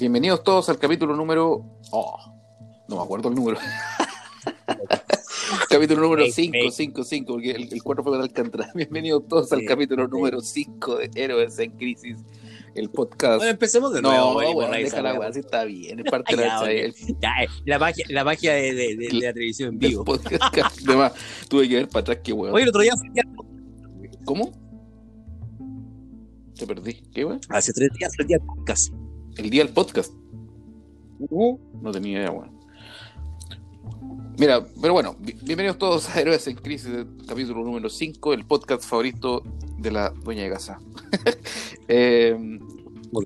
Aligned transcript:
Bienvenidos 0.00 0.42
todos 0.42 0.68
al 0.70 0.78
capítulo 0.78 1.14
número. 1.14 1.62
Oh, 1.92 2.16
no 2.88 2.96
me 2.96 3.02
acuerdo 3.02 3.28
el 3.28 3.34
número. 3.34 3.58
capítulo 5.68 6.00
número 6.02 6.24
5, 6.26 6.56
5, 6.70 7.04
5, 7.04 7.32
porque 7.32 7.50
el, 7.50 7.72
el 7.72 7.82
4 7.82 8.02
fue 8.02 8.12
para 8.12 8.24
Alcántara. 8.24 8.70
Bienvenidos 8.74 9.28
todos 9.28 9.52
al 9.52 9.64
capítulo 9.66 10.08
número 10.08 10.40
5 10.40 10.96
de 10.96 11.10
Héroes 11.14 11.58
en 11.58 11.72
Crisis, 11.72 12.18
el 12.74 12.88
podcast. 12.88 13.36
Bueno, 13.38 13.50
empecemos 13.50 13.92
de 13.92 14.00
nuevo. 14.00 14.40
no, 14.42 14.52
bueno, 14.54 14.72
ahí 14.72 14.84
deja 14.84 15.02
la 15.02 15.10
weá. 15.12 15.20
weá, 15.20 15.32
sí 15.34 15.40
está 15.40 15.64
bien, 15.64 16.00
es 16.00 16.10
parte 16.10 16.34
de 16.34 16.46
la, 16.46 16.64
Ya, 16.64 17.42
eh, 17.42 17.48
la 17.66 17.78
magia, 17.78 18.04
la 18.08 18.24
magia 18.24 18.54
de, 18.54 18.72
de- 18.74 18.96
de- 18.96 19.08
de 19.08 19.12
la 19.12 19.32
televisión 19.34 19.74
en 19.74 19.78
vivo. 19.78 20.04
podcast. 20.04 20.42
Además, 20.88 21.12
tuve 21.48 21.68
que 21.68 21.74
ver 21.76 21.88
para 21.88 22.00
atrás 22.00 22.18
que 22.24 22.32
weón. 22.32 22.54
Oye, 22.54 22.62
el 22.62 22.68
otro 22.70 22.80
día, 22.80 22.94
fui 22.96 23.10
¿Cómo? 24.24 24.50
Te 26.58 26.66
perdí. 26.66 26.94
¿Qué 27.12 27.26
weón? 27.26 27.40
hace 27.50 27.72
tres 27.74 27.90
días, 27.98 28.12
día 28.26 28.38
del 28.38 28.46
podcast. 28.46 28.94
El 29.40 29.48
día 29.48 29.64
del 29.64 29.72
podcast. 29.72 30.12
No 31.30 31.90
tenía 31.90 32.18
idea, 32.18 32.30
weón. 32.30 32.50
Mira, 34.38 34.66
pero 34.80 34.92
bueno, 34.92 35.16
bi- 35.18 35.36
bienvenidos 35.42 35.78
todos 35.78 36.08
a 36.10 36.20
Héroes 36.20 36.46
en 36.46 36.56
Crisis, 36.56 36.90
capítulo 37.26 37.62
número 37.64 37.88
5, 37.88 38.34
el 38.34 38.44
podcast 38.46 38.84
favorito 38.84 39.42
de 39.78 39.90
la 39.90 40.10
dueña 40.10 40.42
de 40.44 40.50
casa. 40.50 40.78
Eh, 41.92 42.38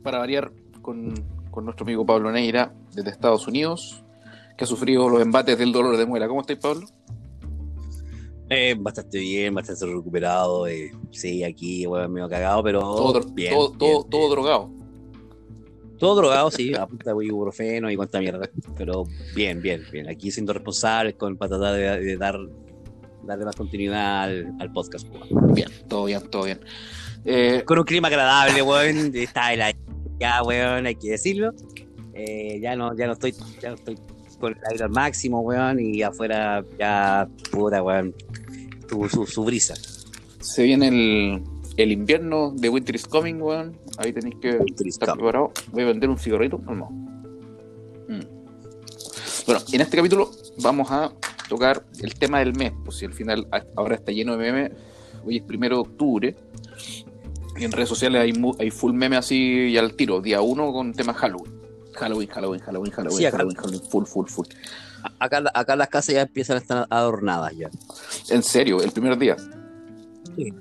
para 0.03 0.17
variar 0.19 0.51
con, 0.81 1.13
con 1.51 1.67
nuestro 1.67 1.85
amigo 1.85 2.07
Pablo 2.07 2.33
Neira, 2.33 2.73
desde 2.95 3.11
Estados 3.11 3.47
Unidos, 3.47 4.03
que 4.57 4.65
ha 4.65 4.67
sufrido 4.67 5.07
los 5.11 5.21
embates 5.21 5.59
del 5.59 5.71
dolor 5.71 5.99
de 5.99 6.07
muela. 6.07 6.27
¿Cómo 6.29 6.41
estáis, 6.41 6.61
Pablo? 6.61 6.87
Eh, 8.49 8.75
bastante 8.79 9.19
bien, 9.19 9.53
bastante 9.55 9.85
recuperado. 9.85 10.67
eh, 10.67 10.93
sí, 11.11 11.45
aquí, 11.45 11.87
weón, 11.87 12.11
medio 12.11 12.27
cagado, 12.31 12.63
pero. 12.63 12.81
todo, 12.81 13.21
bien, 13.35 13.53
todo, 13.53 13.69
bien, 13.69 13.79
todo, 13.79 13.99
bien. 14.01 14.11
todo 14.11 14.31
drogado. 14.31 14.71
Todo 15.99 16.17
drogado, 16.17 16.51
sí, 16.51 16.75
a 16.75 16.87
punta 16.87 17.15
de 17.15 17.25
ibuprofeno 17.27 17.91
y 17.91 17.97
cuánta 17.97 18.21
mierda. 18.21 18.49
Pero 18.77 19.05
bien, 19.35 19.63
bien, 19.63 19.83
bien. 19.93 20.09
Aquí 20.09 20.31
siendo 20.31 20.53
responsable 20.53 21.15
con, 21.15 21.37
para 21.37 21.51
tratar 21.51 21.75
de, 21.75 22.01
de 22.05 22.17
dar 22.17 22.39
darle 23.27 23.45
más 23.47 23.57
continuidad 23.57 24.25
al, 24.25 24.53
al 24.61 24.73
podcast. 24.73 25.07
weón. 25.09 25.55
Bien, 25.55 25.69
todo 25.89 26.05
bien, 26.07 26.21
todo 26.31 26.45
bien. 26.45 26.61
Eh, 27.25 27.63
Con 27.65 27.79
un 27.79 27.85
clima 27.85 28.09
agradable, 28.09 28.61
weón. 28.63 29.13
Está 29.15 29.53
el 29.55 29.63
aire, 29.63 29.79
ya, 30.19 30.43
weón, 30.43 30.87
hay 30.87 30.97
que 30.97 31.11
decirlo. 31.11 31.53
Eh, 32.13 32.61
ya 32.61 32.77
no, 32.77 32.97
ya 32.97 33.07
no 33.07 33.15
estoy, 33.15 33.33
ya 33.61 33.71
no 33.71 33.75
estoy 33.77 33.97
con 34.39 34.53
el 34.53 34.59
aire 34.71 34.85
al 34.85 34.91
máximo, 34.91 35.41
weón, 35.41 35.81
y 35.81 36.03
afuera 36.03 36.65
ya, 36.79 37.27
puta, 37.51 37.83
weón, 37.83 38.15
tu, 38.89 39.09
su, 39.09 39.27
su 39.27 39.45
brisa. 39.45 39.75
se 40.41 40.63
viene 40.65 40.89
el, 40.89 41.43
el 41.77 41.93
invierno 41.93 42.53
de 42.55 42.69
Winter 42.69 42.95
is 42.95 43.07
Coming, 43.07 43.41
weón. 43.41 43.77
Ahí 43.99 44.13
tenéis 44.13 44.37
que 44.41 44.59
estar 44.87 45.15
preparado. 45.15 45.53
Voy 45.73 45.83
a 45.83 45.87
vender 45.87 46.11
un 46.11 46.19
cigarrito. 46.19 46.59
No, 46.59 46.91
Mm. 48.07 48.21
Bueno, 49.47 49.61
en 49.73 49.81
este 49.81 49.97
capítulo 49.97 50.31
vamos 50.63 50.91
a 50.91 51.11
tocar 51.49 51.85
el 52.03 52.15
tema 52.15 52.39
del 52.41 52.55
mes. 52.55 52.73
Pues 52.85 52.99
si 52.99 53.05
al 53.07 53.13
final 53.15 53.47
ahora 53.77 53.95
está 53.95 54.13
lleno 54.13 54.37
de 54.37 54.53
memes. 54.53 54.73
Hoy 55.25 55.39
es 55.39 55.43
primero 55.43 55.77
de 55.77 55.81
octubre. 55.83 56.37
Y 57.57 57.65
en 57.65 57.73
redes 57.73 57.89
sociales 57.89 58.21
hay, 58.21 58.33
mu- 58.33 58.55
hay 58.59 58.71
full 58.71 58.93
meme 58.93 59.17
así 59.17 59.37
y 59.71 59.79
al 59.79 59.95
tiro. 59.95 60.21
Día 60.21 60.41
uno 60.43 60.73
con 60.73 60.93
tema 60.93 61.15
Halloween. 61.15 61.53
Halloween, 61.95 62.29
Halloween, 62.29 62.61
Halloween, 62.61 62.93
Halloween, 62.93 63.19
Sí, 63.19 63.25
Halloween, 63.31 63.57
Halloween, 63.57 63.83
full, 63.89 64.05
full, 64.05 64.27
full. 64.27 64.47
Acá, 65.19 65.43
acá 65.55 65.77
las 65.77 65.89
casas 65.89 66.15
ya 66.15 66.23
empiezan 66.23 66.57
a 66.57 66.61
estar 66.61 66.87
adornadas 66.91 67.53
ya. 67.57 67.71
En 68.31 68.43
serio, 68.43 68.83
el 68.83 68.91
primer 68.91 69.17
día. 69.17 69.37
Sí. 70.37 70.53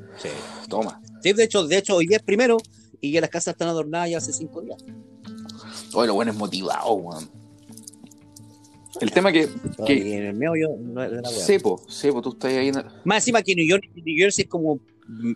Toma. 0.69 1.01
Sí, 1.23 1.33
de 1.33 1.43
hecho, 1.45 1.65
de 1.65 1.77
hecho, 1.77 1.95
hoy 1.95 2.05
día 2.07 2.17
es 2.17 2.23
primero 2.23 2.57
y 3.03 3.11
ya 3.11 3.19
las 3.21 3.29
casas 3.29 3.51
están 3.53 3.67
adornadas 3.67 4.09
ya 4.09 4.17
hace 4.17 4.31
cinco 4.31 4.61
días. 4.61 4.81
Oye, 5.93 6.07
lo 6.07 6.13
bueno 6.15 6.31
es 6.31 6.37
motivado, 6.37 6.93
weón. 6.93 7.29
El 9.01 9.11
tema 9.11 9.31
que, 9.31 9.49
Y 9.87 10.11
en 10.13 10.23
el 10.27 10.33
medio 10.35 10.69
no 10.79 11.03
es 11.03 11.11
de 11.11 11.21
la 11.21 11.29
weá. 11.29 11.39
Sepo, 11.39 11.81
Sepo, 11.89 12.21
tú 12.21 12.29
estás 12.29 12.53
ahí 12.53 12.69
en 12.69 12.77
el- 12.77 12.85
Más 13.03 13.17
encima 13.17 13.41
que 13.41 13.55
New 13.55 13.67
York, 13.67 13.83
New 13.93 14.15
Jersey 14.17 14.43
es 14.43 14.49
como, 14.49 14.79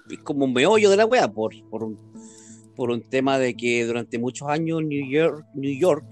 es 0.09 0.19
como 0.19 0.45
un 0.45 0.53
meollo 0.53 0.89
de 0.89 0.95
la 0.95 1.05
wea, 1.05 1.27
por, 1.29 1.53
por, 1.69 1.83
un, 1.83 1.99
por 2.75 2.89
un 2.89 3.01
tema 3.01 3.37
de 3.37 3.55
que 3.57 3.85
durante 3.85 4.17
muchos 4.17 4.47
años 4.47 4.81
New 4.83 5.05
York, 5.11 5.45
New 5.53 5.77
York 5.77 6.05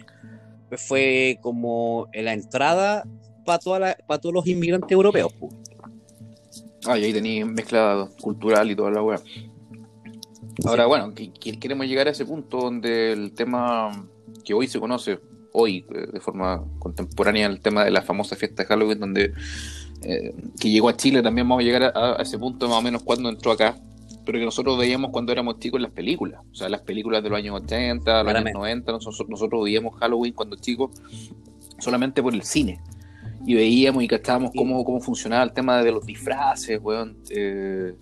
fue 0.78 1.40
como 1.42 2.08
la 2.14 2.34
entrada 2.34 3.08
para 3.46 3.96
para 4.08 4.20
todos 4.20 4.34
los 4.36 4.48
inmigrantes 4.48 4.92
europeos. 4.92 5.32
Ah, 6.86 6.98
y 7.00 7.06
ahí 7.06 7.14
tenéis 7.14 7.46
mezcla 7.46 8.10
cultural 8.22 8.70
y 8.70 8.76
toda 8.76 8.92
la 8.92 9.02
weá. 9.02 9.22
Ahora, 10.66 10.86
bueno, 10.86 11.14
que- 11.14 11.32
que- 11.34 11.60
queremos 11.60 11.86
llegar 11.88 12.08
a 12.08 12.12
ese 12.12 12.26
punto 12.26 12.58
donde 12.60 13.12
el 13.12 13.34
tema 13.34 13.92
que 14.44 14.54
hoy 14.54 14.68
se 14.68 14.80
conoce, 14.80 15.20
hoy 15.52 15.86
eh, 15.94 16.08
de 16.14 16.20
forma 16.20 16.64
contemporánea, 16.80 17.48
el 17.48 17.60
tema 17.62 17.84
de 17.84 17.92
la 17.92 18.02
famosa 18.02 18.36
fiesta 18.36 18.64
de 18.64 18.68
Halloween, 18.68 19.00
donde 19.00 19.34
eh, 20.04 20.34
que 20.60 20.70
llegó 20.70 20.90
a 20.90 20.96
Chile, 20.96 21.22
también 21.24 21.48
vamos 21.48 21.64
a 21.64 21.66
llegar 21.66 21.84
a, 21.96 22.18
a 22.20 22.22
ese 22.22 22.38
punto 22.38 22.68
más 22.70 22.78
o 22.78 22.82
menos 22.82 23.02
cuando 23.04 23.28
entró 23.30 23.52
acá, 23.52 23.76
pero 24.26 24.38
que 24.40 24.46
nosotros 24.46 24.78
veíamos 24.78 25.12
cuando 25.12 25.32
éramos 25.32 25.58
chicos 25.60 25.78
en 25.80 25.84
las 25.84 25.92
películas, 25.92 26.42
o 26.52 26.56
sea, 26.56 26.70
las 26.70 26.82
películas 26.82 27.24
de 27.24 27.30
los 27.30 27.38
años 27.38 27.56
80, 27.64 27.96
los 27.96 28.08
años 28.10 28.24
Claramente. 28.24 28.54
90, 28.58 28.92
nosotros, 28.92 29.28
nosotros 29.30 29.64
veíamos 29.64 29.96
Halloween 30.00 30.34
cuando 30.34 30.56
chicos 30.58 30.92
solamente 31.80 32.22
por 32.24 32.34
el 32.34 32.44
cine. 32.44 32.80
Y 33.48 33.54
veíamos 33.54 34.04
y 34.04 34.08
cachábamos 34.08 34.52
Sí. 34.54 34.58
cómo, 34.58 34.84
cómo 34.84 35.00
funcionaba 35.02 35.44
el 35.44 35.54
tema 35.54 35.82
de 35.84 35.92
los 35.92 36.06
disfraces, 36.06 36.80
weón. 36.82 37.18
Eh, 37.30 37.94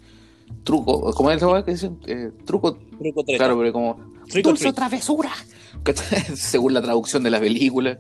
truco, 0.63 1.13
¿cómo 1.13 1.31
es 1.31 1.37
esa 1.37 1.63
que 1.63 1.71
dicen? 1.71 1.99
Eh, 2.07 2.31
truco, 2.45 2.75
Truco 2.99 3.23
treta. 3.23 3.37
claro, 3.45 3.57
pero 3.57 3.73
como 3.73 3.95
Trick 4.29 4.45
or 4.45 4.53
dulce 4.53 4.69
o 4.69 4.73
travesura. 4.73 5.31
Según 6.35 6.73
la 6.73 6.81
traducción 6.81 7.23
de 7.23 7.29
la 7.29 7.39
película. 7.39 7.97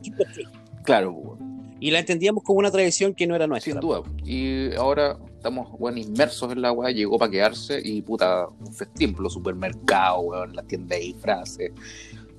Claro, 0.83 1.11
weón, 1.11 1.75
Y 1.79 1.91
la 1.91 1.99
entendíamos 1.99 2.43
como 2.43 2.59
una 2.59 2.71
tradición 2.71 3.13
que 3.13 3.27
no 3.27 3.35
era 3.35 3.47
nuestra. 3.47 3.73
sin 3.73 3.81
duda. 3.81 4.01
Y 4.23 4.73
ahora 4.75 5.17
estamos 5.35 5.67
weón, 5.77 5.97
inmersos 5.97 6.51
en 6.51 6.61
la 6.61 6.71
weá, 6.71 6.91
llegó 6.91 7.19
para 7.19 7.31
quedarse 7.31 7.81
y 7.83 8.01
puta, 8.01 8.47
un 8.47 8.73
festín, 8.73 9.15
los 9.19 9.33
supermercados, 9.33 10.21
weón, 10.23 10.55
las 10.55 10.65
tiendas 10.67 10.97
de 10.99 11.05
disfraces. 11.05 11.71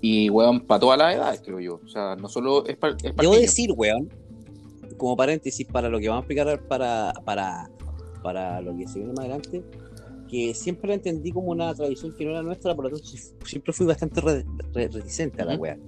Y 0.01 0.31
weón, 0.31 0.61
para 0.61 0.81
todas 0.81 0.99
las 0.99 1.15
edades, 1.15 1.43
creo 1.45 1.61
yo. 1.61 1.81
O 1.85 1.89
sea, 1.89 2.17
no 2.17 2.29
solo 2.29 2.67
es 2.67 2.77
para 2.77 2.97
es 3.03 3.17
Debo 3.17 3.35
decir, 3.37 3.73
weón, 3.77 4.11
como 4.97 5.17
paréntesis 5.17 5.67
para 5.67 5.89
lo 5.89 5.99
que 5.99 6.09
vamos 6.09 6.23
a 6.23 6.25
explicar 6.25 6.61
para, 6.69 7.13
para, 7.25 7.71
para 8.23 8.61
lo 8.61 8.77
que 8.77 8.87
se 8.87 8.99
viene 8.99 9.13
más 9.13 9.21
adelante, 9.21 9.63
que 10.29 10.55
siempre 10.55 10.89
la 10.89 10.95
entendí 10.95 11.31
como 11.33 11.49
una 11.53 11.75
tradición 11.75 12.15
que 12.17 12.25
no 12.25 12.31
era 12.33 12.43
nuestra, 12.43 12.75
por 12.75 12.85
lo 12.87 12.91
tanto 12.97 13.05
siempre 13.45 13.73
fui 13.73 13.87
bastante 13.87 14.21
re- 14.21 14.45
re- 14.73 14.89
reticente 14.89 15.43
a 15.43 15.45
la 15.45 15.57
wea. 15.57 15.79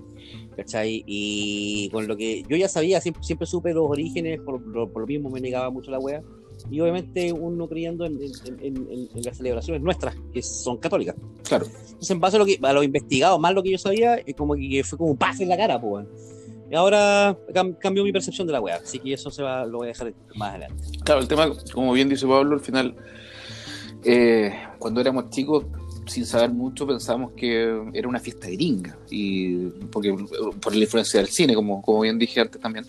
¿Cachai? 0.56 1.04
Y 1.06 1.88
con 1.91 2.06
lo 2.08 2.16
que 2.16 2.42
yo 2.48 2.56
ya 2.56 2.69
sabía, 2.69 3.00
siempre, 3.00 3.22
siempre 3.22 3.47
supe 3.47 3.72
los 3.74 3.88
orígenes, 3.88 4.41
por, 4.41 4.60
lo- 4.60 4.88
por 4.91 5.02
lo 5.02 5.06
mismo 5.06 5.30
me 5.30 5.41
negaba 5.41 5.70
mucho 5.70 5.91
la 5.91 5.98
wea. 5.98 6.22
Y 6.70 6.80
obviamente 6.80 7.32
uno 7.32 7.69
creyendo 7.69 8.06
en, 8.06 8.14
en- 8.20 8.58
en- 8.62 9.08
en- 9.14 9.22
las 9.22 9.36
celebraciones 9.36 9.82
nuestras, 9.82 10.16
que 10.32 10.42
son 10.42 10.78
católicas. 10.78 11.14
Claro. 11.47 11.66
Entonces, 11.66 12.10
en 12.10 12.18
base 12.20 12.36
a 12.36 12.38
lo, 12.38 12.47
que, 12.47 12.58
a 12.62 12.72
lo 12.72 12.82
investigado, 12.82 13.38
más 13.38 13.53
lo 13.54 13.62
que 13.62 13.70
yo 13.72 13.78
sabía, 13.78 14.16
es 14.16 14.34
como 14.34 14.54
que 14.54 14.82
fue 14.82 14.97
como 14.98 15.10
un 15.10 15.16
pase 15.18 15.42
en 15.42 15.50
la 15.50 15.56
cara, 15.58 15.80
pues. 15.80 16.06
Y 16.70 16.74
ahora 16.74 17.38
cam- 17.54 17.76
cambió 17.78 18.03
mi 18.03 18.10
percepción 18.10 18.47
de 18.47 18.54
la 18.54 18.60
wea, 18.60 18.76
así 18.76 18.98
que 18.98 19.12
eso 19.12 19.30
se 19.30 19.42
va, 19.42 19.64
lo 19.66 19.78
voy 19.78 19.86
a 19.86 19.88
dejar 19.88 20.12
más 20.34 20.50
adelante. 20.50 20.82
Claro, 21.04 21.20
el 21.20 21.28
tema, 21.28 21.53
como 21.72 21.92
bien 21.92 22.08
dice 22.08 22.26
Pablo, 22.26 22.54
al 22.54 22.60
final, 22.60 22.97
eh, 24.06 24.54
cuando 24.78 25.00
éramos 25.00 25.30
chicos, 25.30 25.64
sin 26.06 26.24
saber 26.24 26.50
mucho, 26.50 26.86
pensábamos 26.86 27.32
que 27.32 27.82
era 27.92 28.08
una 28.08 28.20
fiesta 28.20 28.48
gringa, 28.48 28.96
y 29.10 29.66
porque 29.90 30.14
por 30.62 30.74
la 30.74 30.84
influencia 30.84 31.20
del 31.20 31.28
cine, 31.28 31.54
como, 31.54 31.82
como 31.82 32.00
bien 32.02 32.18
dije 32.18 32.40
antes 32.40 32.60
también. 32.60 32.86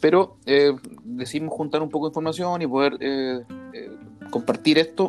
Pero 0.00 0.36
eh, 0.46 0.72
decidimos 1.02 1.54
juntar 1.54 1.82
un 1.82 1.88
poco 1.90 2.06
de 2.06 2.10
información 2.10 2.62
y 2.62 2.66
poder 2.66 2.96
eh, 3.00 3.42
eh, 3.72 3.90
compartir 4.30 4.78
esto 4.78 5.08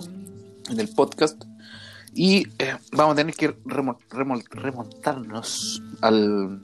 en 0.70 0.80
el 0.80 0.88
podcast. 0.90 1.44
Y 2.14 2.48
eh, 2.60 2.76
vamos 2.94 3.14
a 3.14 3.16
tener 3.18 3.36
que 3.36 3.56
remo- 3.66 3.98
remo- 4.10 4.44
remontarnos 4.50 5.84
al... 6.02 6.62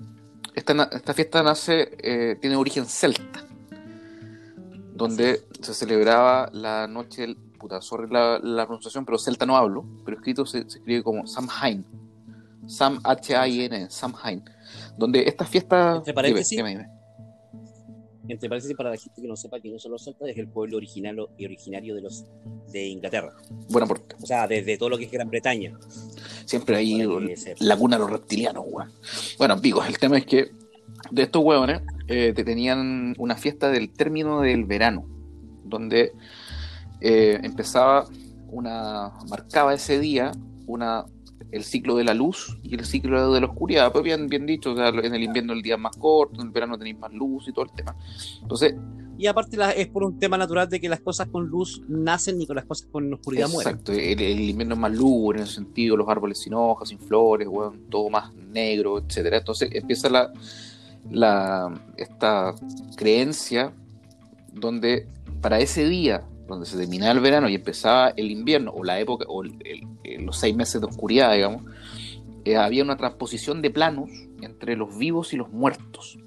Esta, 0.56 0.90
esta 0.92 1.14
fiesta 1.14 1.44
nace, 1.44 1.92
eh, 2.02 2.38
tiene 2.40 2.56
origen 2.56 2.86
celta 2.86 3.46
donde 4.96 5.42
se 5.62 5.74
celebraba 5.74 6.50
la 6.54 6.88
noche 6.88 7.22
del. 7.22 7.38
Puta, 7.62 7.80
sorry 7.82 8.10
la, 8.12 8.40
la 8.42 8.66
pronunciación, 8.66 9.06
pero 9.06 9.18
celta 9.20 9.46
no 9.46 9.56
hablo, 9.56 9.86
pero 10.04 10.18
escrito 10.18 10.46
se, 10.46 10.68
se 10.70 10.80
escribe 10.80 11.04
como 11.04 11.28
Samhain. 11.28 11.86
Sam 12.68 13.00
H-A-I-N, 13.04 13.90
Samhain. 13.90 14.44
Donde 14.98 15.24
esta 15.24 15.46
fiesta. 15.46 15.98
Entre 15.98 16.14
paréntesis. 16.14 16.58
Dime, 16.58 16.70
dime, 16.70 16.84
dime. 16.84 17.02
Entre 18.28 18.48
paréntesis, 18.48 18.76
para 18.78 18.92
la 18.92 18.98
gente 18.98 19.22
que 19.22 19.28
no 19.28 19.36
sepa 19.36 19.60
que 19.60 19.70
no 19.70 19.78
son 19.80 19.92
los 19.92 20.04
celtas, 20.04 20.30
es 20.30 20.38
el 20.38 20.48
pueblo 20.48 20.78
original 20.78 21.18
y 21.38 21.46
originario 21.46 21.96
de 21.96 22.02
los 22.02 22.26
de 22.72 22.88
Inglaterra. 22.88 23.34
Buen 23.70 23.84
aporte. 23.84 24.16
O 24.22 24.26
sea, 24.26 24.48
desde 24.48 24.78
todo 24.78 24.90
lo 24.90 24.98
que 24.98 25.06
es 25.06 25.12
Gran 25.12 25.30
Bretaña. 25.30 25.78
Siempre 26.46 26.78
ahí 26.78 27.06
Para 27.06 27.28
que 27.28 27.38
sepa. 27.38 27.58
la 27.66 27.78
cuna 27.78 27.98
de 27.98 28.02
los 28.02 28.12
reptilianos, 28.12 28.64
weón. 28.68 28.92
Bueno, 29.38 29.54
amigos, 29.56 29.88
el 29.88 29.98
tema 29.98 30.18
es 30.18 30.26
que 30.26 30.52
de 31.10 31.24
estos 31.24 31.44
huevones 31.44 31.82
eh, 32.08 32.32
te 32.34 32.44
tenían 32.44 33.16
una 33.18 33.36
fiesta 33.36 33.70
del 33.70 33.92
término 33.92 34.42
del 34.42 34.66
verano, 34.66 35.06
donde 35.66 36.14
eh, 37.02 37.40
empezaba 37.44 38.06
una. 38.50 39.12
marcaba 39.30 39.74
ese 39.74 40.00
día 40.00 40.32
una 40.68 41.06
el 41.52 41.64
ciclo 41.64 41.96
de 41.96 42.04
la 42.04 42.14
luz 42.14 42.58
y 42.64 42.76
el 42.76 42.86
ciclo 42.86 43.34
de 43.34 43.42
la 43.42 43.48
oscuridad. 43.48 43.92
Pues 43.92 44.04
bien, 44.04 44.28
bien 44.28 44.46
dicho, 44.46 44.72
o 44.72 44.76
sea, 44.76 44.90
en 44.90 45.14
el 45.14 45.24
invierno 45.24 45.54
el 45.54 45.62
día 45.62 45.76
es 45.76 45.82
más 45.82 45.96
corto, 45.98 46.42
en 46.42 46.48
el 46.48 46.54
verano 46.54 46.78
tenéis 46.78 46.98
más 46.98 47.12
luz 47.12 47.48
y 47.48 47.54
todo 47.54 47.66
el 47.66 47.72
tema. 47.72 47.96
Entonces. 48.42 48.76
Y 49.18 49.28
aparte 49.28 49.58
es 49.76 49.88
por 49.88 50.04
un 50.04 50.18
tema 50.18 50.38
natural 50.38 50.68
de 50.68 50.80
que 50.80 50.90
las 50.90 51.02
cosas 51.02 51.28
con 51.28 51.46
luz 51.46 51.82
nacen 51.88 52.42
y 52.42 52.48
con 52.48 52.56
las 52.56 52.66
cosas 52.66 52.88
con 52.92 53.14
oscuridad 53.14 53.50
mueren. 53.50 53.74
Exacto, 53.74 53.92
el, 53.92 54.50
invierno 54.50 54.74
es 54.74 54.80
más 54.80 54.94
luz 54.94 55.36
en 55.36 55.42
el 55.42 55.48
sentido, 55.48 55.96
los 55.96 56.08
árboles 56.08 56.40
sin 56.40 56.54
hojas, 56.56 56.90
sin 56.90 57.00
flores, 57.00 57.48
bueno, 57.48 57.74
todo 57.90 58.10
más 58.10 58.34
negro, 58.34 58.98
etcétera. 58.98 59.38
Entonces 59.38 59.70
empieza 59.74 60.10
la, 60.10 60.32
la 61.12 61.72
esta 61.98 62.56
creencia 62.96 63.74
donde 64.54 65.08
para 65.40 65.60
ese 65.60 65.88
día 65.88 66.24
donde 66.52 66.66
se 66.70 66.78
terminaba 66.78 67.12
el 67.12 67.20
verano 67.20 67.50
y 67.50 67.56
empezaba 67.56 68.10
el 68.10 68.32
invierno, 68.32 68.72
o 68.72 68.84
la 68.84 69.00
época, 69.00 69.26
o 69.28 69.44
los 69.44 70.38
seis 70.38 70.56
meses 70.56 70.80
de 70.82 70.88
oscuridad, 70.88 71.34
digamos, 71.34 71.64
eh, 72.46 72.58
había 72.58 72.84
una 72.84 72.98
transposición 72.98 73.62
de 73.62 73.70
planos 73.70 74.10
entre 74.42 74.76
los 74.76 74.98
vivos 74.98 75.34
y 75.34 75.38
los 75.38 75.50
muertos. 75.50 76.18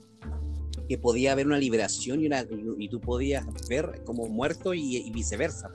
Que 0.89 0.99
podía 0.99 1.33
haber 1.33 1.47
una 1.47 1.57
liberación 1.57 2.21
y, 2.21 2.27
una, 2.27 2.45
y 2.79 2.89
tú 2.89 3.01
podías 3.01 3.47
ver 3.69 4.03
como 4.05 4.27
muerto 4.29 4.75
y, 4.75 5.11
viceversa. 5.11 5.71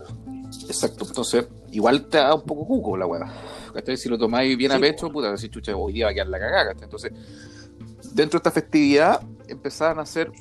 Exacto, 0.68 1.06
entonces 1.08 1.48
igual 1.72 2.08
te 2.08 2.20
da 2.20 2.36
un 2.36 2.44
poco 2.44 2.68
cuco 2.68 2.96
la 2.96 3.08
hueá. 3.08 3.34
Si 3.98 4.08
lo 4.08 4.18
tomáis 4.18 4.56
bien 4.56 4.72
a 4.72 4.80
pecho, 4.80 5.12
puta, 5.12 5.32
decir, 5.32 5.50
chucha, 5.50 5.76
hoy 5.76 5.94
día 5.94 6.06
va 6.06 6.12
a 6.12 6.14
quedar 6.14 6.28
la 6.28 6.40
cagada. 6.40 6.76
Entonces, 6.80 7.12
dentro 8.14 8.40
de 8.40 8.50
esta 8.50 8.52
festividad 8.52 9.22
empezaban 9.48 9.98
a 9.98 10.04
hacer 10.04 10.32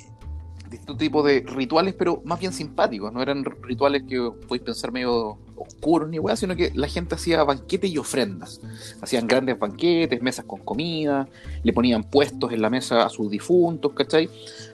distintos 0.69 0.97
tipos 0.97 1.25
de 1.25 1.43
rituales, 1.47 1.95
pero 1.97 2.21
más 2.25 2.39
bien 2.39 2.53
simpáticos. 2.53 3.11
No 3.11 3.21
eran 3.21 3.43
rituales 3.43 4.03
que 4.07 4.31
podéis 4.47 4.63
pensar 4.63 4.91
medio 4.91 5.37
oscuros 5.55 6.09
ni 6.09 6.19
weá, 6.19 6.35
sino 6.35 6.55
que 6.55 6.71
la 6.73 6.87
gente 6.87 7.15
hacía 7.15 7.43
banquetes 7.43 7.89
y 7.89 7.97
ofrendas. 7.97 8.61
Hacían 9.01 9.27
grandes 9.27 9.57
banquetes, 9.57 10.21
mesas 10.21 10.45
con 10.45 10.59
comida, 10.59 11.27
le 11.63 11.73
ponían 11.73 12.03
puestos 12.03 12.51
en 12.53 12.61
la 12.61 12.69
mesa 12.69 13.05
a 13.05 13.09
sus 13.09 13.29
difuntos, 13.29 13.93
¿cachai? 13.93 14.29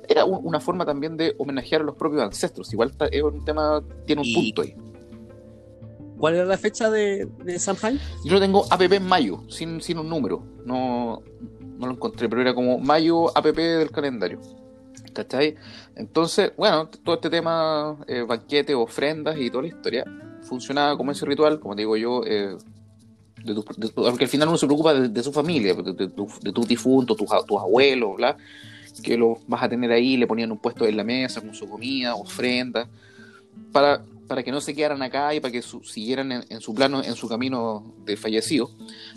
Era 0.07 0.25
una 0.25 0.59
forma 0.59 0.85
también 0.85 1.17
de 1.17 1.33
homenajear 1.37 1.81
a 1.81 1.85
los 1.85 1.95
propios 1.95 2.23
ancestros. 2.23 2.71
Igual 2.73 2.93
es 3.11 3.23
un 3.23 3.43
tema, 3.45 3.81
tiene 4.05 4.21
un 4.21 4.33
punto 4.33 4.61
ahí. 4.61 4.75
¿Cuál 6.17 6.35
era 6.35 6.45
la 6.45 6.57
fecha 6.57 6.89
de, 6.89 7.27
de 7.43 7.59
Samhain? 7.59 7.99
Yo 8.23 8.39
tengo 8.39 8.65
APP 8.69 8.93
en 8.93 9.05
mayo, 9.05 9.43
sin, 9.49 9.81
sin 9.81 9.99
un 9.99 10.09
número. 10.09 10.43
No, 10.65 11.21
no 11.77 11.87
lo 11.87 11.91
encontré, 11.93 12.29
pero 12.29 12.41
era 12.41 12.53
como 12.53 12.79
mayo 12.79 13.35
APP 13.37 13.57
del 13.57 13.91
calendario. 13.91 14.39
¿Cachai? 15.15 15.55
Entonces, 15.95 16.51
bueno, 16.57 16.89
todo 16.89 17.15
este 17.15 17.29
tema, 17.29 17.97
eh, 18.05 18.21
banquetes, 18.21 18.75
ofrendas 18.75 19.37
y 19.39 19.49
toda 19.49 19.63
la 19.63 19.69
historia, 19.69 20.03
funcionaba 20.41 20.97
como 20.97 21.11
ese 21.11 21.25
ritual, 21.25 21.59
como 21.59 21.73
digo 21.73 21.95
yo, 21.95 22.21
eh, 22.25 22.57
porque 23.95 24.25
al 24.25 24.29
final 24.29 24.49
uno 24.49 24.57
se 24.57 24.65
preocupa 24.65 24.93
de, 24.93 25.23
su 25.23 25.31
familia, 25.31 25.73
de, 25.73 26.07
tu, 26.09 26.65
difunto, 26.67 27.15
tus, 27.15 27.31
abuelos, 27.31 28.17
¿verdad? 28.17 28.37
que 29.03 29.17
lo 29.17 29.39
vas 29.47 29.63
a 29.63 29.69
tener 29.69 29.91
ahí, 29.91 30.17
le 30.17 30.27
ponían 30.27 30.51
un 30.51 30.57
puesto 30.57 30.85
en 30.85 30.97
la 30.97 31.03
mesa 31.03 31.41
con 31.41 31.53
su 31.53 31.69
comida, 31.69 32.15
ofrenda, 32.15 32.87
para, 33.71 34.03
para 34.27 34.43
que 34.43 34.51
no 34.51 34.59
se 34.61 34.73
quedaran 34.73 35.01
acá 35.01 35.33
y 35.33 35.39
para 35.39 35.51
que 35.51 35.61
siguieran 35.61 36.43
en, 36.49 36.61
su 36.61 36.73
plano, 36.73 37.03
en 37.03 37.15
su 37.15 37.29
camino 37.29 37.93
de 38.05 38.17
fallecido, 38.17 38.69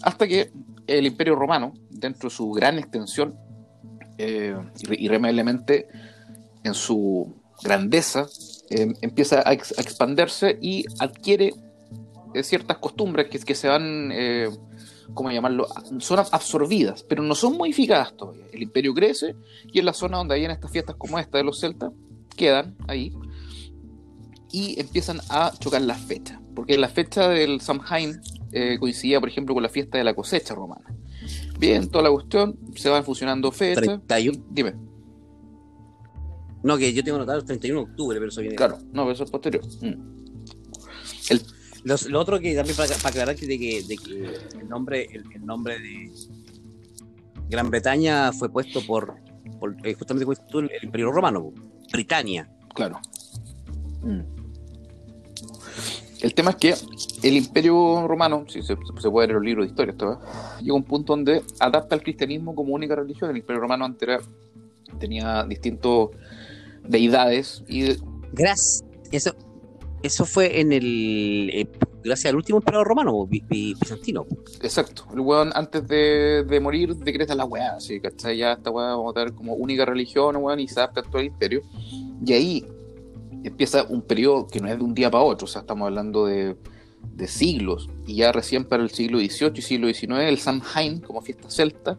hasta 0.03 0.29
que 0.29 0.51
el 0.87 1.07
Imperio 1.07 1.35
Romano, 1.35 1.75
dentro 1.91 2.29
de 2.29 2.35
su 2.35 2.51
gran 2.51 2.79
extensión, 2.79 3.35
eh, 4.19 4.57
irremediablemente 4.99 5.89
en 6.65 6.75
su 6.75 7.35
grandeza, 7.63 8.27
em, 8.71 8.95
empieza 9.01 9.43
a, 9.49 9.53
expandirse 9.53 10.59
y 10.61 10.85
adquiere 10.99 11.55
eh, 12.35 12.43
ciertas 12.43 12.79
costumbres 12.79 13.29
que, 13.29 13.55
se 13.55 13.69
van, 13.69 14.11
eh, 14.13 14.49
¿cómo 15.15 15.31
llamarlo? 15.31 15.67
Son 15.99 16.19
absorbidas, 16.19 17.03
pero 17.03 17.23
no 17.23 17.35
son 17.35 17.57
modificadas 17.57 18.17
todavía. 18.17 18.45
El 18.53 18.63
imperio 18.63 18.93
crece 18.95 19.35
y 19.73 19.79
en 19.79 19.87
la 19.87 19.93
zona 19.93 20.19
donde 20.19 20.35
hayan 20.35 20.51
estas 20.51 20.71
fiestas 20.71 20.97
como 20.97 21.19
esta 21.19 21.39
de 21.39 21.45
los 21.45 21.59
celtas, 21.59 21.93
quedan 22.37 22.77
ahí 22.87 23.13
y 24.51 24.81
empiezan 24.81 25.21
a 25.29 25.53
chocar 25.59 25.83
las 25.83 26.01
fechas. 26.01 26.39
Porque 26.55 26.77
la 26.79 26.89
fecha 26.89 27.29
del 27.29 27.61
Samhain 27.61 28.21
eh, 28.53 28.79
coincidía, 28.79 29.21
por 29.21 29.29
ejemplo, 29.29 29.55
con 29.55 29.63
la 29.63 29.69
fiesta 29.69 29.99
de 29.99 30.05
la 30.05 30.15
cosecha 30.15 30.55
romana. 30.55 30.85
Bien, 31.59 31.89
toda 31.89 32.05
la 32.05 32.11
cuestión, 32.11 32.57
se 32.77 32.89
van 32.89 33.05
fusionando 33.05 33.51
fechas. 33.51 34.01
Dime. 34.51 34.75
No, 36.63 36.77
que 36.77 36.93
yo 36.93 37.03
tengo 37.05 37.19
notado 37.19 37.39
el 37.39 37.45
31 37.45 37.81
de 37.81 37.91
octubre, 37.91 38.19
pero 38.19 38.29
eso 38.29 38.41
viene. 38.41 38.57
Claro, 38.57 38.79
no, 38.93 39.03
pero 39.03 39.13
eso 39.13 39.25
es 39.25 39.31
posterior. 39.31 39.65
Mm. 39.81 40.19
lo 42.09 42.21
otro 42.21 42.41
que 42.41 42.55
también 42.55 42.77
para, 42.77 42.95
aclarar 42.95 43.37
que, 43.37 43.47
de 43.47 43.59
que, 43.59 43.83
de 43.83 43.97
que 43.97 44.59
el 44.61 44.69
nombre 44.69 45.09
el, 45.13 45.47
nombre 45.47 45.79
de 45.79 46.11
Gran 47.49 47.71
Bretaña 47.71 48.33
fue 48.33 48.51
puesto 48.51 48.85
por, 48.87 49.17
por 49.59 49.77
eh, 49.85 49.95
justamente 49.95 50.27
el 50.53 50.71
Imperio 50.83 51.13
Romano, 51.13 51.53
Britania. 51.93 52.51
Claro. 52.75 53.01
Mm. 54.03 54.21
El 56.21 56.35
tema 56.35 56.51
es 56.51 56.57
que 56.57 56.75
el 57.23 57.37
Imperio 57.37 58.07
Romano, 58.09 58.45
si 58.49 58.63
se, 58.63 58.77
puede 58.77 59.27
ver 59.27 59.31
en 59.31 59.37
los 59.37 59.45
libros 59.45 59.67
de 59.67 59.71
historia, 59.71 59.95
llega 60.61 60.73
a 60.73 60.77
un 60.77 60.85
punto 60.85 61.13
donde 61.15 61.43
adapta 61.61 61.95
al 61.95 62.03
cristianismo 62.03 62.55
como 62.55 62.75
única 62.75 62.97
religión. 62.97 63.31
El 63.31 63.37
Imperio 63.37 63.61
Romano 63.61 63.85
antes 63.85 64.21
tenía 64.99 65.45
distintos 65.45 66.11
deidades 66.83 67.63
y... 67.69 67.97
Gracias. 68.33 68.85
Eso, 69.13 69.35
eso 70.03 70.25
fue 70.25 70.61
en 70.61 70.73
el... 70.73 71.51
Eh, 71.53 71.69
gracias 72.03 72.31
al 72.31 72.37
último 72.37 72.59
emperador 72.59 72.87
romano, 72.87 73.27
bizantino. 73.27 74.27
Exacto. 74.63 75.05
El 75.13 75.21
weón 75.21 75.51
antes 75.55 75.87
de, 75.87 76.59
morir 76.61 76.97
decreta 76.97 77.35
la 77.35 77.45
weá, 77.45 77.77
así, 77.77 78.01
¿cachai? 78.01 78.39
Ya 78.39 78.53
esta 78.53 78.71
weá 78.71 78.91
vamos 78.91 79.13
a 79.13 79.15
tener 79.15 79.35
como 79.35 79.55
única 79.55 79.85
religión, 79.85 80.37
weón, 80.37 80.61
y 80.61 80.69
se 80.69 80.81
adapta 80.81 81.01
a 81.01 81.03
todo 81.05 81.19
el 81.19 81.27
imperio. 81.27 81.63
Y 82.25 82.33
ahí 82.33 82.67
empieza 83.45 83.85
un 83.85 84.03
periodo 84.03 84.47
que 84.47 84.61
no 84.61 84.69
es 84.69 84.79
de 84.79 84.85
un 84.85 84.95
día 84.95 85.11
para 85.11 85.25
otro, 85.25 85.45
o 85.45 85.49
sea, 85.49 85.63
estamos 85.63 85.87
hablando 85.87 86.27
de, 86.27 86.57
de 87.15 87.29
siglos, 87.29 87.89
y 88.07 88.17
ya 88.17 88.33
recién 88.33 88.65
para 88.65 88.83
el 88.83 88.91
siglo 88.91 89.19
XVIII 89.19 89.53
y 89.55 89.63
siglo 89.63 89.89
XIX, 89.89 90.21
el 90.21 90.39
Samhain, 90.39 91.01
como 91.01 91.21
fiesta 91.21 91.51
celta, 91.51 91.99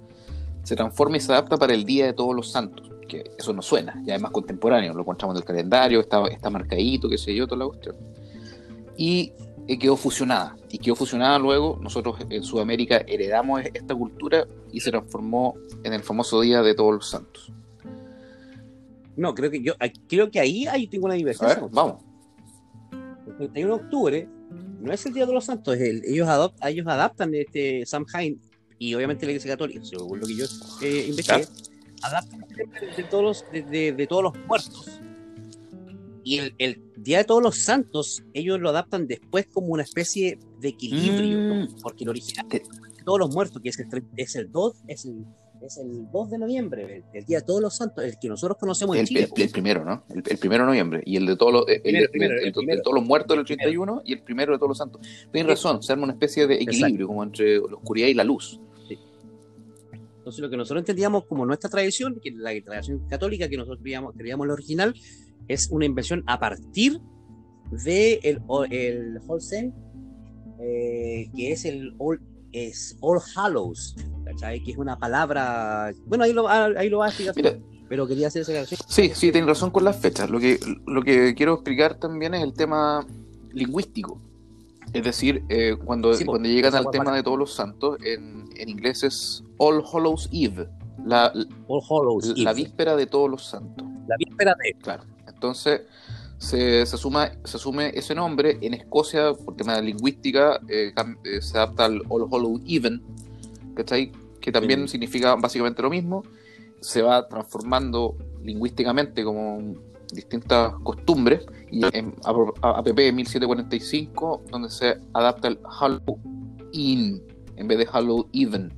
se 0.63 0.75
transforma 0.75 1.17
y 1.17 1.19
se 1.19 1.31
adapta 1.31 1.57
para 1.57 1.73
el 1.73 1.85
Día 1.85 2.05
de 2.05 2.13
Todos 2.13 2.35
los 2.35 2.51
Santos, 2.51 2.89
que 3.07 3.23
eso 3.37 3.53
no 3.53 3.61
suena, 3.61 4.01
ya 4.05 4.15
es 4.15 4.21
más 4.21 4.31
contemporáneo, 4.31 4.93
lo 4.93 5.01
encontramos 5.01 5.35
en 5.35 5.41
el 5.41 5.45
calendario, 5.45 5.99
está, 5.99 6.25
está 6.27 6.49
marcadito, 6.49 7.09
qué 7.09 7.17
sé 7.17 7.33
yo, 7.33 7.47
toda 7.47 7.59
la 7.59 7.67
cuestión. 7.67 7.95
Y 8.95 9.33
eh, 9.67 9.77
quedó 9.79 9.95
fusionada, 9.95 10.55
y 10.69 10.77
quedó 10.77 10.95
fusionada 10.95 11.39
luego, 11.39 11.79
nosotros 11.81 12.17
en 12.29 12.43
Sudamérica 12.43 13.03
heredamos 13.07 13.61
esta 13.73 13.95
cultura 13.95 14.47
y 14.71 14.79
se 14.79 14.91
transformó 14.91 15.55
en 15.83 15.93
el 15.93 16.03
famoso 16.03 16.41
Día 16.41 16.61
de 16.61 16.75
Todos 16.75 16.93
los 16.93 17.09
Santos. 17.09 17.51
No, 19.19 19.35
creo 19.35 19.51
que 19.51 19.61
yo 19.61 19.73
creo 20.07 20.31
que 20.31 20.39
ahí, 20.39 20.65
ahí 20.65 20.87
tengo 20.87 21.05
una 21.05 21.15
divergencia. 21.15 21.67
vamos. 21.71 22.01
El 23.27 23.35
31 23.35 23.77
de 23.77 23.83
octubre 23.83 24.29
no 24.79 24.93
es 24.93 25.05
el 25.05 25.13
Día 25.13 25.25
de 25.25 25.33
los 25.33 25.45
Santos, 25.45 25.75
ellos, 25.77 26.27
ellos 26.65 26.87
adaptan 26.87 27.35
este 27.35 27.85
Samhain 27.85 28.39
y 28.77 28.95
obviamente 28.95 29.25
la 29.25 29.33
Iglesia 29.33 29.51
Católica, 29.51 29.83
según 29.83 30.21
lo 30.21 30.25
que 30.25 30.35
yo 30.35 30.45
eh, 30.81 31.07
investigué, 31.09 31.45
adaptan 32.01 32.45
de 32.95 33.03
todos 33.03 33.23
los, 33.23 33.51
de, 33.51 34.07
todos 34.07 34.23
los 34.23 34.33
muertos. 34.47 35.01
Y 36.23 36.39
el, 36.57 36.81
Día 36.95 37.19
de 37.19 37.23
Todos 37.23 37.41
los 37.41 37.57
Santos, 37.57 38.23
ellos 38.33 38.59
lo 38.59 38.69
adaptan 38.69 39.07
después 39.07 39.47
como 39.47 39.67
una 39.67 39.83
especie 39.83 40.37
de 40.59 40.67
equilibrio, 40.69 41.37
mm. 41.55 41.81
porque 41.81 42.03
el 42.03 42.09
original 42.09 42.47
de 42.49 42.61
todos 43.05 43.19
los 43.19 43.33
muertos, 43.33 43.61
que 43.61 43.69
es 43.69 43.79
el, 43.79 44.03
es 44.17 44.35
el 44.35 44.51
2, 44.51 44.83
es 44.87 45.05
el 45.05 45.25
es 45.61 45.77
el 45.77 46.09
2 46.11 46.29
de 46.31 46.37
noviembre, 46.37 47.03
el, 47.13 47.25
Día 47.25 47.39
de 47.39 47.45
Todos 47.45 47.61
los 47.61 47.75
Santos, 47.75 48.03
el 48.03 48.17
que 48.17 48.27
nosotros 48.27 48.57
conocemos 48.57 48.95
el, 48.95 49.01
en 49.01 49.07
Chile. 49.07 49.29
El, 49.35 49.49
primero, 49.49 49.83
¿no? 49.83 50.03
El, 50.09 50.23
primero 50.37 50.63
de 50.63 50.67
noviembre. 50.67 51.01
Y 51.05 51.17
el 51.17 51.25
de 51.25 51.35
todos 51.35 51.53
los, 51.53 51.65
todos 51.65 52.95
los 52.95 53.03
muertos 53.03 53.29
del 53.29 53.39
81 53.39 54.01
y 54.05 54.13
el 54.13 54.21
primero 54.21 54.53
de 54.53 54.57
todos 54.57 54.69
los 54.69 54.77
santos. 54.77 55.01
Tienes 55.31 55.49
razón, 55.49 55.83
se 55.83 55.91
arma 55.91 56.05
una 56.05 56.13
especie 56.13 56.47
de 56.47 56.55
equilibrio 56.55 57.07
como 57.07 57.23
entre 57.23 57.57
la 57.57 57.75
oscuridad 57.75 58.07
y 58.07 58.13
la 58.13 58.23
luz. 58.23 58.59
Entonces, 60.17 60.41
lo 60.41 60.49
que 60.49 60.57
nosotros 60.57 60.81
entendíamos 60.81 61.25
como 61.25 61.45
nuestra 61.45 61.69
tradición, 61.69 62.19
que 62.21 62.31
la 62.31 62.51
tradición 62.61 63.07
católica 63.07 63.47
que 63.47 63.57
nosotros 63.57 63.79
creíamos, 63.81 64.13
creíamos 64.15 64.47
la 64.47 64.53
original, 64.53 64.93
es 65.47 65.69
una 65.71 65.85
invención 65.85 66.23
a 66.27 66.39
partir 66.39 66.99
de 67.71 68.19
el, 68.23 68.41
el 68.69 69.19
eh, 70.61 71.29
que 71.35 71.51
es 71.51 71.65
el 71.65 71.93
All, 71.97 72.19
es 72.51 72.97
All 73.01 73.19
Hallows, 73.35 73.95
que 74.39 74.71
es 74.71 74.77
una 74.77 74.97
palabra. 74.97 75.93
Bueno, 76.05 76.23
ahí 76.23 76.33
lo, 76.33 76.47
ahí 76.47 76.89
lo 76.89 76.99
va 76.99 77.07
a 77.07 77.09
explicar. 77.09 77.59
pero 77.87 78.07
quería 78.07 78.27
hacer 78.27 78.43
esa 78.43 78.51
grabación. 78.51 78.79
Sí, 78.87 79.11
sí, 79.13 79.31
tienes 79.31 79.47
razón 79.47 79.71
con 79.71 79.83
las 79.83 79.97
fechas. 79.97 80.29
Lo 80.29 80.39
que, 80.39 80.59
lo 80.85 81.01
que 81.01 81.33
quiero 81.35 81.53
explicar 81.55 81.95
también 81.95 82.33
es 82.33 82.43
el 82.43 82.53
tema 82.53 83.05
lingüístico. 83.51 84.21
Es 84.93 85.03
decir, 85.03 85.43
eh, 85.49 85.75
cuando, 85.83 86.11
cuando 86.25 86.49
llegan 86.49 86.73
al 86.75 86.89
tema 86.91 87.15
de 87.15 87.21
todos 87.21 87.37
los 87.37 87.53
santos, 87.53 87.99
en, 88.03 88.49
en, 88.55 88.69
inglés 88.69 89.03
es 89.03 89.43
All 89.57 89.83
Hallows 89.83 90.29
Eve. 90.31 90.67
La, 91.05 91.31
All 91.67 91.81
Hallows 91.87 92.37
la 92.37 92.53
víspera 92.53 92.95
de 92.95 93.05
todos 93.05 93.29
los 93.29 93.45
santos. 93.45 93.85
La 94.07 94.15
víspera 94.17 94.55
de. 94.63 94.73
Claro. 94.81 95.03
Entonces, 95.27 95.81
se, 96.39 96.85
se, 96.85 96.97
suma, 96.97 97.31
se 97.43 97.57
asume 97.57 97.91
ese 97.93 98.15
nombre. 98.15 98.57
En 98.61 98.73
Escocia, 98.73 99.33
por 99.33 99.55
tema 99.55 99.75
de 99.75 99.83
lingüística, 99.83 100.59
eh, 100.69 100.93
eh, 101.25 101.41
se 101.41 101.57
adapta 101.57 101.85
al 101.85 102.01
All 102.07 102.27
Hollow 102.29 102.61
Even, 102.65 103.03
que 103.75 104.51
también 104.51 104.87
significa 104.87 105.35
básicamente 105.35 105.81
lo 105.81 105.89
mismo. 105.89 106.23
Se 106.79 107.01
va 107.01 107.27
transformando 107.27 108.15
lingüísticamente 108.41 109.23
como 109.23 109.75
distintas 110.13 110.73
costumbres. 110.83 111.45
Y 111.71 111.85
en 111.95 112.15
APP 112.23 113.13
1745, 113.13 114.43
donde 114.49 114.69
se 114.69 114.97
adapta 115.13 115.49
el 115.49 115.59
Halloween 115.63 117.21
en 117.57 117.67
vez 117.67 117.77
de 117.77 117.85
Halloween. 117.85 118.73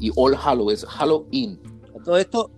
Y 0.00 0.10
All 0.16 0.36
Hallow 0.36 0.70
es 0.70 0.84
Halloween. 0.84 1.60
A 1.98 2.02
todo 2.02 2.18
esto, 2.18 2.50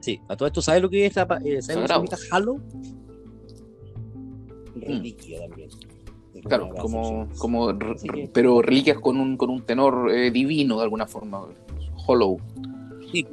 Sí, 0.00 0.20
a 0.28 0.36
todo 0.36 0.46
esto, 0.46 0.62
¿sabes 0.62 0.82
lo 0.82 0.90
que 0.90 1.06
es 1.06 1.16
la 1.16 1.22
eh, 1.44 1.62
¿sabes 1.62 1.76
lo 1.76 1.86
que 1.86 1.94
significa 1.94 2.16
Halo? 2.30 2.60
reliquia 4.86 5.40
también. 5.40 5.70
Claro, 6.44 6.68
como, 6.78 7.28
como 7.38 7.76
pero 8.32 8.62
reliquias 8.62 8.98
con 8.98 9.18
un, 9.18 9.36
con 9.36 9.50
un 9.50 9.62
tenor 9.62 10.10
eh, 10.12 10.30
divino 10.30 10.76
de 10.76 10.84
alguna 10.84 11.06
forma. 11.06 11.46
Hollow. 12.06 12.38
Sí. 13.10 13.26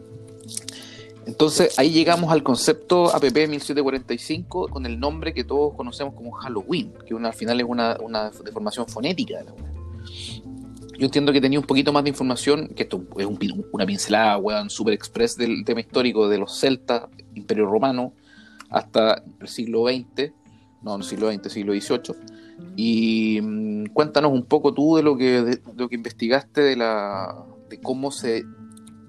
Entonces 1.25 1.77
ahí 1.77 1.91
llegamos 1.91 2.31
al 2.31 2.43
concepto 2.43 3.13
APP 3.13 3.47
1745 3.49 4.67
con 4.67 4.85
el 4.85 4.99
nombre 4.99 5.33
que 5.33 5.43
todos 5.43 5.73
conocemos 5.75 6.15
como 6.15 6.31
Halloween, 6.31 6.93
que 7.05 7.13
al 7.15 7.33
final 7.33 7.59
es 7.59 7.67
una, 7.67 7.97
una 8.01 8.31
deformación 8.43 8.87
fonética 8.87 9.37
de 9.37 9.43
la 9.45 9.53
Yo 10.97 11.05
entiendo 11.05 11.33
que 11.33 11.41
tenía 11.41 11.59
un 11.59 11.65
poquito 11.65 11.91
más 11.91 12.03
de 12.03 12.09
información, 12.09 12.67
que 12.69 12.83
esto 12.83 13.03
es 13.17 13.27
una 13.71 13.85
pincelada, 13.85 14.37
weón, 14.37 14.69
super 14.69 14.93
express 14.93 15.35
del 15.35 15.65
tema 15.65 15.79
histórico 15.79 16.29
de 16.29 16.37
los 16.37 16.59
celtas, 16.59 17.03
Imperio 17.33 17.65
Romano, 17.65 18.13
hasta 18.69 19.23
el 19.39 19.47
siglo 19.47 19.85
XX, 19.87 20.31
no, 20.83 20.95
el 20.95 21.03
siglo 21.03 21.31
XX, 21.31 21.51
siglo 21.51 21.73
XVIII. 21.73 22.15
Y 22.75 23.39
mm, 23.41 23.85
cuéntanos 23.87 24.31
un 24.31 24.45
poco 24.45 24.73
tú 24.73 24.95
de 24.95 25.03
lo 25.03 25.17
que, 25.17 25.59
lo 25.75 25.89
que 25.89 25.95
investigaste 25.95 26.61
de, 26.61 26.75
la, 26.75 27.43
de 27.69 27.79
cómo 27.79 28.11
se 28.11 28.43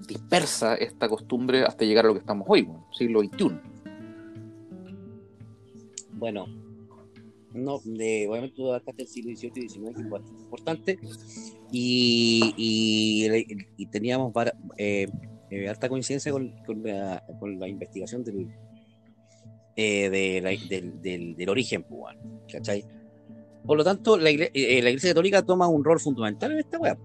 dispersa 0.06 0.74
esta 0.74 1.08
costumbre 1.08 1.64
hasta 1.64 1.84
llegar 1.84 2.06
a 2.06 2.08
lo 2.08 2.14
que 2.14 2.20
estamos 2.20 2.46
hoy, 2.48 2.68
siglo 2.92 3.20
XXI. 3.20 3.50
Bueno, 6.12 6.46
no, 7.54 7.80
de, 7.84 8.26
obviamente 8.28 8.56
tú 8.56 8.72
hasta 8.72 8.92
el 8.96 9.06
siglo 9.06 9.34
XVIII 9.36 9.64
y 9.64 9.68
XIX, 9.68 9.94
que 9.94 10.00
es 10.00 10.42
importante, 10.42 10.98
y, 11.70 12.54
y, 12.56 13.86
teníamos 13.86 14.32
eh, 14.76 15.06
eh, 15.50 15.68
alta 15.68 15.88
coincidencia 15.88 16.32
con, 16.32 16.52
con, 16.66 16.82
la, 16.82 17.24
con 17.38 17.58
la 17.58 17.68
investigación 17.68 18.24
del, 18.24 18.48
eh, 19.76 20.42
del, 20.68 21.36
del, 21.36 21.48
origen 21.48 21.82
cubano, 21.82 22.42
¿cachai? 22.50 22.84
Por 23.64 23.78
lo 23.78 23.84
tanto, 23.84 24.16
la, 24.16 24.30
iglesia, 24.30 24.52
eh, 24.54 24.82
la 24.82 24.90
iglesia 24.90 25.10
católica 25.10 25.42
toma 25.42 25.68
un 25.68 25.84
rol 25.84 26.00
fundamental 26.00 26.52
en 26.52 26.58
esta 26.58 26.78
web, 26.78 26.98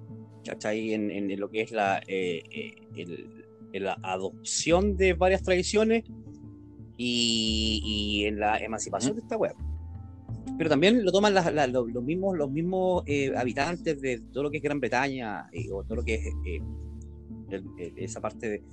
¿cachai? 0.43 0.93
En, 0.93 1.11
en, 1.11 1.39
lo 1.39 1.49
que 1.49 1.61
es 1.61 1.71
la, 1.71 2.01
eh, 2.07 2.75
la 3.73 3.97
adopción 4.01 4.97
de 4.97 5.13
varias 5.13 5.43
tradiciones 5.43 6.05
y, 6.97 7.81
y 7.83 8.25
en 8.25 8.39
la 8.39 8.57
emancipación 8.57 9.15
de 9.15 9.21
esta 9.21 9.37
web. 9.37 9.53
Pero 10.57 10.69
también 10.69 11.03
lo 11.05 11.11
toman 11.11 11.33
los 11.33 12.03
mismos, 12.03 12.37
los 12.37 12.51
mismos 12.51 13.03
habitantes 13.35 14.01
de 14.01 14.19
todo 14.31 14.43
lo 14.43 14.51
que 14.51 14.57
es 14.57 14.63
Gran 14.63 14.79
Bretaña 14.79 15.49
o 15.71 15.83
todo 15.83 15.97
lo 15.97 16.03
que 16.03 16.15
es 16.15 16.23
esa 17.95 18.21
parte 18.21 18.63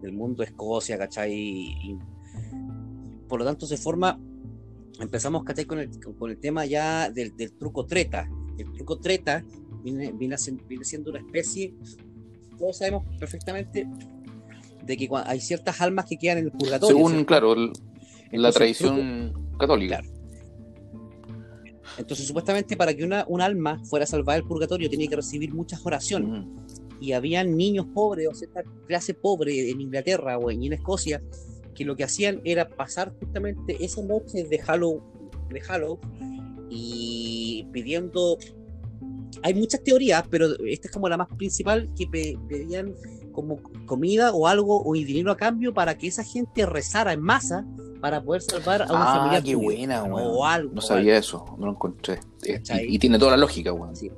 del 0.00 0.12
mundo, 0.12 0.42
Escocia, 0.42 0.98
¿cachai? 0.98 1.32
Y, 1.32 1.98
por 3.28 3.38
lo 3.38 3.44
tanto 3.46 3.66
se 3.66 3.76
forma, 3.76 4.18
empezamos 5.00 5.42
con 5.66 5.78
el, 5.78 5.90
con 6.18 6.30
el 6.30 6.38
tema 6.38 6.66
ya 6.66 7.10
del, 7.10 7.32
truco 7.58 7.86
treta. 7.86 8.28
El 8.58 8.72
truco 8.72 8.98
treta 8.98 9.44
viene, 9.82 10.12
viene, 10.12 10.36
siendo 10.36 11.10
una 11.10 11.20
especie, 11.20 11.74
todos 12.58 12.78
sabemos 12.78 13.04
perfectamente 13.18 13.88
de 14.84 14.96
que 14.96 15.08
hay 15.24 15.40
ciertas 15.40 15.80
almas 15.80 16.06
que 16.06 16.18
quedan 16.18 16.38
en 16.38 16.44
el 16.46 16.52
purgatorio. 16.52 16.96
Según, 16.96 17.24
claro, 17.24 17.54
la 18.32 18.52
tradición 18.52 19.32
católica. 19.58 20.02
Entonces, 21.98 22.26
supuestamente, 22.26 22.76
para 22.76 22.94
que 22.94 23.04
una, 23.04 23.24
un 23.28 23.40
alma 23.40 23.82
fuera 23.84 24.06
salvada 24.06 24.38
del 24.38 24.48
purgatorio, 24.48 24.88
tenía 24.88 25.08
que 25.08 25.16
recibir 25.16 25.52
muchas 25.52 25.84
oraciones. 25.84 26.46
Y 27.00 27.12
habían 27.12 27.56
niños 27.56 27.86
pobres, 27.92 28.28
o 28.28 28.34
cierta 28.34 28.62
clase 28.86 29.14
pobre 29.14 29.70
en 29.70 29.80
Inglaterra 29.80 30.38
o 30.38 30.50
en 30.50 30.72
Escocia, 30.72 31.22
que 31.74 31.84
lo 31.84 31.96
que 31.96 32.04
hacían 32.04 32.40
era 32.44 32.68
pasar 32.68 33.12
justamente 33.18 33.76
esa 33.84 34.02
noche 34.02 34.44
de 34.44 34.58
Halloween, 34.58 35.02
de 35.50 35.60
Halloween 35.60 36.66
y 36.70 37.66
pidiendo 37.72 38.38
hay 39.42 39.54
muchas 39.54 39.82
teorías, 39.82 40.24
pero 40.30 40.46
esta 40.66 40.88
es 40.88 40.92
como 40.92 41.08
la 41.08 41.16
más 41.16 41.28
principal, 41.28 41.88
que 41.96 42.06
pedían 42.06 42.94
como 43.32 43.60
comida 43.86 44.32
o 44.32 44.46
algo 44.46 44.82
o 44.84 44.92
dinero 44.92 45.30
a 45.30 45.36
cambio 45.36 45.72
para 45.72 45.96
que 45.96 46.06
esa 46.06 46.22
gente 46.22 46.66
rezara 46.66 47.12
en 47.12 47.22
masa 47.22 47.66
para 48.00 48.22
poder 48.22 48.42
salvar 48.42 48.82
a 48.82 48.86
una 48.86 49.12
ah, 49.12 49.16
familia. 49.16 49.42
qué 49.42 49.54
buena, 49.54 50.02
O 50.04 50.44
algo. 50.44 50.74
No 50.74 50.80
sabía 50.80 51.16
eso, 51.16 51.44
no 51.58 51.66
lo 51.66 51.72
encontré. 51.72 52.18
Y, 52.86 52.98
tiene 52.98 53.18
toda 53.18 53.32
la 53.32 53.36
lógica, 53.36 53.72
weón. 53.72 53.94
Sí. 53.94 54.10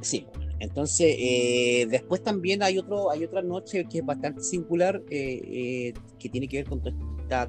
sí. 0.00 0.26
Entonces, 0.60 1.14
eh, 1.16 1.86
después 1.88 2.22
también 2.22 2.62
hay 2.64 2.78
otro, 2.78 3.10
hay 3.10 3.24
otra 3.24 3.42
noche 3.42 3.84
que 3.84 3.98
es 3.98 4.04
bastante 4.04 4.42
singular, 4.42 5.00
eh, 5.08 5.40
eh, 5.44 5.94
que 6.18 6.28
tiene 6.28 6.48
que 6.48 6.58
ver 6.58 6.68
con 6.68 6.82
esta, 7.20 7.48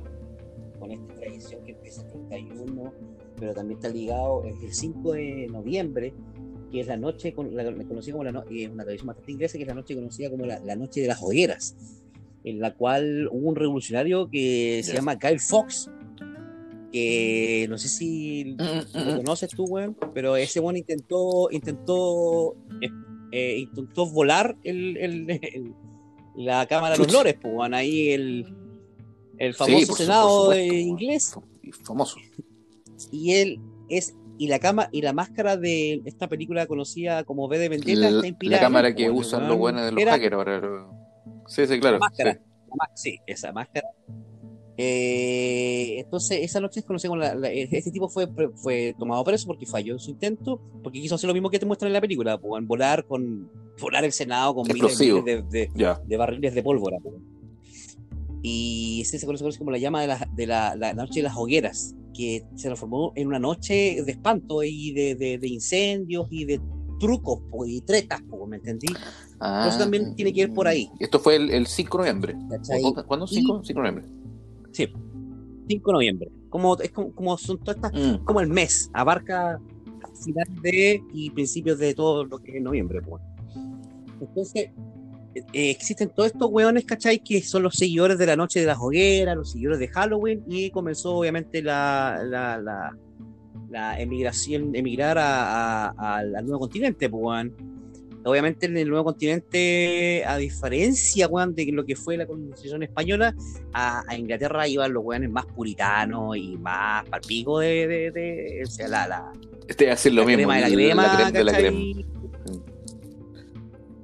con 0.80 0.92
esta 0.92 1.16
tradición 1.16 1.64
que 1.64 1.72
empieza 1.72 2.04
el 2.04 2.12
31, 2.12 2.94
pero 3.40 3.54
también 3.54 3.78
está 3.78 3.90
ligado, 3.90 4.44
el 4.44 4.74
5 4.74 5.14
de 5.14 5.48
noviembre, 5.50 6.14
que 6.72 6.82
es 6.82 6.88
la 6.88 6.98
noche, 6.98 7.34
la, 7.52 7.64
conocida 7.86 8.14
como 8.14 8.24
la 8.24 8.32
noche, 8.32 8.64
es 8.64 8.70
una 8.70 8.84
tradición 8.84 9.08
bastante 9.08 9.32
inglesa, 9.32 9.58
que 9.58 9.64
es 9.64 9.68
la 9.68 9.74
noche 9.74 9.96
conocida 9.96 10.30
como 10.30 10.46
la, 10.46 10.76
noche 10.76 11.02
de 11.02 11.08
las 11.08 11.22
hogueras, 11.22 11.76
en 12.44 12.60
la 12.60 12.74
cual 12.74 13.28
hubo 13.32 13.50
un 13.50 13.56
revolucionario 13.56 14.30
que 14.30 14.82
se 14.84 14.94
llama 14.94 15.18
Kyle 15.18 15.40
Fox, 15.40 15.90
que 16.92 17.68
no 17.70 17.78
sé 17.78 17.88
si 17.88 18.56
mm, 18.58 18.98
mm, 18.98 19.06
lo 19.08 19.14
mm. 19.14 19.18
conoces 19.18 19.50
tú, 19.52 19.64
weón, 19.66 19.96
pero 20.14 20.36
ese 20.36 20.60
weón 20.60 20.78
intentó, 20.78 21.50
intentó, 21.52 22.56
eh, 23.32 23.58
intentó 23.60 24.06
volar 24.08 24.58
el, 24.64 24.98
el, 25.00 25.74
la 26.36 26.66
Cámara 26.68 26.96
de 26.96 27.04
los 27.04 27.14
Lores, 27.14 27.36
pues, 27.42 27.56
ahí 27.74 28.10
el, 28.10 28.46
el 29.38 29.54
famoso 29.54 29.96
Senado 29.96 30.58
inglés. 30.58 31.34
Famoso. 31.84 32.18
Y 33.12 33.34
él 33.34 33.62
es, 33.88 34.16
y 34.38 34.48
la 34.48 34.60
cama, 34.60 34.90
y 34.92 35.02
la 35.02 35.14
máscara 35.14 35.58
de 35.58 36.02
esta 36.06 36.28
película 36.28 36.68
conocida 36.68 37.24
como 37.24 37.46
V 37.48 37.58
de 37.58 37.70
Vendetta 37.70 38.10
está 38.10 38.28
inspirada. 38.28 38.62
La 38.62 38.68
cámara 38.68 38.96
que 38.96 39.10
usan 39.10 39.48
los 39.48 39.58
buenos 39.58 39.86
de 39.86 39.92
los 39.92 40.04
hackers 40.04 40.36
Sí, 41.48 41.66
sí, 41.66 41.80
claro. 41.80 42.00
máscara, 42.00 42.40
sí, 42.96 43.18
esa 43.26 43.52
máscara 43.52 43.88
eh, 44.82 46.00
entonces, 46.00 46.40
esa 46.42 46.62
noche 46.62 46.82
conocemos 46.84 47.18
la, 47.18 47.34
este 47.50 47.92
tipo 47.92 48.08
fue, 48.08 48.30
fue 48.56 48.96
tomado 48.98 49.26
preso 49.26 49.46
porque 49.46 49.66
falló 49.66 49.92
en 49.92 50.00
su 50.00 50.12
intento, 50.12 50.62
porque 50.82 51.02
quiso 51.02 51.16
hacer 51.16 51.28
lo 51.28 51.34
mismo 51.34 51.50
que 51.50 51.60
te 51.60 51.66
muestran 51.66 51.88
en 51.88 51.96
la 51.96 52.00
película, 52.00 52.38
pues, 52.38 52.66
volar 52.66 53.04
con 53.04 53.52
volar 53.82 54.06
el 54.06 54.14
Senado 54.14 54.56
con 54.56 54.66
miles, 54.66 54.98
de, 54.98 55.70
de, 55.76 56.18
barriles 56.18 56.56
de 56.56 56.64
pólvora. 56.64 56.96
Y 58.42 59.02
ese 59.02 59.20
se 59.20 59.26
conoce 59.26 59.58
como 59.58 59.72
la 59.72 59.78
llama 59.78 60.02
de 60.02 60.08
la, 60.08 60.28
de 60.34 60.48
la, 60.48 60.94
noche 60.94 61.20
de 61.20 61.24
las 61.24 61.36
hogueras, 61.36 61.96
que 62.14 62.46
se 62.56 62.68
transformó 62.68 63.12
en 63.16 63.28
una 63.28 63.40
noche 63.40 64.02
de 64.04 64.12
espanto 64.12 64.64
y 64.64 64.92
de, 64.94 65.40
incendios 65.44 66.28
y 66.30 66.46
de 66.46 66.62
trucos 67.00 67.42
y 67.66 67.82
tretas, 67.82 68.22
¿me 68.48 68.58
entendí? 68.58 68.88
Ah, 69.40 69.60
Entonces 69.60 69.80
también 69.80 70.16
tiene 70.16 70.34
que 70.34 70.42
ir 70.42 70.54
por 70.54 70.68
ahí. 70.68 70.90
Esto 71.00 71.20
fue 71.20 71.36
el, 71.36 71.66
5 71.66 71.98
de 72.04 72.14
noviembre. 72.14 72.36
¿Cuándo? 73.08 73.28
5 73.28 73.62
de 73.66 73.74
noviembre. 73.74 74.06
Sí, 74.72 74.88
5 75.68 75.92
de 75.92 75.94
noviembre. 75.94 76.32
Como, 76.50 76.78
es 76.80 76.92
como, 76.92 77.38
son 77.38 77.60
todas 77.60 77.76
estas, 77.76 77.94
mm. 77.94 78.26
como 78.26 78.42
el 78.42 78.48
mes, 78.48 78.90
abarca 78.94 79.60
final 80.24 80.48
de 80.62 81.04
y 81.14 81.30
principios 81.32 81.80
de 81.80 81.94
todo 81.94 82.26
lo 82.26 82.40
que 82.40 82.58
es 82.58 82.64
noviembre. 82.64 83.02
Pues. 83.02 83.22
Entonces, 84.20 84.72
eh, 85.36 85.70
existen 85.70 86.10
todos 86.10 86.32
estos 86.32 86.50
weones, 86.52 86.86
¿cachai? 86.86 87.20
Que 87.20 87.42
son 87.42 87.64
los 87.64 87.76
seguidores 87.76 88.18
de 88.18 88.26
la 88.26 88.36
noche 88.36 88.60
de 88.60 88.66
las 88.66 88.78
hogueras, 88.80 89.36
los 89.36 89.52
seguidores 89.52 89.80
de 89.80 89.88
Halloween, 89.88 90.44
y 90.48 90.72
comenzó 90.72 91.16
obviamente 91.16 91.62
la, 91.62 92.22
la, 92.26 92.94
la, 93.70 94.00
emigración, 94.00 94.76
emigrar 94.76 95.18
al 95.18 96.32
nuevo 96.46 96.60
continente, 96.60 97.10
pues, 97.10 97.48
Obviamente 98.26 98.66
en 98.66 98.76
el 98.76 98.90
nuevo 98.90 99.06
continente, 99.06 100.26
a 100.26 100.36
diferencia 100.36 101.30
de 101.30 101.72
lo 101.72 101.86
que 101.86 101.96
fue 101.96 102.18
la 102.18 102.28
colonización 102.28 102.84
española, 102.84 103.34
a, 103.72 104.04
Inglaterra 104.18 104.68
iban 104.68 104.92
los 104.92 105.06
weones 105.06 105.30
más 105.30 105.46
puritanos 105.46 106.36
y 106.36 106.58
más 106.58 107.08
palpico 107.08 107.60
de, 107.60 107.88
de, 107.88 108.12
de, 108.12 108.62
o 108.66 108.70
sea, 108.70 108.90
la, 108.90 109.08
la 109.08 109.32
este 109.70 109.92
hacer 109.92 110.14
lo 110.14 110.26
mismo 110.26 110.48
crema 110.48 110.56
de 110.56 110.62
la 110.62 110.70
crema, 110.70 111.04
la 111.04 111.14
crema, 111.14 111.32
de 111.32 111.44
la 111.44 111.54
crema. 111.54 111.80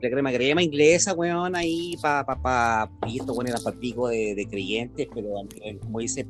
La 0.05 0.11
crema 0.11 0.31
crema 0.31 0.63
inglesa, 0.63 1.13
weón, 1.13 1.55
ahí 1.55 1.95
para 2.01 2.25
pa, 2.25 2.41
pa, 2.41 2.91
y 3.07 3.19
esto 3.19 3.33
bueno 3.33 3.49
era 3.49 3.59
para 3.59 3.77
pico 3.77 4.07
de, 4.07 4.35
de, 4.35 4.47
creyentes, 4.47 5.07
pero 5.13 5.29
como 5.81 5.99
dice, 5.99 6.27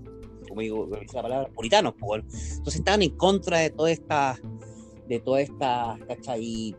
como 0.48 0.62
digo, 0.62 0.90
la 1.14 1.22
palabra, 1.22 1.50
puritanos, 1.50 1.94
pues, 2.00 2.24
entonces 2.58 2.76
estaban 2.76 3.02
en 3.02 3.12
contra 3.18 3.60
de 3.60 3.70
todas 3.70 3.92
estas, 3.94 4.40
de 5.08 5.20
todas 5.20 5.44
estas, 5.44 6.00
¿cachai? 6.08 6.76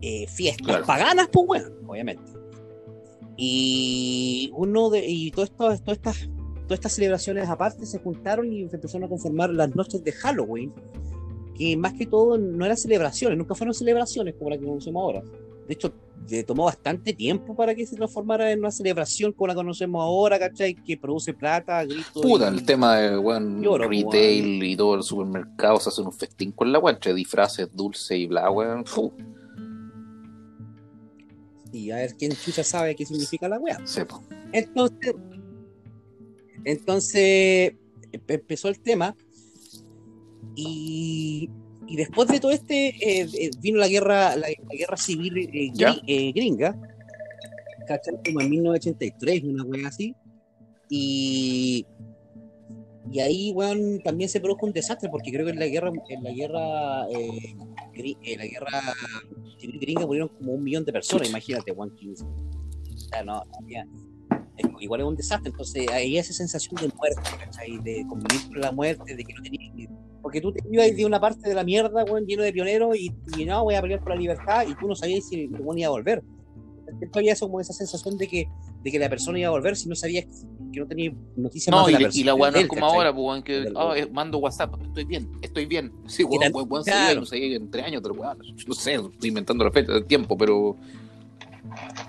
Eh, 0.00 0.26
fiestas 0.28 0.86
paganas, 0.86 1.28
pues 1.32 1.46
bueno, 1.46 1.68
obviamente. 1.88 2.22
Y 3.36 4.52
uno 4.54 4.90
de, 4.90 5.04
y 5.04 5.32
todo 5.32 5.44
esto, 5.44 5.56
todas 5.56 5.80
estas, 5.80 6.30
todas 6.64 6.78
estas 6.78 6.92
celebraciones 6.92 7.48
aparte 7.48 7.84
se 7.84 7.98
juntaron 7.98 8.52
y 8.52 8.62
empezaron 8.62 9.04
a 9.04 9.08
conformar 9.08 9.50
las 9.50 9.74
noches 9.74 10.04
de 10.04 10.12
Halloween, 10.12 10.72
que 11.56 11.76
más 11.76 11.94
que 11.94 12.06
todo 12.06 12.38
no 12.38 12.64
eran 12.64 12.76
celebraciones, 12.76 13.36
nunca 13.36 13.56
fueron 13.56 13.74
celebraciones 13.74 14.34
como 14.38 14.50
la 14.50 14.58
que 14.58 14.64
conocemos 14.64 15.02
ahora. 15.02 15.22
De 15.66 15.74
hecho, 15.74 15.92
le 16.28 16.44
tomó 16.44 16.64
bastante 16.64 17.12
tiempo 17.12 17.54
para 17.54 17.74
que 17.74 17.86
se 17.86 17.96
transformara 17.96 18.50
en 18.50 18.60
una 18.60 18.70
celebración 18.70 19.32
como 19.32 19.48
la 19.48 19.54
conocemos 19.54 20.02
ahora, 20.02 20.38
¿cachai? 20.38 20.74
Que 20.74 20.96
produce 20.96 21.34
plata, 21.34 21.84
gritos. 21.84 22.22
Puta, 22.22 22.48
el 22.48 22.64
tema 22.64 22.96
de 22.96 23.18
weón, 23.18 23.62
retail 23.62 24.62
y 24.62 24.76
todo 24.76 24.96
el 24.96 25.02
supermercado 25.02 25.78
se 25.80 25.88
hace 25.88 26.02
un 26.02 26.12
festín 26.12 26.52
con 26.52 26.72
la 26.72 26.78
weón, 26.78 26.96
entre 26.96 27.14
disfraces, 27.14 27.68
dulce 27.74 28.16
y 28.16 28.26
bla, 28.26 28.50
weón. 28.50 28.84
Y 31.72 31.90
a 31.90 31.96
ver 31.96 32.14
quién 32.16 32.32
chucha 32.32 32.62
sabe 32.62 32.94
qué 32.94 33.06
significa 33.06 33.48
la 33.48 33.58
weá. 33.58 33.78
Entonces, 34.52 35.14
entonces 36.64 37.74
empezó 38.12 38.68
el 38.68 38.78
tema 38.78 39.16
y 40.54 41.48
y 41.86 41.96
después 41.96 42.28
de 42.28 42.40
todo 42.40 42.52
este, 42.52 42.88
eh, 42.88 43.28
eh, 43.38 43.50
vino 43.60 43.78
la 43.78 43.88
guerra, 43.88 44.36
la, 44.36 44.48
guerra 44.70 44.96
civil 44.96 45.36
eh, 45.36 46.32
gringa, 46.32 46.76
¿cachai? 47.86 48.14
Como 48.24 48.40
en 48.40 48.50
1983, 48.50 49.44
una 49.44 49.64
wea 49.64 49.88
así. 49.88 50.14
Y, 50.88 51.86
y 53.10 53.20
ahí, 53.20 53.52
weón, 53.52 54.00
también 54.02 54.28
se 54.30 54.40
produjo 54.40 54.66
un 54.66 54.72
desastre, 54.72 55.08
porque 55.10 55.32
creo 55.32 55.44
que 55.44 55.52
en 55.52 55.58
la 55.58 55.66
guerra, 55.66 55.90
en 56.08 56.22
la 56.22 56.30
guerra, 56.30 57.06
en 57.12 58.38
la 58.38 58.46
guerra 58.46 58.80
civil 59.58 59.78
gringa 59.80 60.06
murieron 60.06 60.28
como 60.28 60.52
un 60.52 60.62
millón 60.62 60.84
de 60.84 60.92
personas, 60.92 61.28
imagínate, 61.28 61.72
weón. 61.72 61.92
O 61.92 62.96
sea, 62.96 63.24
no, 63.24 63.42
igual 64.80 65.00
es 65.00 65.06
un 65.06 65.16
desastre, 65.16 65.50
entonces 65.50 65.88
hay 65.90 66.18
esa 66.18 66.32
sensación 66.32 66.80
de 66.80 66.88
muerte, 66.96 67.22
¿cachai? 67.38 67.78
De 67.78 68.06
convivir 68.08 68.48
con 68.48 68.60
la 68.60 68.72
muerte, 68.72 69.14
de 69.14 69.24
que 69.24 69.34
no 69.34 69.42
tenías 69.42 69.90
porque 70.22 70.40
tú 70.40 70.52
te 70.52 70.60
ibas 70.70 70.94
de 70.96 71.04
una 71.04 71.20
parte 71.20 71.48
de 71.48 71.54
la 71.54 71.64
mierda, 71.64 72.04
weón, 72.04 72.24
lleno 72.26 72.42
de 72.42 72.52
pioneros, 72.52 72.96
y, 72.96 73.10
no, 73.44 73.64
voy 73.64 73.74
a 73.74 73.82
pelear 73.82 74.00
por 74.00 74.10
la 74.10 74.16
libertad, 74.16 74.64
y 74.68 74.74
tú 74.74 74.86
no 74.86 74.94
sabías 74.94 75.28
si 75.28 75.42
el 75.42 75.60
weón 75.60 75.78
iba 75.78 75.88
a 75.88 75.90
volver. 75.90 76.22
Esto 77.00 77.18
había 77.18 77.34
como 77.36 77.60
esa 77.60 77.72
sensación 77.72 78.16
de 78.16 78.28
que, 78.28 78.48
de 78.82 78.90
que 78.90 78.98
la 78.98 79.08
persona 79.08 79.38
iba 79.38 79.48
a 79.48 79.52
volver 79.52 79.76
si 79.76 79.88
no 79.88 79.94
sabías 79.94 80.26
que 80.72 80.80
no 80.80 80.86
tenía 80.86 81.12
noticias 81.36 81.70
no, 81.70 81.78
más 81.78 81.86
de 81.86 81.92
y, 81.92 81.94
la 81.94 81.98
persona. 82.00 82.20
Y 82.20 82.24
la 82.24 82.34
weón 82.34 82.54
no 82.54 82.60
es 82.60 82.68
como 82.68 82.86
ahora, 82.86 83.14
pues, 83.14 83.42
que 83.42 83.72
oh, 83.74 83.94
mando 84.12 84.38
WhatsApp, 84.38 84.74
estoy 84.82 85.04
bien, 85.04 85.30
estoy 85.42 85.66
bien. 85.66 85.92
Sí, 86.06 86.22
weón, 86.22 86.52
weón, 86.52 86.70
weón, 86.70 86.84
claro. 86.84 87.22
no 87.22 87.26
en 87.32 87.70
tres 87.70 87.84
años, 87.84 88.00
pero 88.02 88.14
weón, 88.14 88.38
no 88.66 88.74
sé, 88.74 88.94
estoy 88.94 89.28
inventando 89.28 89.64
la 89.64 89.72
fecha 89.72 89.92
del 89.92 90.06
tiempo, 90.06 90.36
pero 90.36 90.76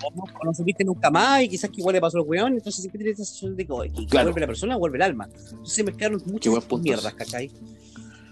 o 0.03 0.45
no 0.45 0.53
supiste 0.53 0.83
nunca 0.83 1.09
más 1.09 1.43
y 1.43 1.49
quizás 1.49 1.69
que 1.69 1.79
igual 1.79 1.93
le 1.93 2.01
pasó 2.01 2.17
al 2.17 2.25
weón, 2.25 2.53
entonces 2.53 2.81
siempre 2.81 2.99
tienes 2.99 3.19
esa 3.19 3.25
sensación 3.25 3.55
de 3.55 3.65
que, 3.65 4.01
que 4.01 4.07
claro. 4.07 4.27
vuelve 4.27 4.41
la 4.41 4.47
persona, 4.47 4.75
vuelve 4.75 4.97
el 4.97 5.01
alma. 5.03 5.25
Entonces 5.25 5.75
se 5.75 5.83
mezclaron 5.83 6.21
muchas 6.25 6.53
mierdas, 6.81 7.13
¿cachai? 7.13 7.51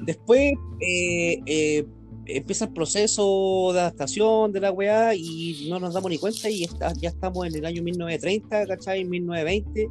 Después 0.01 0.53
eh, 0.79 1.41
eh, 1.45 1.85
empieza 2.25 2.65
el 2.65 2.73
proceso 2.73 3.71
de 3.73 3.81
adaptación 3.81 4.51
de 4.51 4.59
la 4.59 4.71
weá 4.71 5.13
y 5.15 5.67
no 5.69 5.79
nos 5.79 5.93
damos 5.93 6.09
ni 6.09 6.17
cuenta 6.17 6.49
y 6.49 6.67
ya 6.99 7.09
estamos 7.09 7.47
en 7.47 7.55
el 7.55 7.65
año 7.65 7.83
1930, 7.83 8.67
¿cachai? 8.67 9.05
1920 9.05 9.89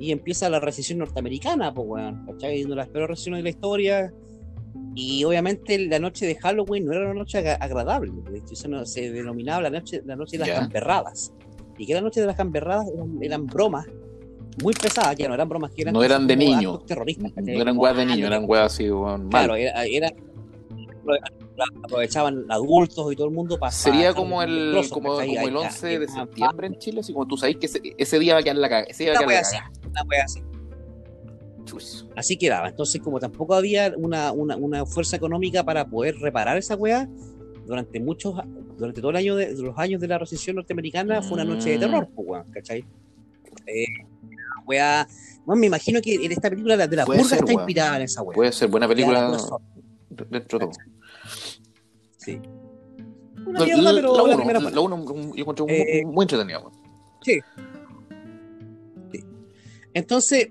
y 0.00 0.12
empieza 0.12 0.48
la 0.48 0.60
recesión 0.60 0.98
norteamericana, 0.98 1.74
pues 1.74 1.86
weón, 1.88 2.26
¿cachai? 2.26 2.62
Una 2.64 2.70
de 2.70 2.76
las 2.76 2.88
peores 2.88 3.10
recesiones 3.10 3.38
de 3.38 3.42
la 3.42 3.50
historia 3.50 4.14
y 4.94 5.24
obviamente 5.24 5.78
la 5.86 5.98
noche 5.98 6.26
de 6.26 6.36
Halloween 6.36 6.84
no 6.84 6.92
era 6.92 7.04
una 7.06 7.14
noche 7.14 7.38
agradable, 7.38 8.12
eso 8.50 8.84
se 8.84 9.12
denominaba 9.12 9.62
la 9.62 9.70
noche, 9.70 10.02
la 10.04 10.16
noche 10.16 10.38
de 10.38 10.46
las 10.46 10.58
camperradas 10.58 11.32
y 11.78 11.86
que 11.86 11.94
la 11.94 12.00
noche 12.00 12.20
de 12.20 12.26
las 12.26 12.36
camperradas 12.36 12.86
eran 13.20 13.46
bromas 13.46 13.86
muy 14.62 14.74
pesadas, 14.74 15.16
ya 15.16 15.28
no 15.28 15.34
eran 15.34 15.48
bromas 15.48 15.70
que 15.72 15.82
eran. 15.82 15.94
No 15.94 16.02
eran 16.02 16.26
de 16.26 16.36
niños. 16.36 16.84
Terroristas, 16.86 17.32
no 17.36 17.60
eran 17.60 17.76
weas 17.78 17.96
de 17.96 18.06
niños, 18.06 18.26
eran 18.26 18.44
weas 18.46 18.72
así, 18.72 18.90
weón. 18.90 19.28
Claro, 19.28 19.54
era, 19.54 19.84
era, 19.84 20.12
aprovechaban 21.84 22.44
adultos 22.48 23.12
y 23.12 23.16
todo 23.16 23.26
el 23.26 23.34
mundo 23.34 23.58
para. 23.58 23.72
Sería 23.72 24.14
como 24.14 24.42
el, 24.42 24.74
como, 24.90 25.14
como 25.14 25.20
el 25.20 25.56
11 25.56 25.98
de 25.98 26.08
septiembre 26.08 26.66
en 26.66 26.78
Chile, 26.78 27.00
así 27.00 27.12
como 27.12 27.26
tú 27.26 27.36
sabes 27.36 27.56
que 27.56 27.66
ese, 27.66 27.80
ese, 27.96 28.18
día 28.18 28.34
va 28.34 28.40
a 28.40 28.42
quedar 28.42 28.56
la 28.56 28.68
caga. 28.68 28.86
Ese 28.88 29.04
día 29.04 29.12
va 29.14 29.18
a 29.18 29.26
quedar 29.26 29.42
la 29.42 29.50
caga. 29.50 29.70
Una 29.90 30.02
wea 30.02 30.24
así. 30.24 30.42
Así 32.16 32.36
quedaba. 32.36 32.68
Entonces, 32.68 33.00
como 33.00 33.20
tampoco 33.20 33.54
había 33.54 33.92
una, 33.96 34.32
una, 34.32 34.56
una, 34.56 34.86
fuerza 34.86 35.16
económica 35.16 35.62
para 35.64 35.86
poder 35.86 36.16
reparar 36.16 36.56
esa 36.56 36.76
weá, 36.76 37.08
durante 37.66 38.00
muchos, 38.00 38.34
durante 38.78 39.00
todo 39.00 39.10
el 39.10 39.16
año 39.16 39.36
de, 39.36 39.52
los 39.54 39.76
años 39.78 40.00
de 40.00 40.08
la 40.08 40.18
recesión 40.18 40.56
norteamericana, 40.56 41.22
fue 41.22 41.34
una 41.34 41.44
noche 41.44 41.70
de 41.70 41.78
terror, 41.78 42.08
pues, 42.14 42.44
¿cachai? 42.50 42.84
Eh, 43.66 43.86
weá. 44.68 45.08
Bueno, 45.44 45.60
me 45.60 45.66
imagino 45.66 46.00
que 46.00 46.14
en 46.14 46.32
esta 46.32 46.50
película 46.50 46.76
de 46.76 46.96
la 46.96 47.06
purga 47.06 47.22
está 47.22 47.52
inspirada 47.52 47.96
en 47.96 48.02
esa 48.02 48.22
weá. 48.22 48.34
Puede 48.34 48.52
ser 48.52 48.68
buena 48.68 48.86
película 48.86 49.36
dentro 50.10 50.58
de 50.58 50.66
todo. 50.66 50.70
Sí. 52.18 52.40
Una 53.46 53.64
mierda, 53.64 53.92
pero 53.94 54.16
la, 54.16 54.28
la, 54.28 54.36
primera 54.36 54.60
La 54.60 54.80
uno 54.80 55.04
yo 55.34 55.40
encontré 55.40 56.00
eh, 56.00 56.04
muy, 56.04 56.14
muy 56.14 56.24
entretenida. 56.24 56.60
Sí. 57.22 57.40
sí. 59.10 59.24
Entonces, 59.94 60.48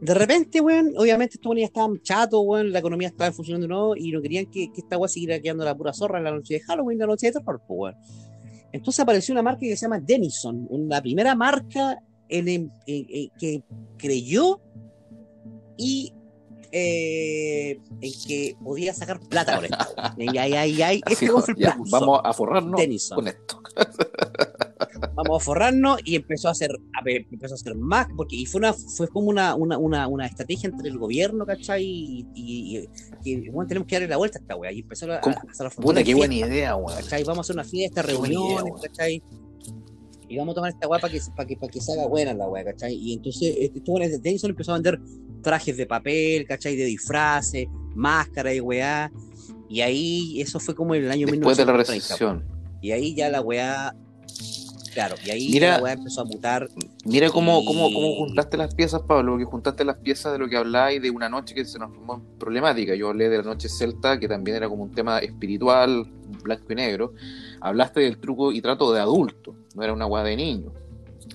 de 0.00 0.12
repente, 0.12 0.60
weón, 0.60 0.92
obviamente 0.98 1.36
estos 1.36 1.56
ya 1.56 1.64
estaban 1.64 1.98
chatos, 2.02 2.42
weón, 2.44 2.70
la 2.70 2.80
economía 2.80 3.08
estaba 3.08 3.32
funcionando 3.32 3.66
nuevo 3.66 3.96
y 3.96 4.12
no 4.12 4.20
querían 4.20 4.46
que, 4.46 4.70
que 4.70 4.82
esta 4.82 4.98
weá 4.98 5.08
siguiera 5.08 5.40
quedando 5.40 5.64
la 5.64 5.74
pura 5.74 5.94
zorra 5.94 6.18
en 6.18 6.24
la 6.24 6.32
noche 6.32 6.54
de 6.54 6.60
Halloween, 6.60 6.98
la 6.98 7.06
noche 7.06 7.28
de 7.28 7.32
terror, 7.32 7.62
pues, 7.66 7.78
weón. 7.78 7.94
Entonces 8.72 9.00
apareció 9.00 9.32
una 9.32 9.42
marca 9.42 9.60
que 9.60 9.76
se 9.76 9.86
llama 9.86 10.00
Denison, 10.00 10.66
una 10.68 11.00
primera 11.00 11.34
marca 11.34 11.96
que 12.28 13.62
creyó 13.98 14.60
y 15.76 16.12
eh, 16.76 17.78
en 18.00 18.12
que 18.26 18.56
podía 18.60 18.92
sacar 18.92 19.20
plata 19.20 19.54
con 19.54 19.64
esto. 19.64 19.84
ya, 21.56 21.78
vamos 21.90 22.20
a 22.24 22.32
forrarnos 22.32 22.80
con 23.14 23.28
esto. 23.28 23.62
vamos 25.14 25.40
a 25.40 25.44
forrarnos 25.44 26.00
y 26.04 26.16
empezó 26.16 26.48
a 26.48 26.50
hacer 26.50 26.70
empezó 27.04 27.54
a 27.54 27.56
hacer 27.56 27.76
más 27.76 28.08
porque 28.16 28.34
y 28.34 28.46
fue 28.46 28.58
una 28.58 28.72
fue 28.72 29.06
como 29.06 29.28
una, 29.28 29.54
una, 29.54 29.78
una, 29.78 30.08
una 30.08 30.26
estrategia 30.26 30.68
entre 30.68 30.88
el 30.88 30.98
gobierno 30.98 31.46
¿cachai? 31.46 31.84
y, 31.84 32.26
y, 32.34 32.88
y, 33.22 33.48
bueno, 33.50 33.68
tenemos 33.68 33.86
que 33.86 33.94
darle 33.94 34.08
la 34.08 34.16
vuelta 34.16 34.38
a 34.38 34.42
esta 34.42 34.56
weá 34.56 34.72
y 34.72 34.80
empezó 34.80 35.10
a, 35.12 35.16
a 35.16 35.20
hacer 35.20 35.70
Puta, 35.80 36.02
qué 36.02 36.14
buena 36.14 36.34
idea, 36.34 36.74
weá. 36.74 36.98
Vamos 37.24 37.38
a 37.38 37.40
hacer 37.42 37.54
una 37.54 37.64
fiesta, 37.64 38.02
reuniones, 38.02 38.72
¿cachai? 38.82 39.22
Y 40.28 40.36
vamos 40.36 40.52
a 40.52 40.54
tomar 40.56 40.70
esta 40.70 40.88
weá 40.88 41.00
para 41.00 41.12
que, 41.12 41.20
para 41.36 41.46
que, 41.46 41.56
para 41.56 41.70
que 41.70 41.80
se 41.80 41.92
haga 41.92 42.06
buena 42.06 42.34
la 42.34 42.48
weá, 42.48 42.64
¿cachai? 42.64 42.94
Y 42.94 43.14
entonces, 43.14 43.56
estuvo 43.58 44.00
en 44.00 44.22
Denison 44.22 44.50
empezó 44.50 44.72
a 44.72 44.74
vender 44.74 45.00
trajes 45.42 45.76
de 45.76 45.86
papel, 45.86 46.46
¿cachai? 46.46 46.76
De 46.76 46.84
disfraces, 46.84 47.66
máscara 47.94 48.52
y 48.52 48.60
weá. 48.60 49.10
Y 49.68 49.80
ahí, 49.80 50.40
eso 50.40 50.60
fue 50.60 50.74
como 50.74 50.94
en 50.94 51.04
el 51.04 51.10
año 51.10 51.26
Después 51.26 51.56
de 51.56 51.66
la 51.66 51.72
recesión. 51.72 52.44
Y 52.80 52.92
ahí 52.92 53.14
ya 53.14 53.28
la 53.28 53.40
weá. 53.40 53.94
Claro, 54.92 55.16
y 55.24 55.30
ahí 55.30 55.58
la 55.58 55.82
weá 55.82 55.94
empezó 55.94 56.20
a 56.20 56.24
mutar. 56.24 56.68
Mira 57.04 57.28
cómo, 57.28 57.64
cómo, 57.64 57.92
cómo 57.92 58.14
juntaste 58.14 58.56
las 58.56 58.72
piezas, 58.74 59.02
Pablo, 59.02 59.36
que 59.36 59.44
juntaste 59.44 59.84
las 59.84 59.96
piezas 59.96 60.32
de 60.32 60.38
lo 60.38 60.48
que 60.48 60.56
habláis 60.56 61.02
de 61.02 61.10
una 61.10 61.28
noche 61.28 61.54
que 61.54 61.64
se 61.64 61.78
nos 61.80 61.92
formó 61.92 62.22
problemática. 62.38 62.94
Yo 62.94 63.08
hablé 63.08 63.28
de 63.28 63.38
la 63.38 63.42
noche 63.42 63.68
celta, 63.68 64.20
que 64.20 64.28
también 64.28 64.56
era 64.56 64.68
como 64.68 64.84
un 64.84 64.92
tema 64.92 65.18
espiritual, 65.18 66.06
blanco 66.44 66.72
y 66.72 66.74
negro. 66.76 67.12
Hablaste 67.64 68.00
del 68.00 68.18
truco 68.18 68.52
y 68.52 68.60
trato 68.60 68.92
de 68.92 69.00
adulto, 69.00 69.54
no 69.74 69.82
era 69.82 69.94
una 69.94 70.06
weá 70.06 70.22
de 70.22 70.36
niño. 70.36 70.70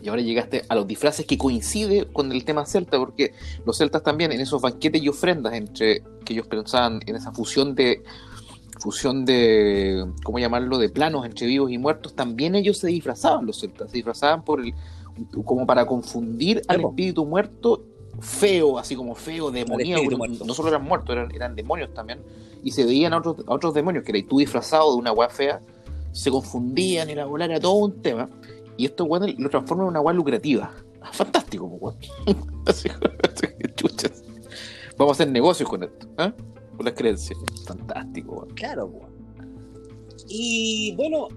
Y 0.02 0.10
ahora 0.10 0.22
llegaste 0.22 0.64
a 0.70 0.76
los 0.76 0.86
disfraces 0.86 1.26
que 1.26 1.40
coincide 1.40 2.06
con 2.06 2.32
el 2.32 2.46
tema 2.46 2.66
celta, 2.68 3.00
porque 3.00 3.34
los 3.66 3.78
celtas 3.78 4.04
también 4.04 4.32
en 4.32 4.40
esos 4.40 4.62
banquetes 4.62 5.02
y 5.02 5.10
ofrendas 5.10 5.54
entre 5.54 6.04
que 6.24 6.34
ellos 6.34 6.46
pensaban 6.46 7.00
en 7.08 7.16
esa 7.16 7.32
fusión 7.32 7.74
de 7.74 8.04
fusión 8.80 9.26
de 9.26 10.06
¿cómo 10.24 10.38
llamarlo? 10.38 10.78
de 10.78 10.90
planos 10.90 11.26
entre 11.26 11.48
vivos 11.48 11.72
y 11.72 11.80
muertos, 11.80 12.16
también 12.16 12.54
ellos 12.54 12.78
se 12.78 12.88
disfrazaban 12.88 13.46
los 13.46 13.60
celtas, 13.60 13.90
se 13.90 13.98
disfrazaban 13.98 14.44
por 14.44 14.62
el 14.62 14.74
como 15.44 15.66
para 15.66 15.86
confundir 15.86 16.62
al 16.68 16.82
espíritu 16.82 17.26
muerto 17.26 17.84
feo, 18.22 18.78
así 18.78 18.96
como 18.96 19.16
feo, 19.16 19.52
demoníaco, 19.52 20.28
no, 20.46 20.54
solo 20.54 20.70
eran 20.70 20.84
muertos, 20.84 21.10
eran, 21.16 21.34
eran 21.34 21.56
demonios 21.56 21.94
también, 21.94 22.20
y 22.64 22.72
se 22.72 22.86
veían 22.86 23.14
a 23.14 23.18
otros, 23.18 23.38
a 23.48 23.54
otros 23.54 23.74
demonios, 23.74 24.04
que 24.04 24.12
eras 24.12 24.28
tú 24.30 24.40
disfrazado 24.40 24.92
de 24.92 24.98
una 24.98 25.12
weá 25.12 25.30
fea, 25.30 25.62
se 26.12 26.32
confundían 26.32 27.10
y 27.10 27.16
la 27.16 27.26
bola 27.26 27.46
era 27.46 27.60
todo 27.60 27.74
un 27.74 28.02
tema. 28.02 28.30
Y 28.78 28.86
esto, 28.86 29.06
bueno, 29.06 29.28
lo 29.38 29.50
transforma 29.50 29.84
en 29.84 29.90
una 29.90 30.00
agua 30.00 30.14
lucrativa. 30.14 30.74
Fantástico, 31.12 31.66
weón. 31.66 31.98
Vamos 34.98 35.12
a 35.12 35.24
hacer 35.24 35.32
negocios 35.32 35.70
con 35.70 35.84
esto, 35.84 36.08
¿eh? 36.18 36.34
Con 36.76 36.86
las 36.86 36.94
creencias. 36.94 37.40
Fantástico, 37.66 38.36
weón. 38.36 38.50
Claro, 38.56 38.86
weón. 38.86 39.10
Y 40.28 40.94
bueno, 40.96 41.28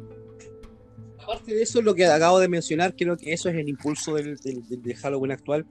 aparte 1.22 1.54
de 1.54 1.62
eso, 1.62 1.80
lo 1.80 1.94
que 1.94 2.06
acabo 2.06 2.38
de 2.38 2.48
mencionar, 2.48 2.94
creo 2.96 3.16
que 3.16 3.32
eso 3.32 3.48
es 3.48 3.56
el 3.56 3.68
impulso 3.68 4.14
del, 4.14 4.36
del, 4.36 4.96
Halloween 4.96 5.32
actual, 5.32 5.66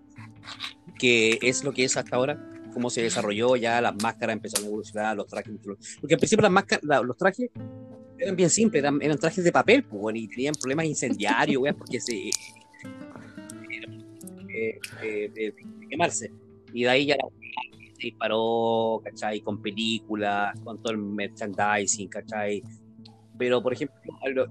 que 0.97 1.37
es 1.41 1.63
lo 1.63 1.71
que 1.73 1.83
es 1.83 1.97
hasta 1.97 2.15
ahora, 2.15 2.43
cómo 2.73 2.89
se 2.89 3.01
desarrolló, 3.01 3.55
ya 3.55 3.79
las 3.81 3.95
máscaras 4.01 4.33
empezaron 4.33 4.65
a 4.65 4.69
evolucionar, 4.69 5.15
los 5.15 5.27
trajes, 5.27 5.53
porque 5.99 6.15
al 6.15 6.19
principio 6.19 6.43
las 6.43 6.51
máscaras, 6.51 7.03
los 7.03 7.17
trajes 7.17 7.51
eran 8.21 8.35
bien 8.35 8.49
simples, 8.49 8.83
eran, 8.83 9.17
trajes 9.17 9.43
de 9.43 9.51
papel, 9.51 9.83
pues, 9.83 10.15
y 10.15 10.27
tenían 10.27 10.53
problemas 10.53 10.85
incendiarios, 10.85 11.63
porque 11.77 11.99
se 11.99 12.29
eh, 14.53 14.79
eh, 15.01 15.31
de, 15.33 15.55
quemarse. 15.89 16.31
Y 16.73 16.83
de 16.83 16.89
ahí 16.89 17.05
ya 17.07 17.17
se 17.97 18.07
disparó, 18.07 19.01
¿cachai? 19.03 19.41
Con 19.41 19.61
películas, 19.61 20.59
con 20.63 20.81
todo 20.81 20.93
el 20.93 20.99
merchandising, 20.99 22.07
¿cachai? 22.09 22.61
Pero, 23.37 23.61
por 23.63 23.73
ejemplo, 23.73 23.97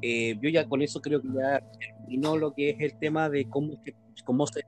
eh, 0.02 0.37
yo 0.42 0.50
ya 0.50 0.68
con 0.68 0.83
eso 0.83 1.00
creo 1.00 1.22
que 1.22 1.28
ya 1.28 1.62
terminó 1.78 2.37
lo 2.37 2.52
que 2.52 2.70
es 2.70 2.80
el 2.80 2.98
tema 2.98 3.30
de 3.30 3.48
cómo, 3.48 3.80
se, 3.85 3.94
cómo 4.24 4.46
se, 4.46 4.64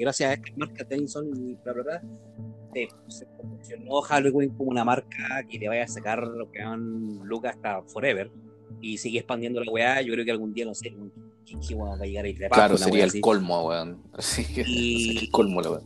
gracias 0.00 0.30
a 0.30 0.34
esta 0.34 0.52
marca 0.56 0.84
Tennyson 0.84 1.28
y 1.36 1.54
bla, 1.62 1.72
bla, 1.72 1.82
bla, 1.82 2.02
se, 3.08 3.26
proporcionó 3.26 4.00
Halloween 4.02 4.50
como 4.50 4.70
una 4.70 4.84
marca 4.84 5.42
que 5.48 5.58
le 5.58 5.68
vaya 5.68 5.84
a 5.84 5.88
sacar 5.88 6.22
lo 6.22 6.50
que 6.50 6.62
van 6.62 7.20
Lucas 7.24 7.56
hasta 7.56 7.82
forever 7.82 8.30
y 8.80 8.98
sigue 8.98 9.18
expandiendo 9.18 9.62
la 9.62 9.70
weá. 9.70 10.02
Yo 10.02 10.12
creo 10.12 10.24
que 10.24 10.30
algún 10.30 10.52
día, 10.52 10.64
no 10.64 10.74
sé, 10.74 10.94
¿qué, 11.44 11.74
va 11.74 11.94
a 11.94 11.98
llegar 11.98 12.26
a 12.26 12.48
Claro, 12.54 12.76
sería 12.76 13.04
el 13.04 13.20
colmo, 13.20 13.68
weón. 13.68 14.02
Así 14.12 14.44
que 14.44 14.64
y... 14.66 15.18
el 15.24 15.30
colmo, 15.30 15.60
la 15.60 15.70
weá. 15.70 15.80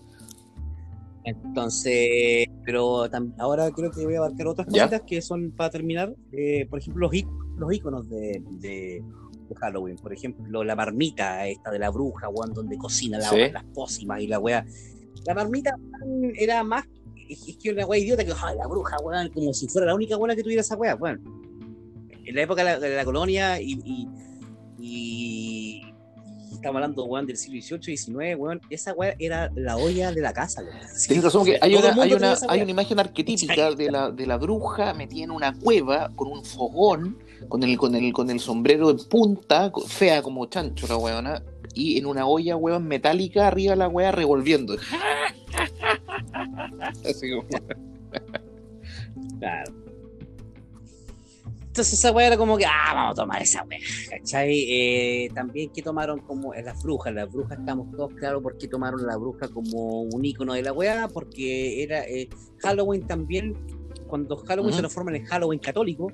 Entonces, 1.24 2.48
pero 2.64 3.04
ahora 3.38 3.70
creo 3.70 3.92
que 3.92 4.04
voy 4.04 4.16
a 4.16 4.18
abarcar 4.18 4.48
otras 4.48 4.66
cositas 4.66 5.02
que 5.02 5.22
son 5.22 5.52
para 5.52 5.70
terminar. 5.70 6.14
Eh, 6.32 6.66
por 6.68 6.80
ejemplo, 6.80 7.08
los, 7.08 7.24
los 7.58 7.72
iconos 7.72 8.10
de, 8.10 8.42
de, 8.58 9.04
Halloween. 9.54 9.96
Por 9.96 10.12
ejemplo, 10.12 10.64
la 10.64 10.76
marmita 10.76 11.46
esta 11.46 11.70
de 11.70 11.78
la 11.78 11.90
bruja, 11.90 12.28
weón, 12.28 12.52
donde 12.52 12.76
cocina 12.78 13.18
las 13.18 13.64
pócimas 13.74 14.20
y 14.20 14.26
la 14.26 14.38
weá. 14.38 14.64
La 15.26 15.34
marmita 15.34 15.74
era 16.36 16.62
más. 16.64 16.84
Es 17.28 17.56
que 17.56 17.70
una 17.70 17.86
weá 17.86 18.00
idiota 18.00 18.24
que, 18.24 18.30
la 18.30 18.66
bruja, 18.66 18.96
weón, 19.02 19.28
como 19.30 19.54
si 19.54 19.68
fuera 19.68 19.86
la 19.86 19.94
única 19.94 20.16
buena 20.16 20.34
que 20.34 20.42
tuviera 20.42 20.60
esa 20.60 20.76
weá, 20.76 20.94
weón. 20.94 21.22
En 22.24 22.34
la 22.34 22.42
época 22.42 22.78
de 22.78 22.96
la, 22.96 23.04
colonia 23.04 23.60
y, 23.60 23.80
y, 23.84 24.08
estamos 26.62 26.76
hablando, 26.76 27.04
weón, 27.04 27.26
del 27.26 27.36
siglo 27.36 27.60
XVIII 27.60 27.92
y 27.92 27.96
XIX, 27.96 28.36
weón, 28.38 28.60
esa 28.70 28.94
weá 28.94 29.16
era 29.18 29.50
la 29.56 29.76
olla 29.76 30.12
de 30.12 30.20
la 30.20 30.32
casa, 30.32 30.62
weón. 30.62 31.22
Razón, 31.22 31.44
que 31.44 31.58
hay 31.60 31.74
una, 31.74 31.88
hay, 32.00 32.14
una, 32.14 32.36
hay 32.48 32.62
una 32.62 32.70
imagen 32.70 33.00
arquetípica 33.00 33.72
de 33.72 33.90
la, 33.90 34.12
de 34.12 34.26
la 34.26 34.36
bruja 34.36 34.94
metida 34.94 35.24
en 35.24 35.32
una 35.32 35.52
cueva 35.58 36.12
con 36.14 36.28
un 36.28 36.44
fogón 36.44 37.18
con 37.48 37.64
el, 37.64 37.76
con 37.76 37.96
el, 37.96 38.12
con 38.12 38.30
el 38.30 38.38
sombrero 38.38 38.90
en 38.90 38.98
punta, 38.98 39.72
fea 39.88 40.22
como 40.22 40.46
chancho 40.46 40.86
la 40.86 40.96
weona, 40.96 41.42
y 41.74 41.98
en 41.98 42.06
una 42.06 42.26
olla, 42.26 42.54
weón, 42.56 42.86
metálica 42.86 43.48
arriba 43.48 43.74
la 43.74 43.88
wea 43.88 44.12
revolviendo. 44.12 44.74
Así 47.04 47.30
como. 47.30 47.42
claro. 49.40 49.81
Entonces 51.72 51.94
esa 51.94 52.12
weá 52.12 52.26
era 52.26 52.36
como 52.36 52.58
que, 52.58 52.66
ah, 52.66 52.92
vamos 52.92 53.12
a 53.12 53.22
tomar 53.22 53.40
esa 53.40 53.64
weá, 53.64 53.78
¿cachai? 54.10 54.66
Eh, 54.68 55.30
también 55.34 55.70
que 55.70 55.80
tomaron 55.80 56.20
como 56.20 56.52
las 56.52 56.82
brujas, 56.82 57.14
las 57.14 57.32
brujas 57.32 57.58
estamos 57.58 57.90
todos 57.92 58.12
claros 58.12 58.42
por 58.42 58.58
qué 58.58 58.68
tomaron 58.68 59.06
la 59.06 59.16
bruja 59.16 59.48
como 59.48 60.02
un 60.02 60.22
icono 60.22 60.52
de 60.52 60.60
la 60.60 60.74
weá, 60.74 61.08
porque 61.08 61.82
era 61.82 62.04
eh, 62.04 62.28
Halloween 62.58 63.06
también, 63.06 63.56
cuando 64.06 64.36
Halloween 64.36 64.74
se 64.74 64.80
transforma 64.80 65.16
en 65.16 65.24
Halloween 65.24 65.60
católico, 65.60 66.12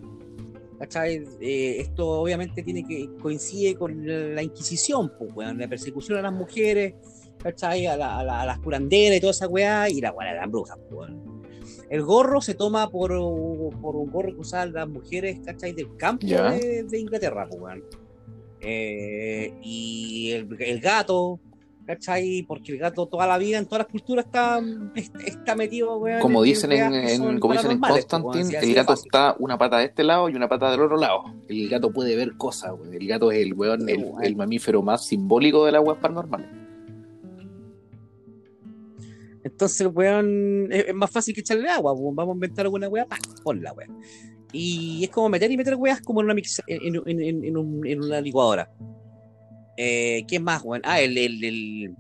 ¿cachai? 0.79 1.25
Eh, 1.40 1.81
esto 1.81 2.09
obviamente 2.09 2.62
tiene 2.62 2.85
que 2.85 3.11
coincide 3.21 3.75
con 3.75 4.07
la 4.37 4.44
Inquisición, 4.44 5.11
pues, 5.18 5.33
weón, 5.35 5.59
la 5.59 5.66
persecución 5.66 6.18
a 6.18 6.23
las 6.23 6.33
mujeres, 6.33 6.94
¿cachai? 7.42 7.85
A, 7.87 7.97
la, 7.97 8.21
a, 8.21 8.47
las 8.47 8.61
curanderas 8.61 9.16
y 9.16 9.21
toda 9.21 9.33
esa 9.33 9.49
weá, 9.49 9.90
y 9.90 10.01
la 10.01 10.12
weá 10.12 10.35
de 10.35 10.38
las 10.38 10.49
brujas, 10.49 10.79
pues, 10.88 11.11
El 11.90 12.03
gorro 12.03 12.40
se 12.40 12.55
toma 12.55 12.90
por, 12.90 13.11
por 13.11 13.96
un 13.96 14.11
gorro 14.11 14.35
que 14.35 14.40
usaban 14.40 14.72
las 14.72 14.88
mujeres, 14.88 15.38
¿cachai? 15.44 15.72
Del 15.72 15.96
campo 15.96 16.27
de, 16.27 16.87
Inglaterra, 16.98 17.46
pues, 17.48 17.61
weón. 17.61 17.85
Eh, 18.61 19.55
y 19.62 20.33
el, 20.33 20.48
el 20.61 20.81
gato, 20.81 21.40
¿cachai? 21.88 22.44
Porque 22.46 22.72
el 22.72 22.79
gato 22.79 23.07
toda 23.07 23.27
la 23.27 23.38
vida, 23.38 23.57
en 23.57 23.64
todas 23.64 23.87
las 23.87 23.90
culturas, 23.90 24.27
está, 24.27 24.61
está 25.24 25.55
metido, 25.55 25.96
weón. 25.96 26.20
Como 26.20 26.42
dicen 26.42 26.70
en, 26.72 27.40
como 27.40 27.55
dicen 27.55 27.70
en 27.70 27.81
Constantine, 27.81 28.59
el 28.59 28.74
gato 28.74 28.92
está 28.92 29.35
una 29.38 29.57
pata 29.57 29.79
de 29.79 29.87
este 29.87 30.05
lado 30.05 30.29
y 30.29 30.35
una 30.35 30.48
pata 30.48 30.70
del 30.70 30.83
otro 30.83 30.98
lado. 30.98 31.22
El 31.48 31.66
gato 31.70 31.90
puede 31.90 32.14
ver 32.14 32.37
cosas. 32.37 32.72
El 32.92 33.09
gato 33.09 33.33
es 33.33 33.38
el 33.38 33.55
weón, 33.55 33.88
el, 33.88 34.37
mamífero 34.37 34.83
más 34.83 35.07
simbólico 35.07 35.64
de 35.64 35.72
la 35.72 35.81
web 35.81 35.98
paranormal. 35.98 36.67
Entonces, 39.50 39.88
weón, 39.92 40.68
es, 40.70 40.94
más 40.94 41.11
fácil 41.11 41.34
que 41.34 41.40
echarle 41.40 41.68
agua, 41.68 41.92
weón. 41.92 42.14
Vamos 42.14 42.34
a 42.34 42.37
inventar 42.37 42.66
alguna 42.66 42.88
weá, 42.88 43.06
ponla, 43.42 43.72
weón. 43.72 44.00
Y 44.52 45.04
es 45.04 45.11
como 45.11 45.28
meter 45.28 45.50
y 45.50 45.56
meter 45.56 45.74
weas 45.74 46.00
como 46.00 46.20
en 46.20 46.26
una, 46.26 46.34
mix, 46.34 46.62
en, 46.66 47.44
en 47.44 48.02
una 48.02 48.20
licuadora. 48.20 48.70
Eh, 49.76 50.24
¿Quién 50.26 50.42
más, 50.42 50.62
weón? 50.64 50.82
Ah, 50.84 51.00
el, 51.00 51.16
el, 51.16 51.44
el 51.44 51.94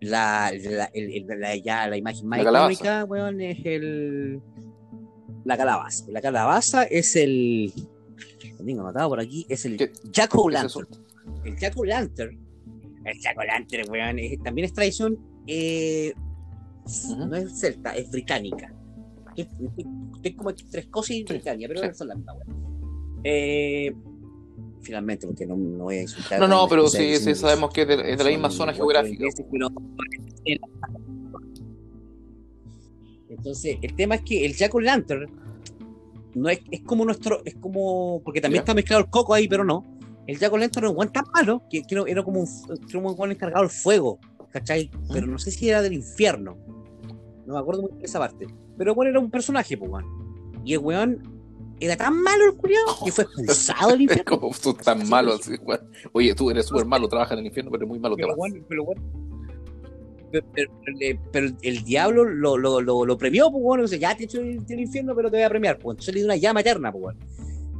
la, 0.00 0.52
la, 0.52 1.56
ya, 1.56 1.88
la 1.88 1.96
imagen 1.96 2.28
más 2.28 2.40
icónica, 2.40 3.04
weón, 3.04 3.40
es 3.40 3.58
el 3.64 4.40
la 5.44 5.56
calabaza. 5.56 6.04
La 6.08 6.20
calabaza 6.20 6.84
es 6.84 7.16
el 7.16 7.72
lo 8.58 8.64
tengo 8.64 8.82
anotado 8.82 9.08
por 9.08 9.20
aquí, 9.20 9.46
es 9.48 9.64
el 9.64 9.76
Jack 10.12 10.34
O'Lantern. 10.34 10.86
El 11.44 11.56
Jack 11.56 11.76
O'Lantern. 11.76 12.38
El 13.04 13.18
Jack 13.20 13.38
O'Lantern, 13.38 13.90
weón, 13.90 14.16
también 14.44 14.66
es 14.66 14.72
tradición 14.72 15.18
eh, 15.46 16.12
no 17.16 17.36
es 17.36 17.58
celta, 17.58 17.96
es 17.96 18.10
británica. 18.10 18.72
Es, 19.36 19.46
como 20.36 20.52
tres 20.54 20.86
cosas 20.86 21.10
y 21.12 21.24
británica, 21.24 21.68
pero 21.68 21.94
son 21.94 22.08
las 22.08 22.16
mismas. 22.16 22.36
Eh, 23.24 23.94
finalmente, 24.82 25.26
porque 25.26 25.46
no, 25.46 25.56
no 25.56 25.84
voy 25.84 25.96
a 25.96 26.02
insultar. 26.02 26.40
No, 26.40 26.48
no, 26.48 26.66
pero 26.68 26.88
sí, 26.88 27.16
sí 27.16 27.34
sabemos 27.34 27.70
que 27.72 27.82
es 27.82 27.88
de, 27.88 28.16
la 28.16 28.30
misma 28.30 28.50
zona 28.50 28.72
geográfica. 28.72 29.24
Entonces, 33.28 33.78
el 33.82 33.94
tema 33.94 34.16
es 34.16 34.22
que 34.22 34.44
el 34.44 34.54
Jack 34.54 34.74
Lantern 34.74 35.30
no 36.34 36.48
es, 36.48 36.60
es 36.70 36.80
como 36.80 37.04
nuestro, 37.04 37.42
es 37.44 37.54
como, 37.56 38.22
porque 38.24 38.40
también 38.40 38.62
está 38.62 38.74
mezclado 38.74 39.02
el 39.02 39.10
coco 39.10 39.34
ahí, 39.34 39.46
pero 39.48 39.64
no. 39.64 39.84
El 40.26 40.38
Jack 40.38 40.52
Lantern 40.52 40.84
era 40.84 40.90
un 40.90 40.96
buen 40.96 41.10
tan 41.10 41.24
malo 41.32 41.62
que, 41.70 41.82
era 42.06 42.22
como 42.22 42.40
un, 42.40 42.48
un 42.94 43.16
buen 43.16 43.30
encargado 43.30 43.62
del 43.62 43.70
fuego, 43.70 44.18
¿cachai? 44.50 44.90
Pero 45.12 45.26
no 45.26 45.38
sé 45.38 45.50
si 45.50 45.68
era 45.68 45.82
del 45.82 45.94
infierno. 45.94 46.56
No 47.48 47.54
me 47.54 47.60
acuerdo 47.60 47.80
muy 47.80 47.90
bien 47.92 48.00
de 48.00 48.06
esa 48.06 48.18
parte. 48.18 48.46
Pero 48.76 48.94
bueno, 48.94 49.10
era 49.10 49.20
un 49.20 49.30
personaje, 49.30 49.78
pues, 49.78 50.04
Y 50.66 50.74
el 50.74 50.80
weón 50.80 51.22
era 51.80 51.96
tan 51.96 52.22
malo 52.22 52.44
el 52.44 52.56
culiado 52.56 52.86
que 53.02 53.10
fue 53.10 53.24
expulsado 53.24 53.90
del 53.92 54.02
infierno. 54.02 54.38
Como 54.38 54.54
tú 54.54 54.74
tan 54.74 55.08
malo 55.08 55.32
así, 55.32 55.54
Oye, 56.12 56.34
tú 56.34 56.50
eres 56.50 56.66
súper 56.66 56.84
malo, 56.84 57.08
trabajas 57.08 57.32
en 57.32 57.38
el 57.38 57.46
infierno, 57.46 57.70
pero 57.70 57.86
muy 57.86 57.98
malo 57.98 58.16
pero, 58.16 58.34
te 58.34 58.38
vas. 58.38 58.52
pero, 58.68 58.84
bueno, 58.84 59.02
pero, 61.32 61.48
el 61.62 61.84
diablo 61.84 62.26
lo, 62.26 62.58
lo, 62.58 62.82
lo, 62.82 63.06
lo 63.06 63.18
premió, 63.18 63.50
pues 63.50 63.64
bueno, 63.64 63.86
ya 63.86 64.14
te 64.14 64.24
he 64.24 64.26
hecho 64.26 64.40
el, 64.42 64.62
el, 64.68 64.80
infierno, 64.80 65.14
pero 65.16 65.30
te 65.30 65.38
voy 65.38 65.44
a 65.44 65.48
premiar, 65.48 65.78
pues 65.78 65.94
entonces 65.94 66.12
le 66.12 66.20
dio 66.20 66.26
una 66.26 66.36
llama 66.36 66.60
eterna, 66.60 66.92
pues 66.92 67.00
bueno. 67.00 67.20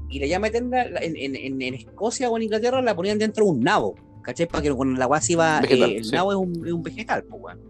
Y 0.09 0.19
la 0.19 0.27
llama 0.27 0.47
eterna 0.47 0.85
en, 1.03 1.15
en, 1.15 1.61
en, 1.61 1.75
Escocia 1.75 2.31
o 2.31 2.37
en 2.39 2.45
Inglaterra 2.45 2.81
la 2.81 2.97
ponían 2.97 3.19
dentro 3.19 3.45
de 3.45 3.51
un 3.51 3.61
nabo, 3.61 3.97
¿cachai? 4.23 4.49
Para 4.49 4.63
que 4.63 4.73
cuando 4.73 4.99
la 4.99 5.05
agua 5.05 5.21
se 5.21 5.35
iba, 5.35 5.61
eh, 5.61 5.97
el 5.99 6.11
nabo 6.11 6.33
es 6.33 6.39
un, 6.39 6.67
es 6.67 6.73
un, 6.73 6.83
vegetal, 6.83 7.25
pues 7.25 7.43
bueno, 7.43 7.61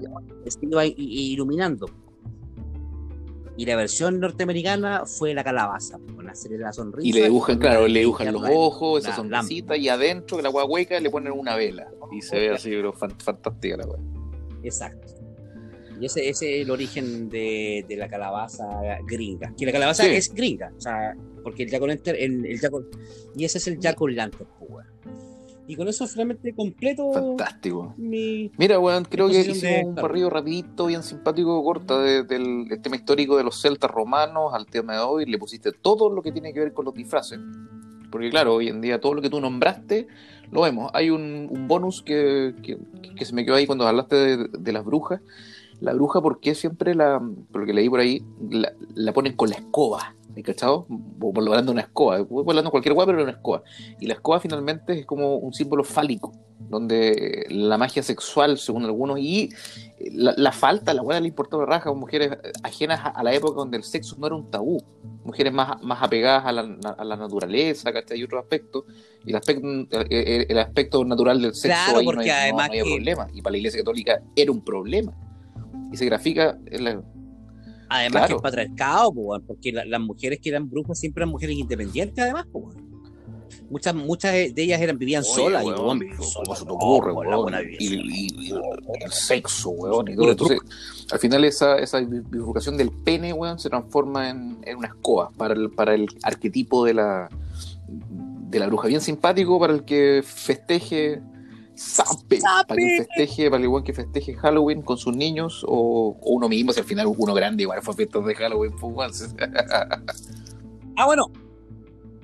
para 0.00 0.26
que 0.42 0.50
se 0.50 0.58
iba 0.62 0.84
iluminando. 0.84 1.86
Y 3.56 3.66
la 3.66 3.76
versión 3.76 4.18
norteamericana 4.18 5.04
fue 5.06 5.32
la 5.32 5.44
calabaza, 5.44 5.98
con 6.16 6.26
la 6.26 6.34
serie 6.34 6.58
de 6.58 6.64
la 6.64 6.72
sonrisa. 6.72 7.06
Y 7.06 7.12
le 7.12 7.24
dibujan, 7.26 7.58
claro, 7.58 7.86
le 7.86 8.00
dibujan 8.00 8.32
los 8.32 8.42
ojos, 8.50 9.04
esa 9.04 9.14
sonrisita, 9.14 9.76
y 9.76 9.88
adentro, 9.88 10.36
que 10.38 10.42
la 10.42 10.50
hueca, 10.50 10.98
le 10.98 11.08
ponen 11.08 11.32
una 11.32 11.54
vela. 11.54 11.86
Y 12.10 12.20
se 12.20 12.36
ve 12.36 12.50
así, 12.50 12.70
pero 12.70 12.92
fantástica 12.92 13.76
la 13.76 13.84
agua. 13.84 13.98
Exacto. 14.64 15.12
Y 16.00 16.06
ese, 16.06 16.28
ese, 16.28 16.56
es 16.56 16.62
el 16.62 16.70
origen 16.72 17.28
de, 17.28 17.84
de, 17.88 17.96
la 17.96 18.08
calabaza 18.08 18.66
gringa. 19.06 19.54
Que 19.56 19.66
la 19.66 19.70
calabaza 19.70 20.04
es 20.08 20.34
gringa, 20.34 20.72
o 20.76 20.80
sea, 20.80 21.14
porque 21.44 21.62
el 21.62 21.70
Jack 21.70 21.82
el, 22.06 22.46
el 22.46 22.60
y 23.36 23.44
ese 23.44 23.58
es 23.58 23.68
el 23.68 23.78
Jack 23.78 24.00
Lantern, 24.00 24.48
pues, 24.58 24.86
y 25.66 25.76
con 25.76 25.88
eso 25.88 26.06
finalmente 26.06 26.54
completo. 26.54 27.12
Fantástico. 27.12 27.94
Mira, 27.96 28.78
weón, 28.78 29.04
creo 29.04 29.28
que 29.28 29.40
hicimos 29.40 29.86
un 29.86 29.94
barrido 29.94 30.30
rapidito, 30.30 30.86
bien 30.86 31.02
simpático, 31.02 31.62
corta 31.64 32.00
del 32.00 32.68
tema 32.82 32.96
histórico 32.96 33.36
de 33.36 33.44
los 33.44 33.60
celtas 33.60 33.90
romanos 33.90 34.52
al 34.52 34.66
tema 34.66 34.94
de 34.94 35.00
hoy. 35.00 35.26
Le 35.26 35.38
pusiste 35.38 35.72
todo 35.72 36.10
lo 36.10 36.22
que 36.22 36.32
tiene 36.32 36.52
que 36.52 36.60
ver 36.60 36.72
con 36.72 36.84
los 36.84 36.94
disfraces. 36.94 37.38
Porque 38.10 38.30
claro, 38.30 38.54
hoy 38.54 38.68
en 38.68 38.80
día 38.80 39.00
todo 39.00 39.14
lo 39.14 39.22
que 39.22 39.30
tú 39.30 39.40
nombraste 39.40 40.06
lo 40.50 40.62
vemos. 40.62 40.90
Hay 40.94 41.10
un, 41.10 41.66
bonus 41.66 42.02
que, 42.02 42.54
que, 42.62 43.24
se 43.24 43.34
me 43.34 43.44
quedó 43.44 43.56
ahí 43.56 43.66
cuando 43.66 43.86
hablaste 43.86 44.36
de, 44.48 44.72
las 44.72 44.84
brujas. 44.84 45.20
La 45.80 45.92
bruja, 45.94 46.20
¿por 46.20 46.38
qué 46.40 46.54
siempre 46.54 46.94
la, 46.94 47.20
por 47.50 47.62
lo 47.62 47.66
que 47.66 47.74
leí 47.74 47.88
por 47.88 48.00
ahí, 48.00 48.22
la, 48.50 48.72
la 48.94 49.12
ponen 49.12 49.34
con 49.34 49.50
la 49.50 49.56
escoba? 49.56 50.14
¿Me 50.34 50.42
cachado? 50.42 50.86
Volando 50.88 51.70
una 51.70 51.82
escoba, 51.82 52.20
volando 52.22 52.70
cualquier 52.70 52.94
weá, 52.94 53.06
pero 53.06 53.22
una 53.22 53.32
escoba. 53.32 53.62
Y 54.00 54.06
la 54.06 54.14
escoba 54.14 54.40
finalmente 54.40 55.00
es 55.00 55.06
como 55.06 55.36
un 55.36 55.54
símbolo 55.54 55.84
fálico, 55.84 56.32
donde 56.58 57.46
la 57.50 57.78
magia 57.78 58.02
sexual, 58.02 58.58
según 58.58 58.84
algunos, 58.84 59.20
y 59.20 59.50
la, 60.10 60.50
falta, 60.50 60.92
la 60.92 61.02
weá 61.02 61.20
le 61.20 61.28
importaba 61.28 61.64
raja, 61.66 61.92
mujeres 61.92 62.36
ajenas 62.64 63.00
a, 63.14 63.22
la 63.22 63.32
época 63.32 63.54
donde 63.54 63.76
el 63.76 63.84
sexo 63.84 64.16
no 64.18 64.26
era 64.26 64.34
un 64.34 64.50
tabú, 64.50 64.82
mujeres 65.24 65.52
más, 65.52 65.80
más 65.82 66.02
apegadas 66.02 66.46
a 66.46 66.52
la, 66.52 66.78
a 66.98 67.04
la 67.04 67.16
naturaleza, 67.16 67.92
¿cachai? 67.92 68.18
Y 68.18 68.24
otros 68.24 68.42
aspectos. 68.42 68.84
Y 69.24 69.30
el 69.30 69.36
aspecto, 69.36 70.00
el, 70.10 70.58
aspecto 70.58 71.04
natural 71.04 71.40
del 71.40 71.54
sexo 71.54 71.96
ahí 71.96 72.06
no, 72.06 72.20
hay, 72.20 72.82
problema. 72.82 73.28
Y 73.32 73.40
para 73.40 73.52
la 73.52 73.58
Iglesia 73.58 73.80
Católica 73.80 74.20
era 74.34 74.50
un 74.50 74.64
problema. 74.64 75.12
Y 75.92 75.96
se 75.96 76.04
grafica 76.06 76.58
en 76.66 76.84
la 76.84 77.02
Además 77.88 78.28
que 78.28 78.34
es 78.34 78.42
patriarcado, 78.42 79.12
porque 79.46 79.72
las 79.72 80.00
mujeres 80.00 80.38
que 80.40 80.50
eran 80.50 80.68
brujas 80.68 80.98
siempre 80.98 81.22
eran 81.22 81.30
mujeres 81.30 81.56
independientes, 81.56 82.18
además, 82.22 82.46
Muchas, 83.70 83.94
muchas 83.94 84.32
de 84.32 84.54
ellas 84.56 84.80
eran, 84.80 84.98
vivían 84.98 85.24
solas. 85.24 85.64
¿Cómo 85.64 86.54
se 86.54 86.64
te 86.64 86.70
ocurre, 86.70 87.12
Y, 87.78 88.52
el 88.52 89.10
sexo, 89.10 89.70
weón. 89.70 90.08
Y 90.08 90.16
todo. 90.16 90.30
Entonces, 90.30 90.58
al 91.10 91.18
final 91.18 91.44
esa, 91.44 91.78
esa 91.78 92.00
bifurcación 92.00 92.76
del 92.76 92.90
pene, 92.90 93.32
weón, 93.32 93.58
se 93.58 93.70
transforma 93.70 94.28
en, 94.28 94.58
en 94.64 94.76
una 94.76 94.88
escoba 94.88 95.30
para 95.36 95.54
el, 95.54 95.70
para 95.70 95.94
el 95.94 96.08
arquetipo 96.22 96.84
de 96.84 96.94
la, 96.94 97.28
de 97.88 98.58
la 98.58 98.66
bruja. 98.66 98.88
Bien 98.88 99.00
simpático 99.00 99.58
para 99.58 99.72
el 99.72 99.84
que 99.84 100.22
festeje 100.24 101.22
Sape, 101.74 102.38
para 102.40 102.76
que 102.76 102.98
festeje, 102.98 103.50
para 103.50 103.62
igual 103.62 103.82
que 103.82 103.92
festeje 103.92 104.34
Halloween 104.34 104.82
con 104.82 104.96
sus 104.96 105.16
niños 105.16 105.64
o, 105.66 106.16
uno 106.22 106.48
mismo, 106.48 106.72
si 106.72 106.80
al 106.80 106.86
final 106.86 107.08
uno 107.16 107.34
grande 107.34 107.64
igual 107.64 107.82
fue 107.82 107.94
fiestas 107.94 108.24
de 108.24 108.34
Halloween, 108.34 108.72
pues, 108.78 109.34
Ah, 110.96 111.06
bueno, 111.06 111.32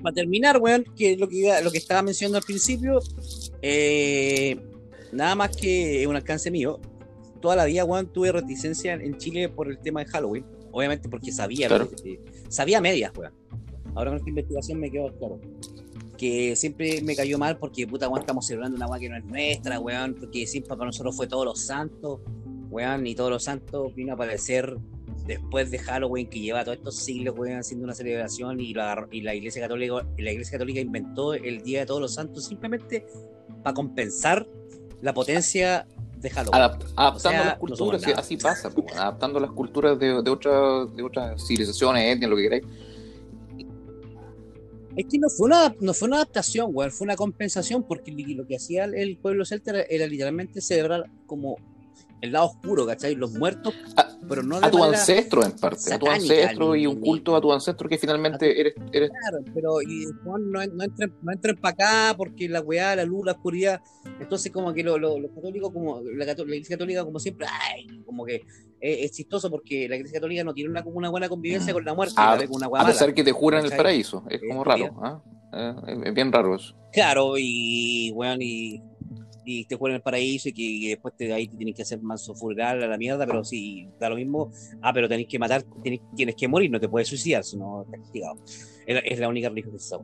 para 0.01 0.13
terminar, 0.13 0.57
weón, 0.59 0.85
que 0.95 1.17
lo 1.17 1.27
que, 1.27 1.53
lo 1.61 1.71
que 1.71 1.77
estaba 1.77 2.01
mencionando 2.01 2.37
al 2.37 2.43
principio, 2.43 2.99
eh, 3.61 4.57
nada 5.11 5.35
más 5.35 5.55
que 5.55 6.07
un 6.07 6.15
alcance 6.15 6.49
mío, 6.49 6.79
toda 7.41 7.57
la 7.57 7.65
vida, 7.65 7.83
weón, 7.83 8.07
tuve 8.07 8.31
reticencia 8.31 8.93
en 8.93 9.17
Chile 9.17 9.49
por 9.49 9.69
el 9.69 9.79
tema 9.79 10.01
de 10.01 10.09
Halloween, 10.09 10.45
obviamente 10.71 11.09
porque 11.09 11.33
sabía, 11.33 11.67
sabía 12.47 12.79
medias, 12.79 13.11
weón. 13.17 13.33
Ahora 13.93 14.11
con 14.11 14.19
esta 14.19 14.29
investigación 14.29 14.79
me 14.79 14.89
quedó 14.89 15.13
claro 15.17 15.41
que 16.21 16.55
siempre 16.55 17.01
me 17.01 17.15
cayó 17.15 17.39
mal 17.39 17.57
porque 17.57 17.87
puta 17.87 18.07
weón 18.07 18.19
estamos 18.19 18.45
celebrando 18.45 18.77
una 18.77 18.85
weá 18.85 18.99
que 18.99 19.09
no 19.09 19.17
es 19.17 19.25
nuestra, 19.25 19.79
weón, 19.79 20.13
porque 20.13 20.45
siempre 20.45 20.69
para 20.69 20.85
nosotros 20.85 21.15
fue 21.15 21.25
todos 21.25 21.45
los 21.45 21.59
santos, 21.61 22.19
weón, 22.69 23.07
y 23.07 23.15
todos 23.15 23.31
los 23.31 23.43
santos 23.43 23.95
vino 23.95 24.11
a 24.11 24.13
aparecer 24.13 24.77
después 25.25 25.71
de 25.71 25.79
Halloween 25.79 26.29
que 26.29 26.39
lleva 26.39 26.63
todos 26.63 26.77
estos 26.77 26.97
siglos, 26.97 27.33
weón, 27.35 27.57
haciendo 27.57 27.85
una 27.85 27.95
celebración 27.95 28.59
y 28.59 28.71
la, 28.75 29.07
y 29.09 29.21
la 29.21 29.33
iglesia 29.33 29.63
católica, 29.63 30.05
la 30.15 30.31
iglesia 30.31 30.51
católica 30.59 30.79
inventó 30.79 31.33
el 31.33 31.63
día 31.63 31.79
de 31.79 31.85
todos 31.87 32.01
los 32.01 32.13
santos 32.13 32.45
simplemente 32.45 33.07
para 33.63 33.73
compensar 33.73 34.47
la 35.01 35.15
potencia 35.15 35.87
de 36.17 36.29
Halloween. 36.29 36.61
adaptando 36.97 37.45
las 37.45 37.57
culturas, 37.57 38.03
así 38.15 38.37
pasa, 38.37 38.71
adaptando 38.95 39.39
las 39.39 39.49
culturas 39.49 39.97
de, 39.97 40.21
de, 40.21 40.29
otras 40.29 40.95
de 40.95 41.01
otras 41.01 41.47
civilizaciones, 41.47 42.13
etnias, 42.13 42.29
lo 42.29 42.35
que 42.35 42.43
queráis 42.43 42.63
es 44.95 45.05
que 45.05 45.17
no 45.17 45.29
fue 45.29 45.47
una, 45.47 45.73
no 45.79 45.93
fue 45.93 46.07
una 46.07 46.17
adaptación, 46.17 46.71
güey, 46.73 46.89
fue 46.89 47.05
una 47.05 47.15
compensación, 47.15 47.83
porque 47.83 48.11
lo 48.11 48.45
que 48.45 48.55
hacía 48.57 48.85
el 48.85 49.17
pueblo 49.17 49.45
celta 49.45 49.81
era, 49.89 50.07
literalmente 50.07 50.61
celebrar 50.61 51.09
como 51.25 51.57
el 52.21 52.33
lado 52.33 52.47
oscuro, 52.47 52.85
¿cachai? 52.85 53.15
Los 53.15 53.33
muertos, 53.33 53.73
a, 53.95 54.15
pero 54.29 54.43
no 54.43 54.57
a 54.57 54.69
tu 54.69 54.83
ancestro 54.83 55.43
en 55.43 55.53
parte, 55.53 55.91
a 55.91 55.97
tu 55.97 56.07
ancestro 56.07 56.75
y 56.75 56.85
un 56.85 56.99
culto 56.99 57.35
a 57.35 57.41
tu 57.41 57.51
ancestro 57.51 57.89
que 57.89 57.97
finalmente 57.97 58.59
eres, 58.59 58.75
eres... 58.91 59.09
Claro, 59.09 59.43
pero 59.53 59.81
y, 59.81 60.05
no, 60.23 60.37
no, 60.37 60.61
entren, 60.61 61.13
no 61.23 61.31
entren 61.31 61.55
para 61.57 61.73
acá 61.73 62.17
porque 62.17 62.47
la 62.47 62.61
weá, 62.61 62.95
la 62.95 63.05
luz, 63.05 63.25
la 63.25 63.31
oscuridad, 63.31 63.81
entonces 64.19 64.51
como 64.51 64.71
que 64.71 64.83
los 64.83 64.99
católicos, 65.33 65.71
como 65.71 66.01
la, 66.01 66.25
la, 66.25 66.33
iglesia 66.33 66.77
católica 66.77 67.03
como 67.03 67.19
siempre, 67.19 67.47
ay, 67.49 67.87
como 68.05 68.23
que 68.23 68.43
es, 68.81 69.11
chistoso 69.11 69.49
porque 69.49 69.87
la 69.87 69.95
iglesia 69.95 70.19
católica 70.19 70.43
no 70.43 70.53
tiene 70.53 70.69
una, 70.69 70.83
una 70.85 71.09
buena 71.09 71.29
convivencia 71.29 71.71
mm. 71.71 71.75
con 71.75 71.85
la 71.85 71.93
muerte, 71.93 72.15
a, 72.17 72.37
una 72.49 72.67
a 72.79 72.85
pesar 72.85 73.13
que 73.13 73.23
te 73.23 73.31
juran 73.31 73.65
el 73.65 73.71
paraíso, 73.71 74.23
es 74.29 74.41
como 74.47 74.63
raro, 74.63 74.91
¿ah? 75.01 75.21
eh, 75.53 76.01
es 76.05 76.13
bien 76.13 76.31
raro 76.31 76.55
eso. 76.55 76.75
Claro, 76.91 77.35
y 77.37 78.11
weón, 78.13 78.41
y 78.41 78.81
y 79.43 79.65
te 79.65 79.75
juegan 79.75 79.95
el 79.95 80.01
paraíso 80.01 80.49
y 80.49 80.53
que, 80.53 80.89
después 80.89 81.15
te, 81.15 81.31
ahí 81.33 81.47
te 81.47 81.57
tienes 81.57 81.75
que 81.75 81.81
hacer 81.81 82.01
más 82.01 82.29
funeral 82.35 82.83
a 82.83 82.87
la 82.87 82.97
mierda, 82.97 83.25
pero 83.25 83.43
si 83.43 83.87
da 83.99 84.09
lo 84.09 84.15
mismo, 84.15 84.51
ah, 84.81 84.93
pero 84.93 85.07
tenés 85.07 85.27
que 85.27 85.39
matar, 85.39 85.63
tienes 86.15 86.35
que 86.35 86.47
morir, 86.47 86.69
no 86.71 86.79
te 86.79 86.89
puedes 86.89 87.07
suicidar, 87.07 87.43
sino 87.43 87.83
estás 87.83 87.99
castigado. 88.01 88.35
Es, 88.85 89.19
la 89.19 89.29
única 89.29 89.49
religión 89.49 89.73
que 89.73 89.79
se 89.79 89.89
sabe. 89.89 90.03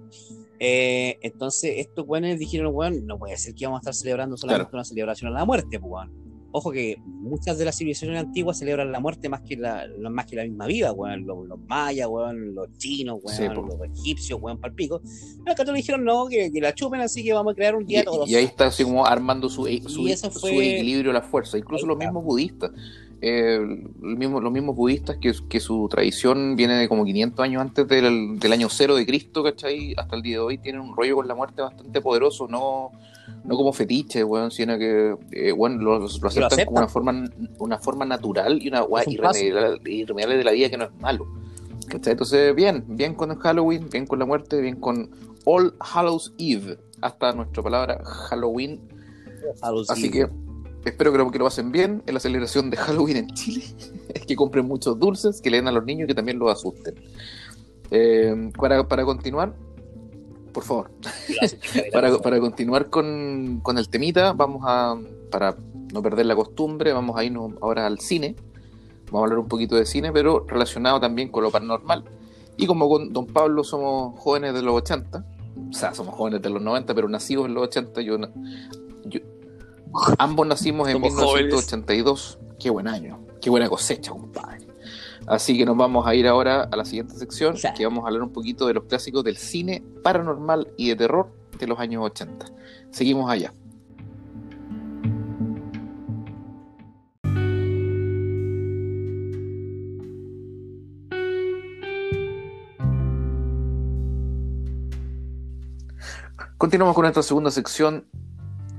Eh, 0.59 1.17
entonces, 1.21 1.73
estos 1.77 2.05
buenos 2.05 2.37
dijeron, 2.37 2.73
bueno, 2.73 2.97
no 3.03 3.17
puede 3.17 3.35
ser 3.37 3.53
que 3.53 3.65
vamos 3.65 3.79
a 3.79 3.81
estar 3.81 3.93
celebrando 3.93 4.37
solamente 4.37 4.69
una 4.73 4.83
celebración 4.83 5.31
a 5.31 5.39
la 5.39 5.45
muerte, 5.45 5.79
pues, 5.79 6.09
Ojo 6.57 6.71
que 6.71 6.97
muchas 7.05 7.59
de 7.59 7.65
las 7.65 7.77
civilizaciones 7.77 8.19
antiguas 8.19 8.57
celebran 8.57 8.91
la 8.91 8.99
muerte 8.99 9.29
más 9.29 9.41
que 9.41 9.55
la, 9.55 9.85
más 10.09 10.25
que 10.25 10.35
la 10.35 10.43
misma 10.43 10.65
vida, 10.65 10.91
weón. 10.91 11.27
Los, 11.27 11.37
mayas, 11.67 12.07
weón, 12.07 12.55
los 12.55 12.75
chinos, 12.79 13.19
weón, 13.21 13.53
los 13.53 13.99
egipcios, 13.99 14.41
weón, 14.41 14.57
palpico. 14.57 14.99
Los 15.45 15.55
católicos 15.55 15.75
dijeron 15.75 16.03
no, 16.03 16.25
que, 16.25 16.49
la 16.59 16.73
chupen, 16.73 17.01
así 17.01 17.23
que 17.23 17.31
vamos 17.31 17.53
a 17.53 17.55
crear 17.55 17.75
un 17.75 17.85
día 17.85 18.01
y, 18.01 18.05
todos. 18.05 18.27
Y 18.27 18.35
ahí 18.35 18.45
está 18.45 18.65
así 18.65 18.83
como 18.83 19.05
armando 19.05 19.49
su, 19.49 19.67
su, 19.85 20.07
su 20.31 20.47
equilibrio, 20.47 21.13
la 21.13 21.21
fuerza. 21.21 21.59
Incluso 21.59 21.85
los 21.85 21.97
mismos 21.97 22.23
budistas. 22.23 22.71
Eh, 23.21 23.59
mismo, 23.99 24.41
los 24.41 24.51
mismos 24.51 24.75
budistas 24.75 25.17
que, 25.17 25.33
que, 25.47 25.59
su 25.59 25.87
tradición 25.89 26.55
viene 26.55 26.73
de 26.75 26.87
como 26.87 27.05
500 27.05 27.43
años 27.43 27.61
antes 27.61 27.87
del, 27.87 28.39
del, 28.39 28.51
año 28.51 28.67
cero 28.69 28.95
de 28.95 29.05
Cristo, 29.05 29.43
¿cachai? 29.43 29.93
Hasta 29.95 30.15
el 30.15 30.23
día 30.23 30.37
de 30.37 30.39
hoy 30.39 30.57
tienen 30.57 30.81
un 30.81 30.95
rollo 30.95 31.17
con 31.17 31.27
la 31.27 31.35
muerte 31.35 31.61
bastante 31.61 32.01
poderoso, 32.01 32.47
no, 32.47 32.91
no 33.43 33.55
como 33.55 33.71
fetiche, 33.73 34.23
weón, 34.23 34.51
sino 34.51 34.77
que 34.77 35.15
eh, 35.31 35.53
lo, 35.57 36.05
aceptan 36.05 36.65
como 36.65 36.77
una 36.79 36.87
forma, 36.87 37.29
una 37.59 37.79
forma 37.79 38.05
natural 38.05 38.61
y 38.61 38.67
una 38.67 38.85
irremediable 39.85 40.37
de 40.37 40.43
la 40.43 40.51
vida 40.51 40.69
que 40.69 40.77
no 40.77 40.85
es 40.85 40.95
malo. 40.99 41.25
Entonces, 41.89 42.53
bien, 42.53 42.83
bien 42.87 43.15
con 43.15 43.31
el 43.31 43.37
Halloween, 43.37 43.89
bien 43.89 44.05
con 44.05 44.19
la 44.19 44.25
muerte, 44.25 44.59
bien 44.59 44.75
con 44.75 45.09
All 45.45 45.73
Hallows 45.79 46.33
Eve, 46.37 46.77
hasta 47.01 47.31
nuestra 47.31 47.63
palabra 47.63 48.03
Halloween. 48.03 48.81
Así 49.87 50.11
que 50.11 50.27
espero 50.83 51.11
que 51.11 51.17
lo, 51.17 51.31
que 51.31 51.39
lo 51.39 51.45
pasen 51.45 51.71
bien 51.71 52.03
en 52.05 52.13
la 52.13 52.19
celebración 52.19 52.69
de 52.69 52.77
Halloween 52.77 53.17
en 53.17 53.27
Chile, 53.27 53.63
que 54.27 54.35
compren 54.35 54.67
muchos 54.67 54.99
dulces, 54.99 55.41
que 55.41 55.49
le 55.49 55.57
den 55.57 55.67
a 55.69 55.71
los 55.71 55.85
niños 55.85 56.05
y 56.05 56.07
que 56.07 56.15
también 56.15 56.37
los 56.37 56.51
asusten. 56.51 56.95
Eh, 57.91 58.51
para, 58.57 58.85
para 58.85 59.05
continuar, 59.05 59.55
por 60.57 60.63
favor. 60.63 60.91
para, 61.93 62.39
continuar 62.39 62.89
con, 62.89 63.61
el 63.77 63.89
temita, 63.89 64.33
vamos 64.33 64.63
a, 64.65 64.97
para 65.29 65.55
no 65.93 66.01
perder 66.01 66.25
la 66.25 66.35
costumbre, 66.35 66.93
vamos 66.93 67.15
a 67.15 67.23
irnos 67.23 67.53
ahora 67.61 67.85
al 67.85 67.99
cine. 67.99 68.35
Vamos 69.05 69.19
a 69.19 69.23
hablar 69.25 69.37
un 69.37 69.47
poquito 69.47 69.75
de 69.75 69.85
cine, 69.85 70.11
pero 70.11 70.45
relacionado 70.47 70.99
también 70.99 71.29
con 71.29 71.43
lo 71.43 71.51
paranormal. 71.51 72.05
Y 72.57 72.65
como 72.65 72.89
con 72.89 73.13
Don 73.13 73.27
Pablo 73.27 73.63
somos 73.63 74.19
jóvenes 74.19 74.55
de 74.55 74.63
los 74.63 74.73
80, 74.73 75.25
o 75.69 75.73
sea, 75.73 75.93
somos 75.93 76.15
jóvenes 76.15 76.41
de 76.41 76.49
los 76.49 76.59
90, 76.59 76.95
pero 76.95 77.07
nacidos 77.07 77.45
en 77.45 77.53
los 77.53 77.67
80, 77.67 78.01
yo, 78.01 78.17
ambos 80.17 80.47
nacimos 80.47 80.89
en 80.89 80.99
1982. 80.99 82.39
Qué 82.59 82.71
buen 82.71 82.87
año, 82.87 83.19
qué 83.39 83.51
buena 83.51 83.69
cosecha, 83.69 84.09
compadre. 84.09 84.65
Así 85.27 85.57
que 85.57 85.65
nos 85.65 85.75
vamos 85.75 86.07
a 86.07 86.15
ir 86.15 86.25
ahora 86.25 86.63
a 86.71 86.75
la 86.77 86.85
siguiente 86.85 87.13
sección, 87.15 87.55
que 87.75 87.85
vamos 87.85 88.05
a 88.05 88.07
hablar 88.07 88.23
un 88.23 88.31
poquito 88.31 88.65
de 88.65 88.73
los 88.73 88.85
clásicos 88.85 89.25
del 89.25 89.35
cine 89.35 89.83
paranormal 90.01 90.69
y 90.77 90.87
de 90.87 90.95
terror 90.95 91.29
de 91.59 91.67
los 91.67 91.77
años 91.79 92.05
80. 92.05 92.45
Seguimos 92.91 93.29
allá. 93.29 93.53
Continuamos 106.57 106.95
con 106.95 107.03
nuestra 107.03 107.21
segunda 107.21 107.51
sección 107.51 108.07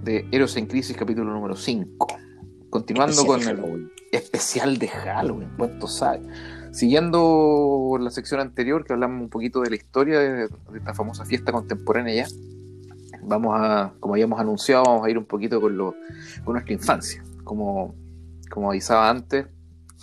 de 0.02 0.26
Héroes 0.32 0.56
en 0.56 0.66
Crisis, 0.66 0.96
capítulo 0.96 1.30
número 1.30 1.54
5. 1.54 2.27
Continuando 2.70 3.24
con 3.24 3.42
el 3.42 3.90
especial 4.12 4.78
de 4.78 4.88
Halloween, 4.88 5.50
cuánto 5.56 5.86
sabe. 5.86 6.20
Siguiendo 6.70 7.96
la 7.98 8.10
sección 8.10 8.40
anterior, 8.40 8.84
que 8.84 8.92
hablamos 8.92 9.22
un 9.22 9.30
poquito 9.30 9.60
de 9.62 9.70
la 9.70 9.76
historia 9.76 10.18
de, 10.18 10.48
esta 10.76 10.94
famosa 10.94 11.24
fiesta 11.24 11.50
contemporánea 11.50 12.26
ya, 12.26 12.26
vamos 13.22 13.54
a, 13.58 13.92
como 14.00 14.14
habíamos 14.14 14.38
anunciado, 14.38 14.84
vamos 14.84 15.06
a 15.06 15.10
ir 15.10 15.16
un 15.16 15.24
poquito 15.24 15.60
con, 15.60 15.76
lo, 15.76 15.94
con 16.44 16.52
nuestra 16.54 16.74
infancia. 16.74 17.24
Como, 17.44 17.94
como 18.50 18.70
avisaba 18.70 19.08
antes, 19.08 19.46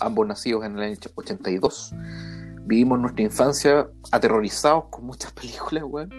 ambos 0.00 0.26
nacidos 0.26 0.64
en 0.64 0.76
el 0.76 0.82
año 0.82 0.96
82, 1.14 1.94
vivimos 2.64 2.98
nuestra 2.98 3.22
infancia 3.22 3.88
aterrorizados 4.10 4.86
con 4.90 5.06
muchas 5.06 5.32
películas, 5.32 5.84
weón. 5.86 6.10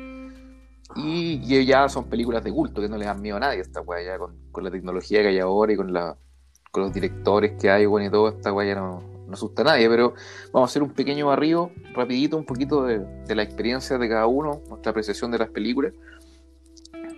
Y, 0.96 1.66
ya 1.66 1.90
son 1.90 2.06
películas 2.06 2.44
de 2.44 2.52
culto 2.52 2.82
que 2.82 2.88
no 2.88 2.98
le 2.98 3.06
dan 3.06 3.22
miedo 3.22 3.36
a 3.36 3.42
nadie 3.42 3.60
esta 3.60 3.82
weá, 3.82 4.02
ya 4.02 4.18
con, 4.18 4.38
con 4.52 4.64
la 4.64 4.72
tecnología 4.72 5.22
que 5.22 5.28
hay 5.28 5.40
ahora 5.40 5.74
y 5.74 5.76
con 5.76 5.92
la 5.92 6.18
los 6.80 6.94
directores 6.94 7.54
que 7.60 7.70
hay, 7.70 7.86
bueno, 7.86 8.08
y 8.08 8.10
todo, 8.12 8.30
esta 8.30 8.54
weá 8.54 8.76
no, 8.76 9.02
no 9.28 9.34
asusta 9.34 9.62
a 9.64 9.66
nadie, 9.66 9.90
pero 9.90 10.14
vamos 10.54 10.70
a 10.70 10.72
hacer 10.72 10.84
un 10.84 10.92
pequeño 10.92 11.28
barrido, 11.28 11.72
rapidito, 11.94 12.38
un 12.38 12.46
poquito 12.46 12.84
de, 12.84 13.00
de 13.00 13.36
la 13.36 13.44
experiencia 13.44 13.98
de 13.98 14.08
cada 14.10 14.28
uno, 14.28 14.62
nuestra 14.70 14.92
apreciación 14.92 15.32
de 15.32 15.38
las 15.40 15.50
películas. 15.50 15.94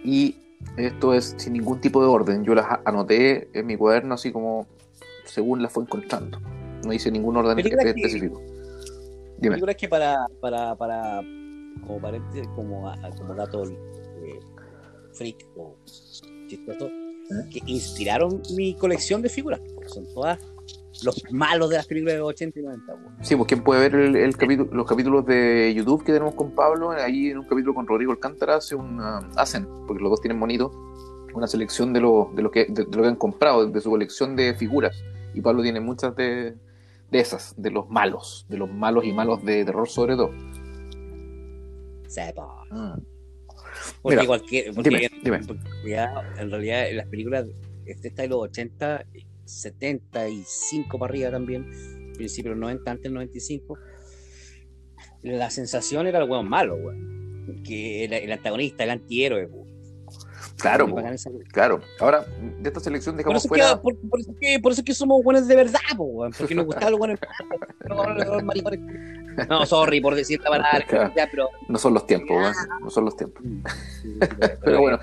Y 0.03 0.37
esto 0.77 1.13
es 1.13 1.35
sin 1.37 1.53
ningún 1.53 1.79
tipo 1.81 2.01
de 2.01 2.07
orden. 2.07 2.43
Yo 2.43 2.55
las 2.55 2.65
anoté 2.85 3.49
en 3.53 3.65
mi 3.65 3.75
cuaderno 3.77 4.15
así 4.15 4.31
como 4.31 4.67
según 5.25 5.61
las 5.61 5.71
fue 5.71 5.83
encontrando. 5.83 6.39
No 6.85 6.93
hice 6.93 7.11
ningún 7.11 7.37
orden 7.37 7.55
Películas 7.55 7.83
que- 7.85 7.89
específico. 7.91 8.41
Dime. 9.37 9.55
películas 9.55 9.75
que 9.77 9.87
para, 9.87 10.25
para, 10.41 10.75
para 10.75 11.21
como 11.85 11.99
paréntesis, 12.01 12.47
como, 12.55 12.91
como 13.17 13.35
dato 13.35 13.63
eh, 13.65 14.39
freak 15.13 15.45
o 15.55 15.75
chistoso, 16.47 16.89
que 17.51 17.61
inspiraron 17.65 18.41
mi 18.55 18.73
colección 18.73 19.21
de 19.21 19.29
figuras, 19.29 19.61
son 19.87 20.05
todas 20.13 20.39
los 21.03 21.23
malos 21.31 21.69
de 21.69 21.77
las 21.77 21.87
películas 21.87 22.15
de 22.15 22.19
los 22.19 22.29
80 22.29 22.59
y 22.59 22.63
90. 22.63 22.93
weón. 22.93 23.15
Sí, 23.21 23.35
pues 23.35 23.47
quien 23.47 23.63
puede 23.63 23.81
ver 23.81 23.95
el, 23.95 24.15
el 24.15 24.35
capítulo, 24.35 24.69
los 24.73 24.87
capítulos 24.87 25.25
de 25.25 25.73
YouTube 25.75 26.03
que 26.03 26.11
tenemos 26.11 26.33
con 26.35 26.51
Pablo, 26.51 26.91
ahí 26.91 27.29
en 27.29 27.39
un 27.39 27.45
capítulo 27.45 27.73
con 27.73 27.87
Rodrigo 27.87 28.11
Alcántara 28.11 28.55
hace 28.55 28.75
ah, 28.79 29.21
hacen, 29.35 29.67
porque 29.87 30.01
los 30.01 30.11
dos 30.11 30.21
tienen 30.21 30.39
bonito, 30.39 30.71
una 31.33 31.47
selección 31.47 31.93
de 31.93 32.01
lo, 32.01 32.31
de 32.35 32.41
lo 32.41 32.51
que 32.51 32.65
de, 32.65 32.85
de 32.85 32.97
lo 32.97 33.03
que 33.03 33.09
han 33.09 33.15
comprado, 33.15 33.67
de, 33.67 33.81
su 33.81 33.89
colección 33.89 34.35
de 34.35 34.53
figuras. 34.55 35.03
Y 35.33 35.41
Pablo 35.41 35.61
tiene 35.61 35.79
muchas 35.79 36.15
de, 36.15 36.55
de 37.11 37.19
esas, 37.19 37.53
de 37.55 37.71
los 37.71 37.89
malos, 37.89 38.45
de 38.49 38.57
los 38.57 38.69
malos 38.69 39.05
y 39.05 39.13
malos 39.13 39.43
de 39.43 39.63
terror 39.63 39.87
sobre 39.87 40.15
todo. 40.15 40.31
Sepa. 42.07 42.65
Mm. 42.71 43.18
Porque 44.01 44.15
Mira, 44.17 44.27
cualquier. 44.27 44.73
Porque 44.73 44.89
dime, 44.89 45.05
en, 45.05 45.23
dime. 45.23 45.39
porque 45.45 45.61
ya, 45.89 46.33
en 46.37 46.49
realidad, 46.51 46.89
en 46.89 46.97
las 46.97 47.07
películas 47.07 47.45
este 47.85 48.07
está 48.09 48.21
de 48.23 48.27
los 48.29 48.39
80, 48.43 49.05
75 49.45 50.99
para 50.99 51.11
arriba 51.11 51.31
también, 51.31 51.65
principio 52.15 52.51
de 52.51 52.55
los 52.55 52.61
90, 52.61 52.91
antes 52.91 53.03
del 53.03 53.13
95, 53.15 53.77
la 55.23 55.49
sensación 55.49 56.07
era 56.07 56.19
el 56.23 56.29
weón 56.29 56.47
malo, 56.47 56.75
weón. 56.75 57.63
Que 57.65 58.05
el, 58.05 58.13
el 58.13 58.31
antagonista, 58.31 58.83
el 58.83 58.91
antihéroe, 58.91 59.45
weón. 59.47 59.69
Claro, 60.57 60.97
esa- 61.11 61.29
claro. 61.51 61.81
Ahora, 61.99 62.25
de 62.59 62.67
esta 62.67 62.79
selección 62.79 63.15
Por 63.15 63.23
dejamos 63.23 63.43
es 63.43 63.49
fuera. 63.49 63.75
que, 63.75 63.81
por, 63.81 63.97
por 64.09 64.19
eso 64.19 64.31
es 64.31 64.37
que, 64.39 64.59
por 64.59 64.71
eso 64.71 64.81
es 64.81 64.85
que 64.85 64.93
somos 64.93 65.23
buenos 65.23 65.47
de 65.47 65.55
verdad, 65.55 65.79
po, 65.95 66.29
porque 66.37 66.53
nos 66.55 66.65
gustaban 66.65 66.91
los 66.91 66.99
buenos. 66.99 67.19
No, 69.47 69.65
sorry 69.65 70.01
por 70.01 70.15
decir 70.15 70.41
la 70.41 70.49
palabra, 70.49 70.85
Claro. 70.87 71.13
ya, 71.15 71.27
pero. 71.29 71.49
No 71.67 71.77
son 71.77 71.93
los 71.93 72.05
tiempos, 72.05 72.35
weón, 72.37 72.53
no 72.81 72.89
son 72.89 73.05
los 73.05 73.15
tiempos. 73.15 73.43
Pero 74.63 74.79
bueno, 74.81 74.99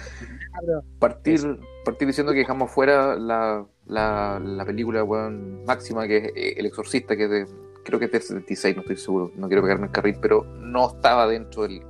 partir, 0.98 1.40
partir 1.84 2.08
diciendo 2.08 2.32
que 2.32 2.38
dejamos 2.40 2.70
fuera 2.70 3.14
la, 3.16 3.64
la, 3.86 4.40
la 4.42 4.64
película 4.64 5.02
weón, 5.04 5.64
máxima 5.64 6.06
que 6.06 6.16
es 6.18 6.24
eh, 6.34 6.54
El 6.58 6.66
Exorcista, 6.66 7.16
que 7.16 7.24
es 7.24 7.30
de, 7.30 7.46
creo 7.84 7.98
que 7.98 8.06
es 8.06 8.12
del 8.12 8.22
76, 8.22 8.76
no 8.76 8.82
estoy 8.82 8.96
seguro, 8.96 9.30
no 9.36 9.46
quiero 9.48 9.62
pegarme 9.62 9.86
el 9.86 9.92
carril, 9.92 10.16
pero 10.20 10.44
no 10.44 10.88
estaba 10.88 11.26
dentro 11.26 11.62
del, 11.62 11.82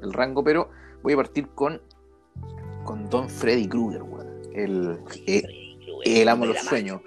del 0.00 0.12
rango, 0.12 0.44
pero 0.44 0.70
voy 1.02 1.14
a 1.14 1.16
partir 1.16 1.48
con, 1.54 1.80
con 2.84 3.08
Don 3.10 3.28
Freddy 3.28 3.68
Krueger, 3.68 4.02
weón, 4.02 4.42
el, 4.54 4.98
eh, 5.26 5.42
el 6.04 6.28
amo 6.28 6.46
de 6.46 6.54
los 6.54 6.62
sueños. 6.62 7.00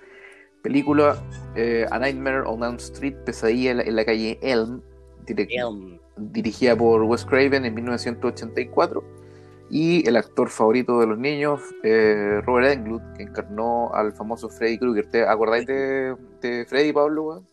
Película 0.68 1.16
eh, 1.56 1.86
A 1.92 1.98
Nightmare 2.00 2.42
on 2.46 2.62
Elm 2.62 2.76
Street, 2.76 3.16
Pesadilla 3.26 3.72
en 3.72 3.78
la, 3.78 3.84
en 3.84 3.96
la 3.96 4.04
calle 4.06 4.38
Elm, 4.42 4.82
direct- 5.26 5.48
Elm. 5.52 5.98
dirigida 6.18 6.76
por 6.76 7.04
Wes 7.04 7.24
Craven 7.26 7.64
en 7.64 7.74
1984 7.74 9.02
y 9.70 10.06
el 10.08 10.18
actor 10.18 10.50
favorito 10.50 11.00
de 11.00 11.08
los 11.08 11.18
niños, 11.18 11.62
eh, 11.84 12.42
Robert 12.46 12.74
Englund, 12.74 13.16
que 13.16 13.24
encarnó 13.24 13.94
al 13.94 14.12
famoso 14.14 14.50
Freddy 14.50 14.78
Krueger. 14.78 15.06
¿Te 15.10 15.24
acordáis 15.26 15.66
de, 15.66 16.16
de 16.42 16.66
Freddy, 16.66 16.92
Pablo? 16.92 17.44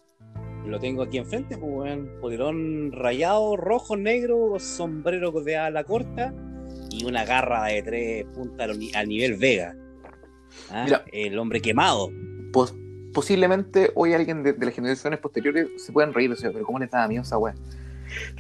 Lo 0.67 0.79
tengo 0.81 1.03
aquí 1.03 1.19
enfrente, 1.19 1.57
pues, 1.57 1.73
weón. 1.73 2.09
Polerón 2.21 2.91
rayado, 2.93 3.57
rojo, 3.57 3.97
negro, 3.97 4.57
sombrero 4.59 5.31
de 5.31 5.57
ala 5.57 5.85
corta 5.85 6.33
y 6.91 7.05
una 7.05 7.25
garra 7.25 7.65
de 7.67 7.83
tres 7.83 8.25
puntas 8.35 8.71
al 8.71 8.79
ni- 8.79 8.93
al 8.95 9.09
nivel 9.09 9.37
Vega. 9.37 9.77
Ah, 10.71 10.83
Mira. 10.85 11.05
El 11.13 11.39
hombre 11.39 11.61
quemado. 11.61 12.11
Posiblemente 13.15 13.93
hoy 13.95 14.13
alguien 14.13 14.43
de, 14.43 14.55
las 14.59 14.75
generaciones 14.75 15.21
posteriores 15.21 15.69
se 15.83 15.93
puedan 15.93 16.13
reír, 16.13 16.31
o 16.31 16.37
sea, 16.37 16.53
pero 16.53 16.67
¿cómo 16.67 16.79
les 16.79 16.91
daba 16.91 17.09
miedo 17.09 17.23
esa 17.23 17.39
weá? 17.39 17.55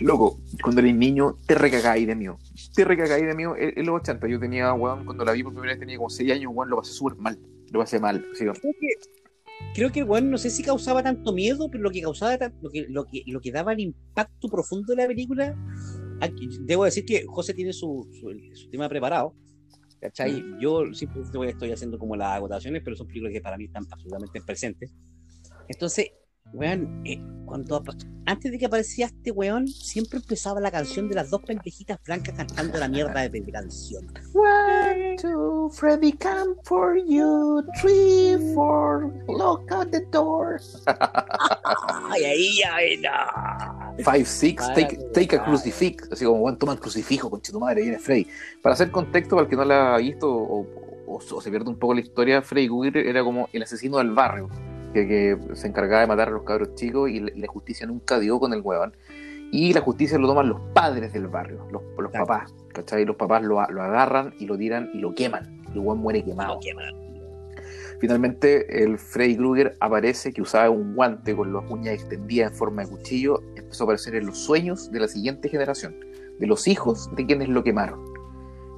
Loco, 0.00 0.38
cuando 0.62 0.82
eres 0.82 0.94
niño, 0.94 1.38
te 1.46 1.54
recagáis 1.54 2.06
de 2.06 2.14
mío. 2.14 2.38
Te 2.74 2.84
recagáis 2.84 3.24
de 3.24 3.34
mío 3.34 3.54
en, 3.56 3.86
los 3.86 4.00
80. 4.02 4.28
Yo 4.28 4.38
tenía, 4.38 4.72
weón, 4.74 5.06
cuando 5.06 5.24
la 5.24 5.32
vi 5.32 5.42
por 5.42 5.52
primera 5.52 5.72
vez 5.72 5.80
tenía 5.80 5.96
como 5.96 6.10
6 6.10 6.30
años, 6.32 6.52
weón, 6.54 6.68
lo 6.68 6.76
pasé 6.76 6.92
súper 6.92 7.16
mal. 7.18 7.38
Lo 7.72 7.80
pasé 7.80 7.98
mal. 7.98 8.24
Creo 8.36 8.52
que, 8.52 8.88
creo 9.74 9.90
que 9.90 10.02
weón 10.02 10.30
no 10.30 10.38
sé 10.38 10.50
si 10.50 10.62
causaba 10.62 11.02
tanto 11.02 11.32
miedo, 11.32 11.70
pero 11.70 11.82
lo 11.82 11.90
que 11.90 12.02
causaba, 12.02 12.52
lo 12.60 12.70
que, 12.70 12.86
lo 12.88 13.40
que, 13.40 13.52
daba 13.52 13.72
el 13.72 13.80
impacto 13.80 14.48
profundo 14.48 14.94
de 14.94 15.02
la 15.02 15.08
película. 15.08 15.56
debo 16.60 16.84
decir 16.84 17.04
que 17.04 17.24
José 17.26 17.54
tiene 17.54 17.72
su 17.72 18.08
tema 18.70 18.88
preparado. 18.88 19.34
¿Cachai? 20.04 20.44
Yo 20.60 20.92
simplemente 20.92 21.38
voy- 21.38 21.48
estoy 21.48 21.72
haciendo 21.72 21.98
como 21.98 22.14
las 22.14 22.36
agotaciones, 22.36 22.82
pero 22.84 22.94
son 22.94 23.06
películas 23.06 23.32
que 23.32 23.40
para 23.40 23.56
mí 23.56 23.64
están 23.64 23.86
absolutamente 23.90 24.42
presentes. 24.42 24.92
Entonces, 25.66 26.10
weón, 26.54 27.02
eh, 27.04 27.20
cuando 27.46 27.82
antes 28.26 28.50
de 28.52 28.58
que 28.58 28.66
aparecía 28.66 29.06
este 29.06 29.30
weón, 29.30 29.68
siempre 29.68 30.18
empezaba 30.18 30.60
la 30.60 30.70
canción 30.70 31.08
de 31.08 31.14
las 31.14 31.30
dos 31.30 31.42
pendejitas 31.42 31.98
blancas 32.04 32.34
cantando 32.36 32.78
la 32.78 32.88
mierda 32.88 33.28
de, 33.28 33.40
de 33.40 33.52
canción. 33.52 34.06
One, 34.34 35.16
two, 35.20 35.68
Freddy 35.70 36.12
come 36.12 36.54
for 36.64 36.96
you. 36.96 37.62
Three, 37.80 38.36
four, 38.54 39.12
lock 39.28 39.70
out 39.72 39.90
the 39.90 40.00
door. 40.10 40.58
Ay, 42.10 42.24
ahí 42.24 42.58
ya 42.60 42.80
era. 42.80 43.94
Five, 43.98 44.24
six, 44.24 44.66
take, 44.74 44.96
take 45.12 45.36
a 45.36 45.44
crucifix. 45.44 46.10
Así 46.10 46.24
como, 46.24 46.40
bueno, 46.40 46.56
toma 46.58 46.72
el 46.72 46.80
crucifijo, 46.80 47.28
con 47.30 47.40
tu 47.42 47.60
madre, 47.60 47.82
viene 47.82 47.98
Freddy. 47.98 48.26
Para 48.62 48.72
hacer 48.74 48.90
contexto, 48.90 49.36
para 49.36 49.44
el 49.44 49.50
que 49.50 49.56
no 49.56 49.64
la 49.64 49.94
ha 49.96 49.98
visto 49.98 50.30
o, 50.32 50.60
o- 51.06 51.20
o 51.30 51.40
se 51.40 51.50
pierde 51.50 51.68
un 51.68 51.78
poco 51.78 51.94
la 51.94 52.00
historia, 52.00 52.40
Freddy 52.42 52.66
Krueger 52.68 52.96
era 53.06 53.22
como 53.22 53.48
el 53.52 53.62
asesino 53.62 53.98
del 53.98 54.10
barrio, 54.12 54.48
que, 54.94 55.06
que 55.06 55.38
se 55.54 55.66
encargaba 55.68 56.00
de 56.00 56.06
matar 56.06 56.28
a 56.28 56.30
los 56.30 56.44
cabros 56.44 56.74
chicos 56.74 57.10
y, 57.10 57.20
la- 57.20 57.30
y 57.34 57.40
la 57.40 57.46
justicia 57.48 57.86
nunca 57.86 58.18
dio 58.18 58.40
con 58.40 58.54
el 58.54 58.62
huevón. 58.62 58.96
Y 59.52 59.72
la 59.74 59.82
justicia 59.82 60.18
lo 60.18 60.26
toman 60.26 60.48
los 60.48 60.60
padres 60.72 61.12
del 61.12 61.28
barrio, 61.28 61.68
los, 61.70 61.82
los 61.98 62.10
papás, 62.10 62.52
¿cachai? 62.72 63.04
Los 63.04 63.16
papás 63.16 63.42
lo, 63.42 63.60
lo 63.70 63.82
agarran 63.82 64.34
y 64.38 64.46
lo 64.46 64.56
tiran 64.56 64.90
y 64.94 64.98
lo 64.98 65.14
queman. 65.14 65.62
Y 65.68 65.72
el 65.72 65.78
huevón 65.80 65.98
muere 65.98 66.24
quemado. 66.24 66.58
Finalmente, 68.00 68.82
el 68.82 68.98
Freddy 68.98 69.36
Krueger 69.36 69.76
aparece 69.80 70.32
que 70.32 70.42
usaba 70.42 70.68
un 70.70 70.94
guante 70.94 71.36
con 71.36 71.52
las 71.52 71.70
uñas 71.70 71.94
extendidas 71.94 72.50
en 72.50 72.56
forma 72.58 72.82
de 72.82 72.90
cuchillo. 72.90 73.40
Empezó 73.56 73.84
a 73.84 73.86
aparecer 73.86 74.16
en 74.16 74.26
los 74.26 74.38
sueños 74.38 74.90
de 74.90 75.00
la 75.00 75.08
siguiente 75.08 75.48
generación, 75.48 75.94
de 76.38 76.46
los 76.46 76.66
hijos 76.66 77.08
de 77.14 77.24
quienes 77.24 77.48
lo 77.48 77.62
quemaron. 77.62 78.00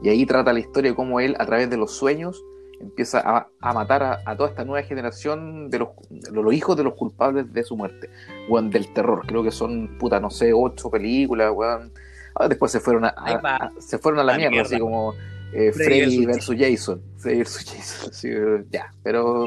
Y 0.03 0.11
ahí 0.11 0.27
trata 0.27 0.53
la 0.53 0.61
historia 0.61 0.91
de 0.91 0.97
cómo 0.97 1.21
él, 1.21 1.35
a 1.39 1.47
través 1.47 1.71
de 1.71 1.77
los 1.79 1.93
sueños, 1.93 2.45
empieza 2.81 3.21
a, 3.21 3.49
a 3.61 3.73
matar 3.73 4.03
a, 4.03 4.21
a 4.25 4.37
toda 4.37 4.51
esta 4.51 4.65
nueva 4.65 4.87
generación 4.87 5.71
de 5.71 5.79
los, 5.81 5.89
los 6.33 6.55
hijos 6.55 6.77
de 6.77 6.85
los 6.85 6.95
culpables 6.95 7.53
de 7.53 7.63
su 7.65 7.77
muerte. 7.77 8.11
Weón, 8.49 8.71
del 8.71 8.93
terror. 8.93 9.27
Creo 9.27 9.43
que 9.43 9.51
son, 9.51 9.97
puta, 9.99 10.21
no 10.21 10.31
sé, 10.31 10.53
ocho 10.53 10.91
películas, 10.91 11.53
weón. 11.55 11.93
Ah, 12.35 12.49
después 12.49 12.71
se 12.71 12.81
fueron 12.81 13.05
a, 13.07 13.73
se 13.79 13.99
fueron 13.99 14.21
a 14.21 14.25
la 14.25 14.33
La 14.33 14.39
mierda, 14.39 14.51
mierda. 14.51 14.69
así 14.69 14.79
como 14.79 15.15
eh, 15.53 15.73
Freddy 15.73 16.27
versus 16.27 16.55
Jason. 16.59 17.01
Freddy 17.17 17.39
versus 17.39 17.65
Jason. 17.75 18.13
sí, 18.13 18.29
ya, 18.71 18.93
pero 19.03 19.45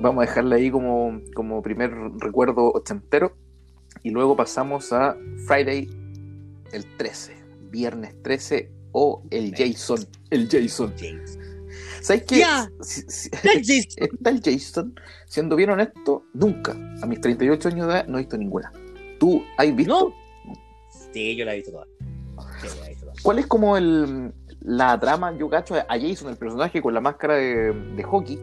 vamos 0.00 0.22
a 0.24 0.26
dejarla 0.28 0.56
ahí 0.56 0.70
como, 0.70 1.20
como 1.34 1.62
primer 1.62 1.90
recuerdo 2.18 2.70
ochentero. 2.72 3.32
Y 4.02 4.10
luego 4.10 4.36
pasamos 4.36 4.92
a 4.92 5.16
Friday 5.46 5.88
el 6.72 6.84
13, 6.98 7.34
viernes 7.70 8.14
13 8.22 8.70
o 8.92 9.22
el 9.30 9.54
Jason. 9.56 10.00
El 10.30 10.48
Jason. 10.50 10.92
James. 10.98 11.38
¿Sabes 12.04 12.24
qué? 12.24 12.38
Ya. 12.40 12.68
Si- 12.82 13.02
si- 13.08 13.30
James. 13.32 13.86
está 13.96 14.30
el 14.30 14.40
Jason, 14.44 14.94
siendo 15.26 15.56
bien 15.56 15.70
honesto, 15.70 16.24
nunca, 16.34 16.72
a 17.02 17.06
mis 17.06 17.20
38 17.20 17.68
años 17.68 17.86
de 17.86 17.92
edad, 17.94 18.06
no 18.06 18.18
he 18.18 18.22
visto 18.22 18.36
ninguna. 18.36 18.70
¿Tú 19.18 19.42
has 19.56 19.74
visto? 19.74 20.10
No. 20.10 20.14
Sí, 21.12 21.34
yo 21.34 21.44
la 21.46 21.52
he 21.54 21.56
visto 21.56 21.70
toda. 21.72 21.86
Sí, 22.60 22.68
la 22.80 22.86
he 22.86 22.88
visto 22.90 23.06
toda. 23.06 23.14
¿Cuál 23.22 23.38
es 23.38 23.46
como 23.46 23.76
el, 23.78 24.32
la 24.60 25.00
trama? 25.00 25.36
Yo 25.38 25.48
cacho 25.48 25.76
a 25.76 25.86
Jason, 25.98 26.28
el 26.28 26.36
personaje 26.36 26.82
con 26.82 26.92
la 26.92 27.00
máscara 27.00 27.36
de, 27.36 27.72
de 27.72 28.02
hockey, 28.02 28.38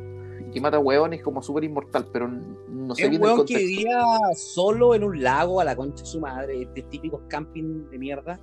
que 0.52 0.60
mata 0.60 0.80
hueones 0.80 1.22
como 1.22 1.44
súper 1.44 1.64
inmortal, 1.66 2.08
pero 2.12 2.28
no 2.28 2.96
sé 2.96 3.04
bien 3.10 3.14
el 3.14 3.22
weón 3.22 3.46
que 3.46 3.54
contexto. 3.54 3.68
vivía 3.68 4.02
solo 4.36 4.96
en 4.96 5.04
un 5.04 5.22
lago 5.22 5.62
a 5.62 5.66
la 5.66 5.76
concha 5.76 6.04
de 6.04 6.10
su 6.10 6.20
madre, 6.20 6.68
de 6.74 6.82
típicos 6.84 7.22
camping 7.30 7.90
de 7.92 7.98
mierda, 8.00 8.40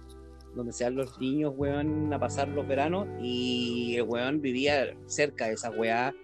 donde 0.55 0.73
se 0.73 0.85
van 0.85 0.97
los 0.97 1.19
niños, 1.21 1.53
weón, 1.57 2.13
a 2.13 2.19
pasar 2.19 2.49
los 2.49 2.67
veranos, 2.67 3.07
y 3.21 3.95
el 3.97 4.03
weón 4.03 4.41
vivía 4.41 4.97
cerca 5.07 5.47
de 5.47 5.55
esa 5.55 5.71
weá. 5.71 6.15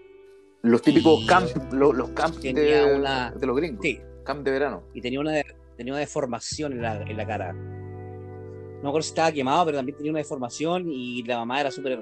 Los 0.63 0.81
típicos 0.83 1.25
camp, 1.27 1.49
lo- 1.73 1.93
los 1.93 2.11
camps 2.11 2.41
de, 2.41 2.53
tenía 2.55 2.87
una- 2.87 3.31
de 3.33 3.47
los 3.47 3.57
gringos. 3.57 3.81
Sí, 3.83 4.01
Camp 4.25 4.43
de 4.45 4.51
verano. 4.51 4.83
y 4.95 5.01
tenía 5.03 5.21
una, 5.21 5.33
tenía 5.77 5.93
una 5.93 6.01
deformación 6.01 6.73
en 6.73 6.83
la, 6.83 7.03
en 7.03 7.17
la 7.17 7.27
cara. 7.27 7.53
No 7.53 8.83
me 8.83 8.89
acuerdo 8.89 9.03
si 9.03 9.09
estaba 9.11 9.31
quemado, 9.33 9.65
pero 9.67 9.77
también 9.79 9.97
tenía 9.97 10.13
una 10.13 10.21
deformación 10.21 10.91
y 10.91 11.23
la 11.25 11.37
mamá 11.39 11.61
era 11.61 11.71
súper. 11.71 12.01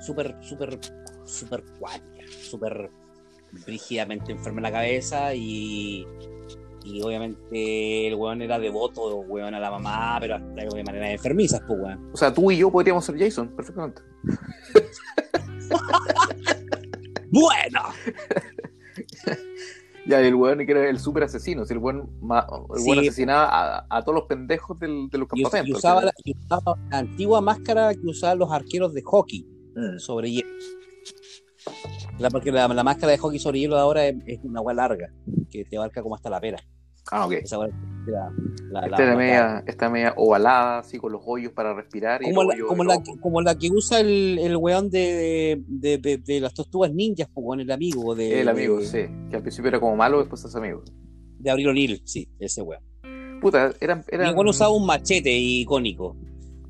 súper, 0.00 0.36
súper, 0.40 0.78
súper 1.24 1.62
cuática, 1.78 2.24
súper 2.28 2.90
rígidamente 3.66 4.32
enfermo 4.32 4.58
en 4.58 4.62
la 4.64 4.72
cabeza 4.72 5.34
y, 5.34 6.06
y 6.84 7.02
obviamente 7.02 8.06
el 8.06 8.14
weón 8.14 8.42
era 8.42 8.58
devoto, 8.58 9.18
weón, 9.20 9.54
a 9.54 9.60
la 9.60 9.70
mamá, 9.70 10.18
pero 10.20 10.36
hasta 10.36 10.46
de 10.48 10.84
manera 10.84 11.10
enfermiza, 11.10 11.60
pues, 11.66 11.78
weón. 11.80 12.10
O 12.12 12.16
sea, 12.16 12.32
tú 12.32 12.50
y 12.50 12.58
yo 12.58 12.70
podríamos 12.70 13.04
ser 13.04 13.18
Jason, 13.18 13.48
perfectamente. 13.54 14.02
bueno. 17.30 17.80
Ya, 20.06 20.20
el 20.20 20.34
weón 20.34 20.64
que 20.64 20.72
era 20.72 20.88
el 20.88 20.98
super 20.98 21.24
asesino, 21.24 21.66
si 21.66 21.74
el 21.74 21.78
weón, 21.80 22.08
ma- 22.22 22.46
el 22.50 22.82
weón 22.82 23.00
Sí, 23.02 23.08
asesinaba 23.08 23.78
a, 23.80 23.86
a 23.90 24.02
todos 24.02 24.14
los 24.20 24.24
pendejos 24.26 24.78
del- 24.78 25.08
de 25.10 25.18
los 25.18 25.28
campamentos. 25.28 25.68
y 25.68 25.72
usaba 25.72 26.02
la, 26.04 26.12
y 26.24 26.34
usaba 26.36 26.78
la 26.90 26.98
antigua 26.98 27.40
máscara 27.42 27.92
que 27.94 28.06
usaban 28.06 28.38
los 28.38 28.50
arqueros 28.50 28.94
de 28.94 29.02
hockey 29.02 29.46
Mm. 29.76 29.98
sobre 29.98 30.30
hielo. 30.30 30.48
La, 32.18 32.30
porque 32.30 32.50
la, 32.52 32.66
la 32.68 32.84
máscara 32.84 33.12
de 33.12 33.18
hockey 33.18 33.38
sobre 33.38 33.60
hielo 33.60 33.76
de 33.76 33.82
ahora 33.82 34.06
es, 34.06 34.16
es 34.26 34.40
una 34.42 34.58
agua 34.60 34.74
larga, 34.74 35.12
que 35.50 35.64
te 35.64 35.76
abarca 35.76 36.02
como 36.02 36.14
hasta 36.16 36.28
la 36.30 36.40
pera. 36.40 36.58
Ah, 37.10 37.24
ok. 37.26 37.32
Esa 37.32 37.56
la, 37.58 38.30
la- 38.70 38.86
Esta 38.86 39.16
media, 39.16 39.64
esta 39.66 39.88
media 39.88 40.12
ovalada, 40.16 40.80
así 40.80 40.98
con 40.98 41.12
los 41.12 41.22
hoyos 41.24 41.52
para 41.52 41.72
respirar. 41.74 42.20
y 42.22 42.34
como, 42.34 42.48
hoyo 42.50 42.66
como, 42.66 42.84
la, 42.84 43.02
que- 43.02 43.18
como 43.20 43.40
la 43.40 43.54
que 43.56 43.70
usa 43.70 44.00
el, 44.00 44.38
el 44.38 44.56
weón 44.56 44.90
de, 44.90 45.62
de, 45.66 45.98
de- 45.98 46.18
de 46.18 46.40
las 46.40 46.52
tortugas 46.54 46.92
ninjas, 46.92 47.28
pues, 47.32 47.44
weón, 47.46 47.60
el 47.60 47.70
amigo 47.70 48.14
de, 48.14 48.40
El 48.40 48.48
amigo, 48.48 48.80
sí. 48.82 49.06
Que 49.30 49.36
al 49.36 49.42
principio 49.42 49.68
era 49.68 49.80
como 49.80 49.96
malo, 49.96 50.18
después 50.18 50.44
hace 50.44 50.58
amigo. 50.58 50.82
de 51.38 51.50
Abril 51.50 51.68
O'Neill, 51.68 52.02
sí, 52.04 52.28
ese 52.40 52.60
weón. 52.62 52.82
Puta, 53.40 53.72
eran. 53.80 54.04
Y 54.10 54.14
eran 54.14 54.28
el 54.30 54.34
weón 54.34 54.48
usaba 54.48 54.70
un 54.74 54.84
machete 54.84 55.30
icónico. 55.32 56.16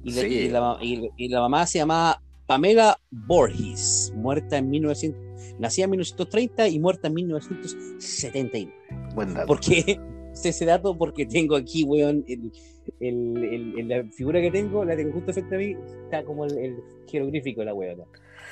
Y, 0.05 0.12
la- 0.12 0.20
Sí. 0.22 0.26
y 0.28 0.49
la, 0.51 0.76
y- 0.82 1.11
y 1.16 1.28
la 1.28 1.40
mamá 1.40 1.66
se 1.66 1.78
llamaba 1.78 2.22
Pamela 2.46 2.96
Borges, 3.11 4.12
muerta 4.16 4.57
en 4.59 4.70
1900, 4.70 5.20
nacida 5.59 5.84
en 5.84 5.91
1930 5.91 6.68
y 6.68 6.78
muerta 6.78 7.09
en 7.09 7.14
1979. 7.14 8.74
Buen 9.14 9.34
dato. 9.34 9.47
¿Por 9.47 9.61
qué 9.61 9.99
sé 10.32 10.49
ese 10.51 10.64
dato? 10.64 10.97
Porque 10.97 11.26
tengo 11.26 11.57
aquí, 11.57 11.84
weón, 11.84 12.24
el, 12.28 12.53
el- 13.01 13.74
el- 13.78 13.89
la 13.89 14.05
figura 14.05 14.41
que 14.41 14.51
tengo, 14.51 14.84
la 14.84 14.97
tengo 14.97 15.12
justo 15.12 15.32
frente 15.32 15.55
a 15.55 15.59
mí, 15.59 15.76
está 16.05 16.24
como 16.24 16.45
el, 16.45 16.76
jeroglífico 17.07 17.61
de 17.61 17.66
la 17.66 17.74
weona, 17.74 18.05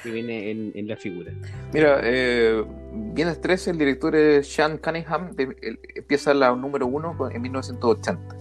que 0.03 0.11
viene 0.11 0.51
en, 0.51 0.73
en 0.75 0.89
la 0.89 0.97
figura. 0.97 1.33
Mira, 1.75 2.01
eh, 2.03 2.65
Viernes 3.15 3.41
13, 3.41 3.71
el 3.73 3.79
director 3.79 4.15
es 4.17 4.47
Sean 4.49 4.79
Cunningham, 4.79 5.35
de- 5.37 5.55
empieza 5.95 6.33
la 6.35 6.55
número 6.55 6.87
uno 6.87 7.17
en 7.31 7.43
1980. 7.43 8.37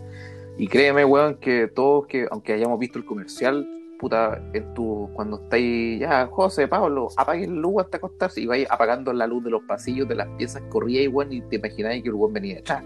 Y 0.58 0.68
créeme, 0.68 1.04
weón, 1.04 1.36
que 1.36 1.68
todos, 1.68 2.08
que 2.08 2.28
aunque 2.32 2.54
hayamos 2.54 2.80
visto 2.80 2.98
el 2.98 3.04
comercial, 3.06 3.68
puta, 4.06 4.40
en 4.54 4.72
tu, 4.76 5.10
cuando 5.14 5.38
estáis, 5.42 6.00
ya, 6.00 6.28
José, 6.28 6.68
Pablo, 6.68 7.08
apaguen 7.18 7.60
luz 7.60 7.82
hasta 7.84 7.98
acostarse 7.98 8.40
y 8.40 8.46
vais 8.46 8.68
apagando 8.70 9.12
la 9.14 9.26
luz 9.26 9.44
de 9.44 9.50
los 9.50 9.64
pasillos, 9.64 10.08
de 10.08 10.14
las 10.14 10.28
piezas, 10.38 10.62
corríais, 10.70 11.10
weón, 11.12 11.34
y 11.34 11.42
te 11.42 11.56
imagináis 11.56 12.04
que 12.04 12.10
el 12.10 12.16
weón 12.16 12.32
venía 12.34 12.56
detrás. 12.58 12.84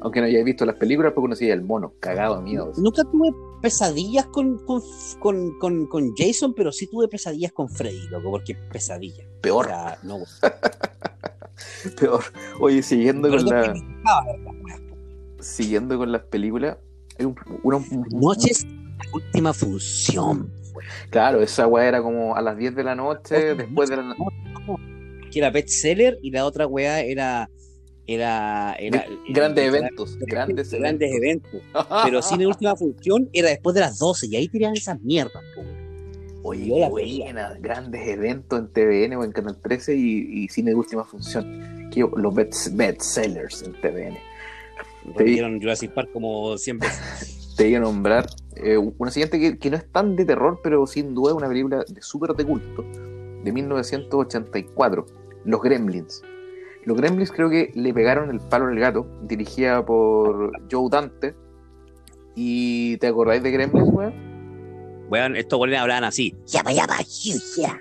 Aunque 0.00 0.20
no 0.20 0.26
hayáis 0.26 0.44
visto 0.46 0.64
las 0.64 0.76
películas, 0.76 1.12
porque 1.12 1.24
conocía 1.26 1.52
el 1.52 1.62
mono, 1.62 1.92
cagado 2.00 2.36
de 2.36 2.42
miedo. 2.42 2.72
Nunca 2.78 3.02
tuve 3.04 3.28
pesadillas 3.60 4.26
con, 4.28 4.58
con, 4.64 4.80
con, 5.60 5.86
con- 5.88 6.12
Jason, 6.16 6.54
pero 6.54 6.72
sí 6.72 6.86
tuve 6.88 7.06
pesadillas 7.06 7.52
con 7.52 7.68
Freddy, 7.68 8.08
loco, 8.08 8.30
porque 8.30 8.54
pesadilla. 8.72 9.24
O 9.24 9.40
Peor, 9.42 9.66
sea, 9.66 9.98
no, 10.02 10.16
peor. 12.00 12.20
Oye, 12.60 12.82
siguiendo 12.82 13.28
Pero 13.28 13.44
con, 13.44 13.50
la, 13.50 13.74
siguiendo 15.40 15.98
con 15.98 16.10
las 16.10 16.22
películas, 16.22 16.78
hay 17.18 17.26
un, 17.26 17.36
una- 17.62 17.76
un- 17.76 18.06
Noches, 18.10 18.64
la 18.64 19.04
última 19.12 19.52
función. 19.52 20.50
Claro, 21.10 21.42
esa 21.42 21.66
weá 21.66 21.86
era 21.88 22.02
como 22.02 22.34
a 22.36 22.42
las 22.42 22.56
10 22.56 22.74
de 22.74 22.84
la 22.84 22.94
noche, 22.94 23.54
después 23.54 23.88
de 23.90 23.96
la... 23.98 24.14
Que 25.30 25.38
era 25.38 25.50
bestseller 25.50 26.18
y 26.22 26.30
la 26.30 26.44
otra 26.44 26.66
wea 26.66 27.00
era. 27.00 27.48
Era. 28.06 28.74
era 28.80 29.04
grandes 29.28 29.64
era- 29.64 29.78
eventos, 29.78 30.18
grandes 30.18 30.70
grandes 30.78 31.10
eventos. 31.12 31.54
eventos. 31.54 31.86
Pero 32.04 32.20
cine 32.20 32.46
última 32.46 32.74
función 32.76 33.30
era 33.32 33.48
después 33.48 33.74
de 33.74 33.80
las 33.80 33.98
12 33.98 34.26
y 34.26 34.36
ahí 34.36 34.48
tiraban 34.48 34.76
esas 34.76 35.00
mierdas. 35.00 35.42
Oye, 36.42 36.66
Yo 36.66 36.78
la 36.78 36.88
buena, 36.88 37.56
grandes 37.60 38.06
eventos 38.08 38.58
en 38.58 38.68
TVN 38.72 39.14
o 39.16 39.24
en 39.24 39.30
Canal 39.32 39.56
13 39.62 39.94
y, 39.94 40.44
y 40.44 40.48
cine 40.48 40.72
de 40.72 40.76
última 40.76 41.04
función. 41.04 41.88
Que 41.92 42.00
los 42.16 42.34
best, 42.34 42.74
bestsellers 42.74 43.62
en 43.62 43.72
TVN. 43.80 44.18
Repitieron 45.14 45.60
Jurassic 45.60 45.92
Park 45.94 46.10
como 46.12 46.58
siempre. 46.58 46.88
Te 47.56 47.64
voy 47.64 47.74
a 47.76 47.80
nombrar 47.80 48.26
eh, 48.56 48.76
una 48.76 49.10
siguiente 49.10 49.38
que, 49.38 49.58
que 49.58 49.70
no 49.70 49.76
es 49.76 49.90
tan 49.90 50.16
de 50.16 50.24
terror, 50.24 50.60
pero 50.62 50.86
sin 50.86 51.14
duda 51.14 51.32
es 51.32 51.36
una 51.36 51.48
película 51.48 51.84
de 51.88 52.02
súper 52.02 52.34
de 52.34 52.44
culto, 52.44 52.82
de 53.44 53.52
1984, 53.52 55.06
Los 55.44 55.62
Gremlins. 55.62 56.22
Los 56.84 56.96
Gremlins 56.96 57.30
creo 57.30 57.48
que 57.48 57.70
le 57.74 57.94
pegaron 57.94 58.30
el 58.30 58.40
palo 58.40 58.66
al 58.66 58.78
gato, 58.78 59.06
dirigida 59.22 59.84
por 59.84 60.52
Joe 60.70 60.88
Dante. 60.90 61.34
¿Y 62.34 62.96
te 62.96 63.08
acordáis 63.08 63.42
de 63.42 63.50
Gremlins, 63.50 63.88
weón? 63.92 64.32
Weón, 65.08 65.36
estos 65.36 65.60
weones 65.60 65.78
hablaban 65.78 66.04
así. 66.04 66.34
Yaba, 66.46 66.72
yaba, 66.72 66.96
ya. 67.56 67.78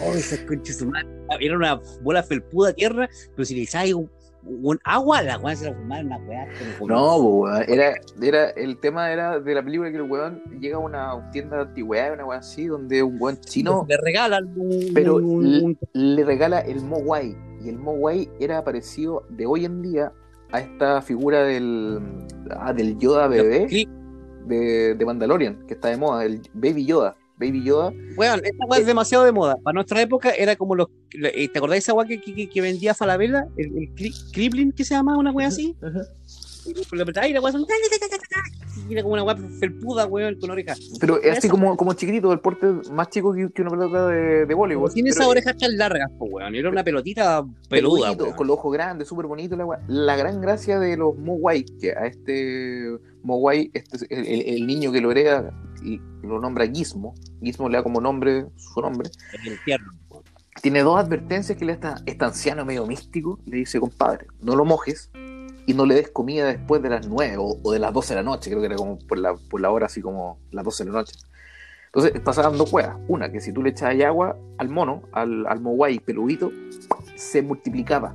Oh, 0.00 0.14
esos 0.14 0.38
conches 0.40 0.78
su 0.78 0.86
madre. 0.86 1.08
Era 1.40 1.56
una 1.56 1.80
bola 2.02 2.22
felpuda 2.22 2.72
tierra, 2.72 3.08
pero 3.34 3.44
si 3.44 3.56
le 3.56 3.62
echabas 3.62 3.92
un, 3.92 4.08
un 4.44 4.78
agua, 4.84 5.22
la 5.22 5.38
weón 5.38 5.56
se 5.56 5.66
la 5.70 5.74
fumaban 5.76 6.06
una 6.06 6.18
weá. 6.18 6.46
No, 6.86 7.16
weón. 7.16 7.64
Era, 7.68 7.94
era, 8.22 8.50
el 8.50 8.78
tema 8.78 9.10
era 9.12 9.38
de 9.40 9.54
la 9.54 9.62
película 9.62 9.90
que 9.90 9.96
el 9.96 10.02
weón 10.10 10.42
llega 10.60 10.76
a 10.76 10.80
una 10.80 11.30
tienda 11.32 11.56
de 11.56 11.62
antigüedad, 11.62 12.12
una 12.14 12.24
weón 12.24 12.38
así, 12.40 12.66
donde 12.66 13.02
un 13.02 13.16
weón 13.20 13.38
chino 13.40 13.84
Le 13.88 13.96
regalan 13.98 14.52
un. 14.56 14.70
Pero 14.94 15.16
un- 15.16 15.46
un- 15.64 15.78
le 15.92 16.24
regala 16.24 16.60
el 16.60 16.80
Mogwai. 16.82 17.36
Y 17.60 17.68
el 17.68 17.78
Mogwai 17.78 18.30
era 18.40 18.62
parecido 18.64 19.24
de 19.30 19.44
hoy 19.46 19.64
en 19.64 19.82
día 19.82 20.12
a 20.52 20.60
esta 20.60 21.02
figura 21.02 21.42
del, 21.42 21.98
ah, 22.50 22.72
del 22.72 22.96
Yoda 22.98 23.26
bebé 23.28 23.66
de, 24.46 24.94
de 24.94 25.04
Mandalorian, 25.04 25.66
que 25.66 25.74
está 25.74 25.88
de 25.88 25.96
moda, 25.98 26.24
el 26.24 26.40
Baby 26.54 26.86
Yoda. 26.86 27.16
Baby 27.38 27.62
Yoda. 27.64 27.92
Weón, 28.16 28.40
esta 28.44 28.64
weá 28.66 28.80
es 28.80 28.86
demasiado 28.86 29.24
de 29.24 29.32
moda. 29.32 29.56
Para 29.62 29.74
nuestra 29.74 30.00
época 30.02 30.30
era 30.30 30.56
como 30.56 30.74
los. 30.74 30.88
eh, 31.12 31.48
¿Te 31.48 31.58
acordás 31.58 31.74
de 31.74 31.78
esa 31.78 31.94
weá 31.94 32.06
que, 32.06 32.20
que, 32.20 32.48
que 32.48 32.60
vendía 32.60 32.94
Falabella? 32.94 33.46
El, 33.56 33.66
el 33.78 33.94
cli- 33.94 34.32
Criblin 34.32 34.72
que 34.72 34.84
se 34.84 34.94
llamaba 34.94 35.18
una 35.18 35.30
weá 35.30 35.48
así. 35.48 35.76
Lo 36.92 37.02
apretabas 37.02 37.30
y 37.30 37.32
la 37.32 37.40
weá 37.40 37.52
son- 37.52 37.64
y 38.88 38.92
era 38.92 39.02
como 39.02 39.14
una 39.14 39.22
weá 39.24 39.36
felpuda, 39.58 40.06
weón, 40.06 40.38
con 40.38 40.50
orejas. 40.50 40.78
Pero 41.00 41.20
es 41.22 41.38
así 41.38 41.48
como, 41.48 41.76
como 41.76 41.94
chiquitito, 41.94 42.30
el 42.32 42.40
porte 42.40 42.66
más 42.92 43.08
chico 43.08 43.32
que, 43.32 43.50
que 43.50 43.62
una 43.62 43.70
pelota 43.70 44.06
de, 44.08 44.44
de 44.46 44.54
voleibol. 44.54 44.92
Tiene 44.92 45.10
esas 45.10 45.26
orejas 45.26 45.56
tan 45.56 45.76
largas, 45.78 46.10
po, 46.18 46.26
weón. 46.26 46.54
Era 46.54 46.68
una 46.68 46.84
pelotita 46.84 47.42
peluda, 47.70 48.08
peludito, 48.08 48.24
weón. 48.24 48.36
con 48.36 48.46
los 48.46 48.56
ojos 48.58 48.72
grandes, 48.72 49.08
súper 49.08 49.26
bonito 49.26 49.56
la 49.56 49.64
weá. 49.64 49.80
La 49.88 50.16
gran 50.16 50.40
gracia 50.40 50.78
de 50.78 50.96
los 50.96 51.16
Mogwai, 51.16 51.64
que 51.80 51.92
a 51.92 52.06
este 52.06 52.98
Mogwai, 53.22 53.70
este, 53.72 54.06
el, 54.10 54.26
el- 54.26 54.54
el 54.56 54.66
niño 54.66 54.92
que 54.92 55.00
lo 55.00 55.10
hereda, 55.10 55.50
lo 56.22 56.40
nombra 56.40 56.66
Gizmo, 56.66 57.14
Gizmo 57.42 57.68
le 57.68 57.78
da 57.78 57.82
como 57.82 58.00
nombre, 58.00 58.46
su 58.56 58.80
nombre, 58.80 59.10
El 59.44 59.52
infierno. 59.52 59.92
tiene 60.62 60.82
dos 60.82 60.98
advertencias 60.98 61.56
que 61.56 61.64
le 61.64 61.76
da 61.76 61.96
este 62.06 62.24
anciano 62.24 62.64
medio 62.64 62.86
místico. 62.86 63.38
Le 63.46 63.58
dice, 63.58 63.80
compadre, 63.80 64.26
no 64.40 64.56
lo 64.56 64.64
mojes 64.64 65.10
y 65.66 65.74
no 65.74 65.84
le 65.84 65.94
des 65.94 66.10
comida 66.10 66.46
después 66.46 66.82
de 66.82 66.88
las 66.88 67.06
9 67.06 67.36
o, 67.38 67.58
o 67.62 67.72
de 67.72 67.78
las 67.78 67.92
12 67.92 68.14
de 68.14 68.16
la 68.16 68.22
noche. 68.22 68.50
Creo 68.50 68.60
que 68.60 68.66
era 68.66 68.76
como 68.76 68.98
por 68.98 69.18
la, 69.18 69.34
por 69.34 69.60
la 69.60 69.70
hora, 69.70 69.86
así 69.86 70.00
como 70.00 70.38
las 70.50 70.64
12 70.64 70.84
de 70.84 70.90
la 70.90 70.98
noche. 70.98 71.14
Entonces 71.86 72.20
pasaban 72.20 72.56
dos 72.56 72.70
cuevas. 72.70 72.96
Una, 73.08 73.30
que 73.30 73.40
si 73.40 73.52
tú 73.52 73.62
le 73.62 73.70
echabas 73.70 74.00
agua 74.02 74.36
al 74.58 74.68
mono, 74.68 75.02
al, 75.12 75.46
al 75.46 75.60
mogwai 75.60 75.98
peludito, 75.98 76.52
se 77.16 77.42
multiplicaba. 77.42 78.14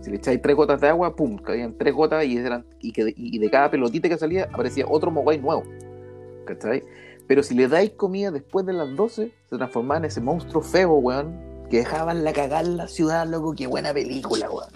Si 0.00 0.10
le 0.10 0.16
echabas 0.16 0.40
tres 0.42 0.56
gotas 0.56 0.80
de 0.80 0.88
agua, 0.88 1.14
pum, 1.14 1.36
caían 1.38 1.76
tres 1.76 1.94
gotas 1.94 2.24
y, 2.24 2.36
eran, 2.36 2.64
y, 2.80 2.92
que, 2.92 3.12
y 3.16 3.38
de 3.38 3.50
cada 3.50 3.70
pelotita 3.70 4.08
que 4.08 4.16
salía 4.16 4.44
aparecía 4.44 4.86
otro 4.88 5.10
mogwai 5.10 5.38
nuevo. 5.38 5.64
¿Cachai? 6.48 6.82
Pero 7.26 7.42
si 7.42 7.54
le 7.54 7.68
dais 7.68 7.90
comida 7.90 8.30
después 8.30 8.64
de 8.64 8.72
las 8.72 8.96
12, 8.96 9.32
se 9.50 9.56
transformaba 9.56 9.98
en 9.98 10.04
ese 10.06 10.20
monstruo 10.22 10.62
feo, 10.62 10.94
weón, 10.94 11.66
que 11.70 11.78
dejaban 11.78 12.24
la 12.24 12.32
cagar 12.32 12.66
la 12.66 12.88
ciudad, 12.88 13.26
loco. 13.26 13.54
Qué 13.54 13.66
buena 13.66 13.92
película, 13.92 14.50
weón. 14.50 14.70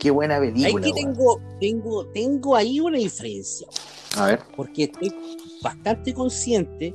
Qué 0.00 0.10
buena 0.10 0.38
película, 0.40 0.82
que 0.82 0.92
weón. 0.92 1.14
tengo, 1.14 1.40
tengo, 1.60 2.06
tengo 2.06 2.56
ahí 2.56 2.80
una 2.80 2.98
diferencia, 2.98 3.66
A 4.16 4.26
ver. 4.26 4.40
porque 4.56 4.84
estoy 4.84 5.14
bastante 5.62 6.14
consciente 6.14 6.94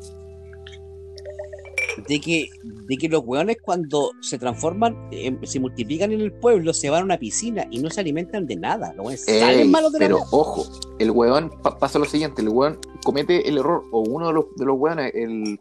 de 2.07 2.19
que, 2.19 2.49
de 2.63 2.97
que 2.97 3.09
los 3.09 3.23
weones 3.25 3.57
cuando 3.61 4.11
se 4.21 4.37
transforman, 4.37 4.95
eh, 5.11 5.37
se 5.43 5.59
multiplican 5.59 6.11
en 6.11 6.21
el 6.21 6.31
pueblo, 6.31 6.73
se 6.73 6.89
van 6.89 7.01
a 7.01 7.05
una 7.05 7.17
piscina 7.17 7.65
y 7.69 7.79
no 7.79 7.89
se 7.89 8.01
alimentan 8.01 8.45
de 8.45 8.55
nada. 8.55 8.93
Los 8.93 9.05
weones 9.05 9.27
Ey, 9.27 9.39
salen 9.39 9.71
malos 9.71 9.91
de 9.93 9.99
pero 9.99 10.17
ojo, 10.31 10.65
el 10.99 11.13
pa- 11.61 11.77
pasa 11.77 11.99
lo 11.99 12.05
siguiente, 12.05 12.41
el 12.41 12.49
weón 12.49 12.79
comete 13.03 13.47
el 13.47 13.57
error, 13.57 13.83
o 13.91 14.01
uno 14.01 14.27
de 14.27 14.33
los, 14.33 14.45
de 14.55 14.65
los 14.65 14.77
weones, 14.77 15.11
el, 15.15 15.59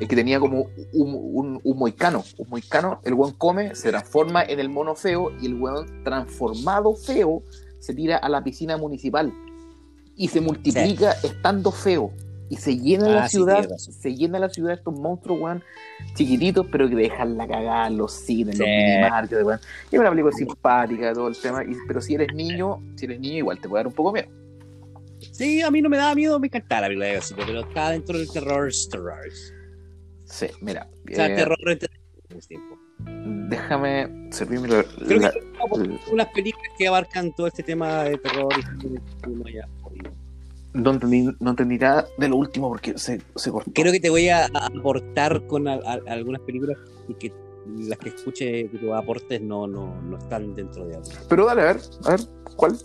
el 0.00 0.08
que 0.08 0.16
tenía 0.16 0.40
como 0.40 0.66
un, 0.92 1.14
un, 1.34 1.60
un 1.62 1.78
moicano, 1.78 2.24
un 2.38 2.48
moicano, 2.48 3.00
el 3.04 3.14
weón 3.14 3.34
come, 3.38 3.74
se 3.74 3.90
transforma 3.90 4.42
en 4.42 4.58
el 4.60 4.68
mono 4.68 4.94
feo, 4.94 5.30
y 5.40 5.46
el 5.46 5.54
weón 5.60 6.02
transformado 6.04 6.94
feo 6.94 7.42
se 7.78 7.94
tira 7.94 8.16
a 8.16 8.28
la 8.28 8.42
piscina 8.44 8.76
municipal 8.76 9.32
y 10.16 10.28
se 10.28 10.40
multiplica 10.40 11.12
estando 11.22 11.72
feo. 11.72 12.10
Y 12.52 12.56
se 12.56 12.76
llena 12.76 13.08
la 13.08 13.24
Ah, 13.24 13.28
sí, 13.30 13.38
ciudad, 13.38 13.66
se 13.78 14.14
llena 14.14 14.38
la 14.38 14.50
ciudad 14.50 14.68
de 14.68 14.74
estos 14.74 14.92
monstruos, 14.94 15.40
weón, 15.40 15.64
chiquititos, 16.14 16.66
pero 16.70 16.86
que 16.86 16.94
dejan 16.96 17.38
la 17.38 17.48
cagada 17.48 17.88
los 17.88 18.12
cines, 18.12 18.58
los 18.58 18.66
Sí. 18.68 18.74
minimarkets, 18.74 19.42
weón. 19.42 19.58
Y 19.90 19.94
es 19.96 20.00
una 20.00 20.10
película 20.10 20.34
simpática, 20.36 21.14
todo 21.14 21.28
el 21.28 21.36
tema, 21.40 21.64
y- 21.64 21.74
pero 21.88 22.02
si 22.02 22.14
eres 22.14 22.28
niño, 22.34 22.78
si 22.96 23.06
eres 23.06 23.20
niño, 23.20 23.38
igual 23.38 23.58
te 23.58 23.70
puede 23.70 23.80
dar 23.80 23.86
un 23.86 23.94
poco 23.94 24.12
miedo. 24.12 24.28
Sí, 25.30 25.62
a 25.62 25.70
mí 25.70 25.80
no 25.80 25.88
me 25.88 25.96
daba 25.96 26.14
miedo, 26.14 26.38
me 26.38 26.48
encantaba 26.48 26.82
la 26.82 26.86
película 26.88 27.06
de 27.06 27.14
Godzilla, 27.16 27.42
pero 27.46 27.60
está 27.60 27.90
dentro 27.90 28.18
del 28.18 28.28
terror 28.30 28.70
terror. 28.90 29.16
Sí, 30.26 30.46
mira. 30.60 30.88
O 31.10 31.14
sea, 31.14 31.26
eh, 31.28 31.36
terror 31.36 31.58
entre 31.66 31.88
tiempo. 32.48 32.78
déjame 33.48 34.28
servirme 34.30 34.68
la, 34.68 34.84
Creo 34.84 35.20
la- 35.20 35.30
que 35.30 35.40
no, 35.40 35.98
unas 36.12 36.26
películas 36.28 36.68
que 36.78 36.86
abarcan 36.88 37.32
todo 37.34 37.46
este 37.46 37.62
tema 37.62 38.04
de 38.04 38.18
terror 38.18 38.52
y 39.46 39.52
ya. 39.54 39.66
No, 40.74 40.90
entendí, 40.92 41.28
no 41.40 41.50
entendí 41.50 41.78
nada 41.78 42.06
de 42.18 42.28
lo 42.28 42.36
último 42.36 42.68
porque 42.68 42.96
se, 42.98 43.20
se 43.36 43.50
cortó. 43.50 43.70
Creo 43.74 43.92
que 43.92 44.00
te 44.00 44.10
voy 44.10 44.28
a 44.28 44.46
aportar 44.46 45.46
con 45.46 45.68
a- 45.68 45.74
a- 45.74 46.00
algunas 46.08 46.40
películas 46.42 46.76
y 47.08 47.14
que 47.14 47.32
las 47.78 47.98
que 47.98 48.08
escuche 48.08 48.68
que 48.70 48.78
tú 48.78 48.92
aportes 48.94 49.40
no, 49.40 49.66
no, 49.66 50.00
no 50.02 50.18
están 50.18 50.54
dentro 50.54 50.86
de 50.86 50.96
algo. 50.96 51.08
Pero 51.28 51.46
dale, 51.46 51.62
a 51.62 51.64
ver, 51.66 51.76
a 52.06 52.10
ver, 52.10 52.20
¿cuál? 52.56 52.76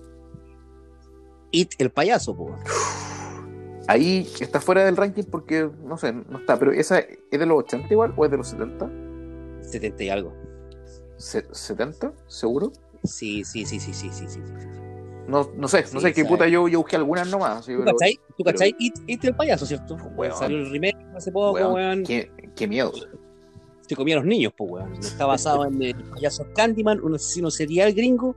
It, 1.52 1.72
el 1.80 1.90
payaso, 1.90 2.36
po. 2.36 2.56
Ahí 3.88 4.28
está 4.42 4.60
fuera 4.60 4.84
del 4.84 4.98
ranking 4.98 5.24
porque, 5.24 5.70
no 5.86 5.98
sé, 5.98 6.12
no 6.12 6.40
está, 6.40 6.60
pero 6.60 6.74
esa 6.74 7.00
es 7.00 7.18
de 7.40 7.46
los 7.46 7.60
80 7.60 7.88
igual 7.90 8.14
o 8.18 8.26
es 8.26 8.32
de 8.32 8.38
los 8.38 8.50
70? 8.50 8.90
70 9.62 10.04
y 10.04 10.10
algo. 10.10 10.34
Se- 11.16 11.48
¿70? 11.48 12.12
¿Seguro? 12.28 12.74
Sí, 13.06 13.46
sí, 13.46 13.66
sí, 13.66 13.80
sí, 13.80 13.94
sí, 13.94 14.10
sí, 14.12 14.26
sí. 14.28 14.40
sí. 14.44 14.68
No, 15.28 15.50
no 15.56 15.68
sé, 15.68 15.82
no 15.94 16.00
Sí, 16.00 16.08
sé 16.08 16.14
qué 16.14 16.24
puta 16.26 16.48
yo, 16.48 16.68
yo 16.68 16.80
busqué 16.80 16.96
algunas 16.96 17.28
nomás. 17.30 17.66
sí, 17.66 17.74
¿Tú 17.74 17.80
pero- 17.84 17.98
cachai? 17.98 18.14
¿Tú 18.16 18.44
pero- 18.44 18.52
cachai? 18.58 18.76
It, 18.80 18.94
It, 19.08 19.26
el 19.26 19.36
payaso, 19.36 19.66
¿cierto? 19.66 19.96
Weón. 20.16 20.38
Salió 20.38 20.58
el 20.58 20.70
remake 20.72 20.98
hace 21.16 21.32
poco, 21.32 21.52
Weón, 21.54 21.74
weón. 21.74 22.04
Qué, 22.04 22.32
qué 22.56 22.68
miedo. 22.68 22.92
Se 23.88 23.96
comía 23.96 24.16
a 24.16 24.20
los 24.20 24.26
niños, 24.28 24.54
pues, 24.58 24.72
weón. 24.72 24.94
Está 24.94 25.26
basado 25.26 25.66
en 25.66 25.82
el 25.82 25.96
payaso 25.96 26.46
Candyman, 26.56 27.02
un 27.02 27.16
asesino 27.16 27.52
serial 27.52 27.94
gringo, 27.94 28.36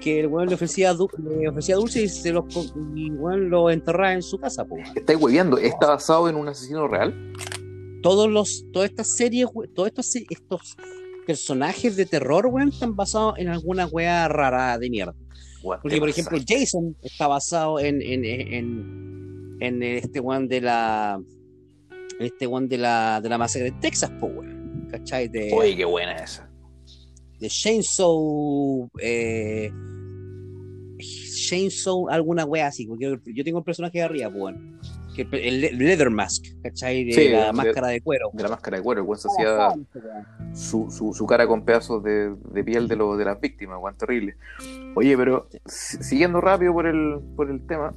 que 0.00 0.20
el 0.20 0.26
weón 0.28 0.48
le 0.48 0.54
ofrecía, 0.54 0.92
le 0.92 1.48
ofrecía 1.48 1.76
dulce 1.76 2.02
y 2.02 2.08
se 2.08 2.32
los 2.32 2.44
y 2.94 3.10
weón 3.12 3.50
lo 3.50 3.70
enterraba 3.70 4.12
en 4.14 4.22
su 4.22 4.38
casa, 4.38 4.64
pues. 4.64 4.88
Estáis 4.94 5.20
hueviando, 5.20 5.58
¿está 5.58 5.88
basado 5.88 6.28
en 6.28 6.36
un 6.36 6.48
asesino 6.48 6.86
real? 6.88 7.32
Todos 8.02 8.28
los, 8.28 8.64
todas 8.72 8.90
estas 8.90 9.08
series, 9.16 9.48
todos 9.74 9.88
estos, 9.88 10.14
estos 10.16 10.76
personajes 11.26 11.94
de 11.96 12.06
terror, 12.06 12.46
weón, 12.46 12.68
están 12.70 12.96
basados 12.96 13.34
en 13.38 13.48
alguna 13.48 13.86
wea 13.86 14.26
rara 14.28 14.76
de 14.78 14.90
mierda. 14.90 15.14
Porque, 15.62 15.88
¿qué 15.88 15.98
por 15.98 16.08
ejemplo, 16.08 16.38
Jason 16.46 16.96
está 17.02 17.28
basado 17.28 17.78
en, 17.78 18.02
en, 18.02 18.24
en, 18.24 19.56
en 19.60 19.82
este 19.82 20.20
one 20.20 20.48
de 20.48 20.60
la. 20.60 21.20
Este 22.18 22.46
one 22.46 22.66
de 22.68 22.78
la, 22.78 23.20
de 23.22 23.28
la 23.28 23.38
masacre 23.38 23.70
de 23.70 23.78
Texas, 23.80 24.10
po, 24.20 24.26
weón. 24.26 24.88
¿Cachai? 24.90 25.28
De, 25.28 25.50
Oye, 25.52 25.76
qué 25.76 25.84
buena 25.84 26.16
esa. 26.16 26.50
de 27.40 27.48
Chainsaw. 27.48 28.90
Eh, 29.00 29.70
Chainsaw, 31.48 32.08
alguna 32.10 32.44
wea 32.44 32.66
así. 32.66 32.86
Porque 32.86 33.18
yo, 33.26 33.44
tengo 33.44 33.58
el 33.58 33.64
personaje 33.64 33.98
de 33.98 34.04
arriba, 34.04 34.30
po, 34.30 34.38
weón. 34.38 34.80
Que 35.14 35.28
el, 35.32 35.60
le- 35.60 35.72
Leather 35.72 36.10
Mask, 36.10 36.44
¿cachai? 36.62 37.04
De 37.04 37.12
Sí, 37.12 37.28
la 37.28 37.46
de- 37.46 37.52
máscara 37.52 37.88
de 37.88 38.00
cuero. 38.00 38.30
De 38.32 38.42
la 38.42 38.48
máscara 38.48 38.76
de 38.78 38.82
cuero, 38.82 39.00
el 39.02 39.06
weón 39.06 39.18
se 39.18 39.28
Ah, 39.28 39.68
hacía 39.68 39.84
su, 40.54 40.90
su, 40.90 41.12
su 41.12 41.26
cara 41.26 41.46
con 41.46 41.64
pedazos 41.64 42.02
de, 42.02 42.34
de 42.52 42.64
piel 42.64 42.88
de, 42.88 42.96
lo, 42.96 43.16
de 43.16 43.24
las 43.24 43.40
víctimas, 43.40 43.78
weón, 43.80 43.96
terrible. 43.96 44.36
Oye, 44.94 45.16
pero 45.16 45.48
si- 45.66 46.02
siguiendo 46.02 46.40
rápido 46.40 46.72
por 46.72 46.86
el, 46.86 47.18
por 47.36 47.50
el 47.50 47.66
tema, 47.66 47.94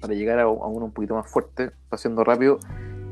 para 0.00 0.14
llegar 0.14 0.38
a, 0.38 0.42
a 0.42 0.46
uno 0.48 0.86
un 0.86 0.92
poquito 0.92 1.14
más 1.14 1.30
fuerte, 1.30 1.70
pasando 1.88 2.22
rápido, 2.24 2.58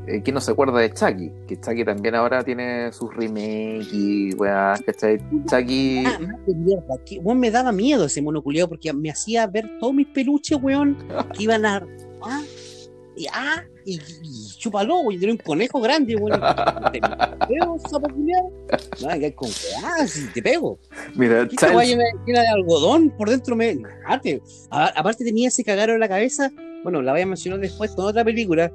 eh, 0.07 0.21
¿quién 0.23 0.35
no 0.35 0.39
se 0.41 0.51
acuerda 0.51 0.77
de 0.79 0.93
Chucky? 0.93 1.31
Que 1.47 1.59
Chucky 1.59 1.83
también 1.83 2.13
ahora 2.15 2.43
tiene 2.43 2.91
sus 2.93 3.11
remakes 3.15 3.87
y 3.91 4.33
weá, 4.35 4.75
¿cachai? 4.85 5.17
Chucky. 5.49 6.03
Ah, 6.05 6.19
mierda, 6.47 6.95
que, 7.05 7.17
weón, 7.19 7.39
me 7.39 7.49
daba 7.49 7.71
miedo 7.71 8.05
ese 8.05 8.21
monoculeado 8.21 8.69
porque 8.69 8.93
me 8.93 9.09
hacía 9.09 9.47
ver 9.47 9.67
todos 9.79 9.93
mis 9.95 10.07
peluches, 10.07 10.59
weón, 10.61 10.97
que 11.35 11.43
iban 11.43 11.65
a. 11.65 11.85
Ah, 12.21 12.41
y, 13.15 13.27
ah, 13.33 13.63
y, 13.85 13.95
y 14.23 14.47
chúpalo, 14.57 14.99
weón, 15.01 15.19
tenía 15.19 15.33
un 15.33 15.37
conejo 15.39 15.79
grande, 15.81 16.15
weón. 16.15 16.39
Te 16.91 16.99
pego, 17.47 17.77
culiao. 17.77 18.51
No, 19.01 19.19
que 19.19 19.33
con 19.35 19.49
ah, 19.83 20.07
si 20.07 20.27
te 20.33 20.41
pego. 20.41 20.79
Mira, 21.15 21.47
¿Qué 21.47 21.55
esta 21.55 21.67
Childs, 21.69 21.87
llena, 22.25 22.41
de 22.41 22.47
algodón 22.47 23.09
por 23.11 23.29
dentro? 23.29 23.55
Me, 23.55 23.77
aparte, 24.05 24.41
a- 24.71 24.87
aparte 24.99 25.23
tenía 25.23 25.47
ese 25.49 25.63
cagaro 25.63 25.93
en 25.93 25.99
la 25.99 26.07
cabeza. 26.09 26.51
Bueno, 26.83 27.01
la 27.01 27.11
voy 27.11 27.21
a 27.21 27.25
mencionar 27.25 27.59
después 27.59 27.91
con 27.91 28.05
otra 28.05 28.23
película. 28.23 28.71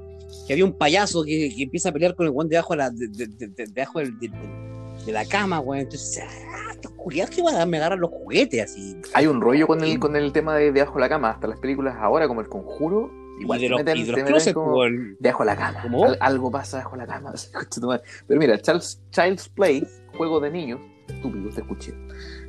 Que 0.47 0.53
había 0.53 0.65
un 0.65 0.73
payaso 0.73 1.25
que, 1.25 1.53
que 1.57 1.65
empieza 1.65 1.89
a 1.89 1.93
pelear 1.93 2.15
con 2.15 2.27
el 2.27 2.33
weón 2.33 2.49
debajo 2.49 2.75
de 2.75 2.77
la, 2.79 2.91
de, 2.91 3.09
de- 3.09 3.27
de- 3.27 3.49
de- 3.49 3.67
debajo 3.67 3.99
del- 3.99 4.17
de, 4.19 5.13
la 5.13 5.25
cama, 5.25 5.59
weón. 5.61 5.83
Entonces, 5.83 6.23
ah, 6.23 6.71
estos 6.73 6.93
culiados 6.93 7.35
que 7.35 7.43
me 7.67 7.77
agarran 7.79 7.99
los 8.01 8.11
juguetes 8.11 8.63
así. 8.63 8.97
hay 9.15 9.27
un 9.27 9.41
rollo 9.41 9.67
con 9.67 9.83
el, 9.83 9.99
con 9.99 10.15
el 10.15 10.33
tema 10.33 10.57
de 10.57 10.71
debajo 10.71 10.95
de 10.95 11.01
la 11.01 11.09
cama, 11.09 11.31
hasta 11.31 11.49
las 11.49 11.59
películas 11.59 11.97
ahora, 11.99 12.29
como 12.29 12.41
El 12.41 12.49
Conjuro, 12.49 13.11
igual 13.41 13.59
y 13.59 13.63
de 13.65 13.69
los, 13.71 13.81
meten- 13.81 13.97
y 13.97 14.01
de 14.01 14.05
te 14.05 14.11
los 14.13 14.17
meten 14.19 14.27
closets, 14.33 14.55
como- 14.55 14.77
weón. 14.77 15.17
Debajo 15.19 15.43
de 15.43 15.47
la 15.47 15.57
cama. 15.57 15.83
Al- 16.07 16.19
algo 16.21 16.51
pasa 16.51 16.79
debajo 16.79 16.97
de 16.97 17.07
la 17.07 17.13
cama. 17.13 17.33
Pero 18.27 18.41
mira, 18.41 18.61
Charles, 18.61 19.03
Child's 19.11 19.49
Play, 19.49 19.87
juego 20.17 20.39
de 20.41 20.51
niños, 20.51 20.81
estúpido, 21.09 21.51
te 21.51 21.61
escuché. 21.63 21.93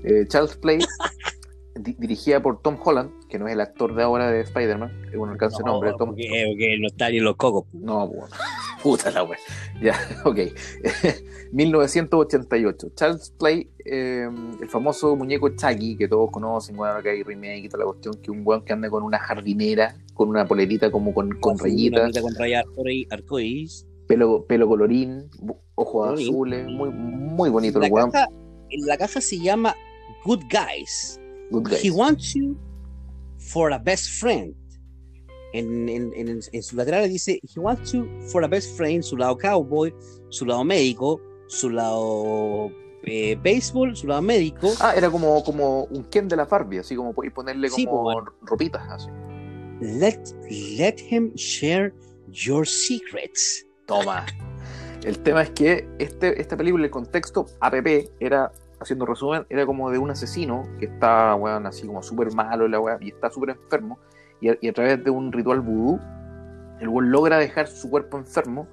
Eh, 0.04 0.26
Child's 0.28 0.56
Play, 0.58 0.80
di- 1.76 1.96
dirigida 1.98 2.42
por 2.42 2.62
Tom 2.62 2.78
Holland, 2.84 3.10
que 3.30 3.39
no 3.39 3.48
es 3.48 3.54
el 3.54 3.62
actor 3.62 3.96
de 3.96 4.04
ahora 4.04 4.30
de 4.32 4.42
Spider-Man, 4.42 4.92
es 5.12 5.16
un 5.16 5.30
alcance 5.30 5.58
de 5.60 5.64
nombre. 5.64 5.92
No, 5.92 5.98
Tom, 5.98 6.10
porque, 6.10 6.46
porque 6.48 6.78
no 6.80 6.88
está 6.88 7.10
ni 7.10 7.18
en 7.18 7.24
los 7.24 7.36
cocos. 7.38 7.66
no, 7.74 8.08
bueno. 8.08 8.28
puta 8.84 9.12
la 9.12 9.24
wea. 9.24 9.38
Ya, 9.80 9.94
ok. 10.26 10.39
1988. 11.52 12.89
Charles 12.96 13.32
Play, 13.38 13.70
eh, 13.86 14.28
el 14.62 14.70
famoso 14.70 15.16
muñeco 15.16 15.50
Chucky, 15.50 15.98
que 15.98 16.08
todos 16.08 16.32
conocen, 16.32 16.76
bueno, 16.76 17.02
que 17.04 17.10
hay 17.10 17.24
remake 17.24 17.66
y 17.66 17.70
toda 17.70 17.84
la 17.86 17.92
cuestión, 17.92 18.16
que 18.16 18.32
un 18.32 18.42
weón 18.44 18.64
que 18.66 18.74
anda 18.74 18.89
con 18.89 19.04
una 19.04 19.20
jardinera, 19.20 19.96
con 20.22 20.30
una 20.30 20.45
polerita 20.47 20.91
como 20.91 21.13
con, 21.15 21.32
con 21.39 21.57
rayitas. 21.57 22.11
con 22.22 22.36
rayas 22.36 22.63
arcoí- 22.65 23.07
arcoíris. 23.09 23.88
pelo, 24.07 24.45
pelo 24.45 24.67
colorín, 24.67 25.30
ojos 25.76 26.07
Colorín. 26.09 26.28
azules, 26.30 26.67
muy, 26.67 26.89
muy 26.91 27.49
bonito 27.49 27.80
La 27.80 27.88
el 27.88 27.91
weón. 27.93 28.11
la 28.86 28.97
caja 28.97 29.19
se 29.19 29.39
llama 29.39 29.76
Good 30.26 30.41
Guys. 30.51 31.19
Good 31.49 31.69
guys. 31.69 31.84
He 31.84 31.89
wants 31.91 32.34
you 32.36 32.55
for 33.39 33.74
a 33.74 33.80
best 33.80 34.09
friend. 34.19 34.53
En, 35.53 35.89
en, 35.89 36.13
en, 36.15 36.39
en 36.53 36.63
su 36.63 36.76
lateral 36.76 37.09
dice 37.09 37.41
He 37.43 37.59
wants 37.59 37.91
you 37.93 38.05
for 38.32 38.43
a 38.43 38.47
best 38.47 38.78
friend, 38.78 39.01
su 39.03 39.17
lado 39.17 39.36
cowboy, 39.38 39.93
su 40.30 40.45
lado 40.45 40.63
médico, 40.63 41.19
su 41.47 41.69
lado 41.72 42.69
eh, 43.03 43.36
béisbol, 43.41 43.95
su 43.97 44.07
lado 44.07 44.22
médico. 44.22 44.69
Ah, 44.80 44.93
era 44.95 45.09
como, 45.09 45.43
como 45.43 45.86
un 45.86 46.03
Ken 46.05 46.28
de 46.28 46.36
la 46.36 46.45
Barbie, 46.45 46.78
así 46.80 46.95
como 46.95 47.11
podéis 47.13 47.34
ponerle 47.34 47.69
Sí, 47.69 47.86
como 47.86 48.03
pues, 48.03 48.15
bueno. 48.15 48.32
ropitas 48.43 48.88
así. 48.89 49.09
Let, 49.82 50.36
let 50.77 50.99
him 50.99 51.36
share 51.36 51.91
your 52.29 52.67
secrets. 52.67 53.65
Toma. 53.88 54.27
El 55.03 55.17
tema 55.19 55.41
es 55.41 55.49
que 55.49 55.89
este, 55.97 56.39
esta 56.39 56.55
película, 56.55 56.86
el 56.86 56.91
contexto 56.91 57.47
APP, 57.59 58.11
era, 58.19 58.51
haciendo 58.79 59.07
resumen, 59.07 59.47
era 59.49 59.65
como 59.65 59.89
de 59.89 59.97
un 59.97 60.11
asesino 60.11 60.63
que 60.79 60.86
está, 60.86 61.34
weón, 61.34 61.65
así 61.65 61.88
como 61.88 62.03
súper 62.03 62.32
malo 62.36 62.67
la 62.67 62.79
y 63.01 63.09
está 63.09 63.32
súper 63.32 63.49
enfermo, 63.49 63.97
y 64.39 64.49
a, 64.49 64.57
y 64.61 64.67
a 64.67 64.73
través 64.73 65.03
de 65.03 65.09
un 65.09 65.32
ritual 65.32 65.61
vudú, 65.61 65.99
el 66.79 66.88
weón 66.88 67.09
logra 67.09 67.39
dejar 67.39 67.67
su 67.67 67.89
cuerpo 67.89 68.19
enfermo 68.19 68.67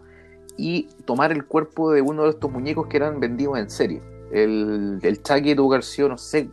y 0.59 0.89
tomar 1.07 1.33
el 1.33 1.47
cuerpo 1.47 1.91
de 1.91 2.03
uno 2.03 2.25
de 2.25 2.31
estos 2.31 2.51
muñecos 2.51 2.87
que 2.89 2.99
eran 2.99 3.19
vendidos 3.19 3.59
en 3.59 3.71
serie. 3.71 4.03
El, 4.31 4.99
el 5.01 5.23
Chucky 5.23 5.53
haber 5.53 5.83
sido, 5.83 6.11
no 6.11 6.19
sé, 6.19 6.51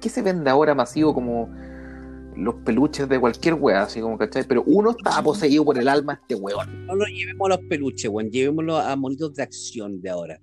¿qué 0.00 0.08
se 0.08 0.22
vende 0.22 0.48
ahora 0.48 0.76
masivo 0.76 1.12
como 1.12 1.50
los 2.36 2.54
peluches 2.56 3.08
de 3.08 3.18
cualquier 3.18 3.54
weá, 3.54 3.82
así 3.82 4.00
como, 4.00 4.18
¿cachai? 4.18 4.44
Pero 4.46 4.62
uno 4.66 4.90
estaba 4.90 5.22
poseído 5.22 5.64
por 5.64 5.78
el 5.78 5.88
alma 5.88 6.14
este 6.20 6.34
weón. 6.34 6.86
No 6.86 6.94
lo 6.94 7.04
llevemos 7.06 7.46
a 7.46 7.56
los 7.56 7.60
peluches, 7.68 8.10
weón. 8.10 8.30
Llevémoslo 8.30 8.76
a 8.76 8.94
monitos 8.96 9.34
de 9.34 9.42
acción 9.42 10.00
de 10.00 10.10
ahora. 10.10 10.38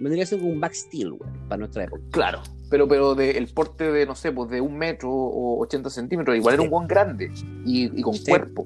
Vendría 0.00 0.24
a 0.24 0.26
ser 0.26 0.38
como 0.40 0.50
un 0.52 0.60
back 0.60 0.74
steel, 0.74 1.12
weón, 1.12 1.32
para 1.48 1.58
nuestra 1.60 1.84
época. 1.84 2.02
Claro, 2.10 2.40
pero, 2.70 2.86
pero 2.88 3.14
de, 3.14 3.30
el 3.32 3.46
porte 3.48 3.90
de, 3.90 4.04
no 4.06 4.14
sé, 4.14 4.30
pues 4.32 4.50
de 4.50 4.60
un 4.60 4.76
metro 4.76 5.10
o 5.10 5.60
80 5.62 5.88
centímetros, 5.90 6.36
igual 6.36 6.54
era 6.54 6.62
un 6.62 6.68
guan 6.70 6.86
grande 6.86 7.30
y, 7.64 7.98
y 7.98 8.02
con 8.02 8.14
Sí. 8.14 8.26
cuerpo. 8.30 8.64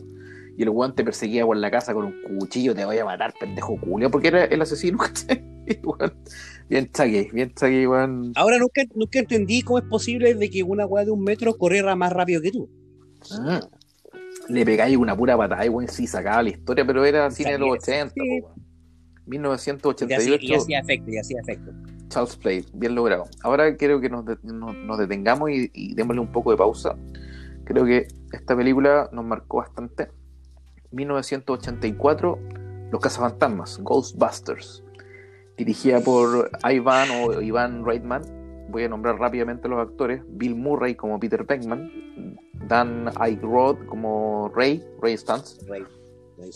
Y 0.57 0.63
el 0.63 0.71
guan 0.71 0.95
te 0.95 1.05
perseguía 1.05 1.47
por 1.47 1.57
la 1.57 1.71
casa 1.71 1.95
con 1.95 2.05
un 2.07 2.39
cuchillo, 2.39 2.75
te 2.75 2.85
voy 2.85 2.99
a 2.99 3.05
matar, 3.05 3.33
pendejo 3.39 3.79
culio, 3.81 4.11
porque 4.11 4.29
era 4.29 4.45
el 4.45 4.61
asesino, 4.61 4.99
¿cachai? 4.99 5.45
Weón, 5.85 6.13
bien 6.71 6.89
chaque, 6.93 7.29
bien 7.33 7.53
chaque, 7.55 7.87
weón. 7.87 8.33
Ahora 8.37 8.57
nunca, 8.59 8.83
nunca 8.95 9.19
entendí 9.19 9.61
cómo 9.63 9.79
es 9.79 9.85
posible 9.85 10.35
de 10.35 10.49
que 10.49 10.63
una 10.63 10.87
weá 10.87 11.05
de 11.05 11.11
un 11.11 11.23
metro 11.23 11.53
corriera 11.59 11.95
más 11.97 12.13
rápido 12.13 12.41
que 12.41 12.51
tú. 12.53 12.71
Mm. 13.39 14.53
Le 14.53 14.65
pegáis 14.65 14.97
una 14.97 15.15
pura 15.17 15.37
patada 15.37 15.67
y 15.67 15.69
weón, 15.69 15.89
sí 15.89 16.07
sacaba 16.07 16.43
la 16.43 16.49
historia, 16.51 16.87
pero 16.87 17.05
era 17.05 17.31
cine 17.31 17.53
de 17.53 17.59
los 17.59 17.71
80, 17.73 18.15
Sí. 18.15 18.21
po, 18.41 18.47
weón. 18.49 18.61
Y 19.33 19.37
hacía, 19.37 19.75
1988. 19.75 20.39
y 20.41 20.55
hacía 20.55 20.79
efecto, 20.81 21.11
y 21.11 21.19
hacía 21.19 21.41
efecto. 21.41 21.71
Charles 22.09 22.37
Play, 22.37 22.65
bien 22.75 22.95
logrado. 22.97 23.25
Ahora 23.43 23.77
quiero 23.77 24.01
que 24.01 24.09
nos, 24.09 24.25
de- 24.25 24.39
nos- 24.43 24.75
nos 24.75 24.99
detengamos 24.99 25.51
y, 25.51 25.71
y 25.73 25.95
démosle 25.95 26.21
un 26.21 26.33
poco 26.33 26.51
de 26.51 26.57
pausa. 26.57 26.97
Creo 27.65 27.85
que 27.85 28.09
esta 28.33 28.57
película 28.57 29.09
nos 29.13 29.25
marcó 29.25 29.59
bastante 29.59 30.09
1984, 30.91 32.39
Los 32.91 33.01
Cazafantasmas, 33.01 33.79
Ghostbusters, 33.83 34.83
dirigida 35.65 36.01
por 36.01 36.51
Ivan 36.65 37.09
o 37.11 37.41
Ivan 37.41 37.85
Reitman. 37.85 38.23
Voy 38.71 38.85
a 38.85 38.89
nombrar 38.89 39.19
rápidamente 39.19 39.69
los 39.69 39.79
actores: 39.79 40.23
Bill 40.29 40.55
Murray 40.55 40.95
como 40.95 41.21
Peter 41.21 41.45
Beckman, 41.45 41.91
Dan 42.67 43.11
Aykroyd 43.17 43.77
como 43.87 44.51
Ray, 44.55 44.83
Ray 45.03 45.17
Stantz, 45.17 45.59
Ray. 45.69 45.85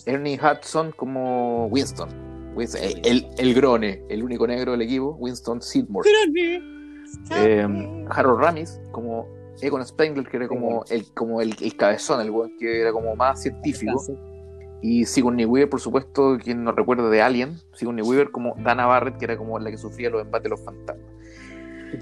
Ernie 0.07 0.41
Hudson 0.41 0.93
como 0.97 1.67
Winston, 1.67 2.09
Winston, 2.57 2.83
el, 2.83 3.01
el, 3.05 3.27
el 3.37 3.55
grone, 3.55 4.03
el 4.09 4.23
único 4.23 4.47
negro 4.47 4.73
del 4.73 4.83
equipo, 4.83 5.17
Winston 5.19 5.61
Sidmore. 5.61 6.09
Eh, 7.31 8.07
Harold 8.09 8.41
Ramis 8.41 8.81
como 8.93 9.29
Egon 9.61 9.85
Spengler, 9.85 10.27
que 10.27 10.39
era 10.39 10.49
como 10.49 10.85
el, 10.89 11.13
como 11.13 11.43
el, 11.43 11.55
el 11.61 11.77
cabezón, 11.77 12.23
el 12.23 12.31
weón 12.31 12.57
que 12.59 12.81
era 12.81 12.93
como 12.93 13.15
más 13.15 13.43
científico. 13.43 14.03
Y 14.87 15.07
Sigourney 15.07 15.47
Weaver, 15.47 15.71
por 15.71 15.81
supuesto, 15.81 16.37
quien 16.43 16.63
nos 16.63 16.77
recuerda 16.77 17.09
de 17.09 17.23
Alien, 17.23 17.59
Sigourney 17.73 18.05
Weaver 18.05 18.31
como 18.31 18.55
Dana 18.59 18.85
Barrett, 18.85 19.17
que 19.17 19.25
era 19.25 19.39
como 19.39 19.59
la 19.59 19.71
que 19.71 19.79
sufría 19.79 20.11
los 20.11 20.21
embates 20.21 20.45
de 20.45 20.51
los 20.51 20.61
fantasmas. 20.63 21.07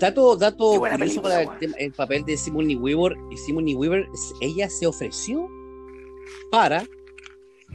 Dato, 0.01 0.37
dato 0.37 0.80
curioso 0.80 0.99
película, 0.99 1.22
para 1.22 1.43
el, 1.43 1.59
tema- 1.61 1.76
el 1.78 1.93
papel 1.93 2.24
de 2.24 2.37
Sigourney 2.37 2.74
Weaver. 2.74 3.16
Y 3.30 3.37
Sigourney 3.37 3.76
Weaver, 3.76 4.09
ella 4.41 4.68
se 4.68 4.89
ofreció 4.89 5.49
para 6.51 6.83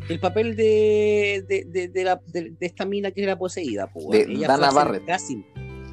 el 0.09 0.19
papel 0.19 0.57
de, 0.57 1.45
de, 1.47 1.63
de, 1.65 1.87
de 1.87 2.03
la, 2.03 2.21
de, 2.27 2.51
de 2.59 2.65
esta 2.65 2.85
mina 2.85 3.09
que 3.11 3.23
era 3.23 3.37
poseída. 3.39 3.89
De 4.11 4.23
ella 4.23 4.47
Dana 4.49 4.71
Barrett. 4.71 5.05
casting. 5.05 5.41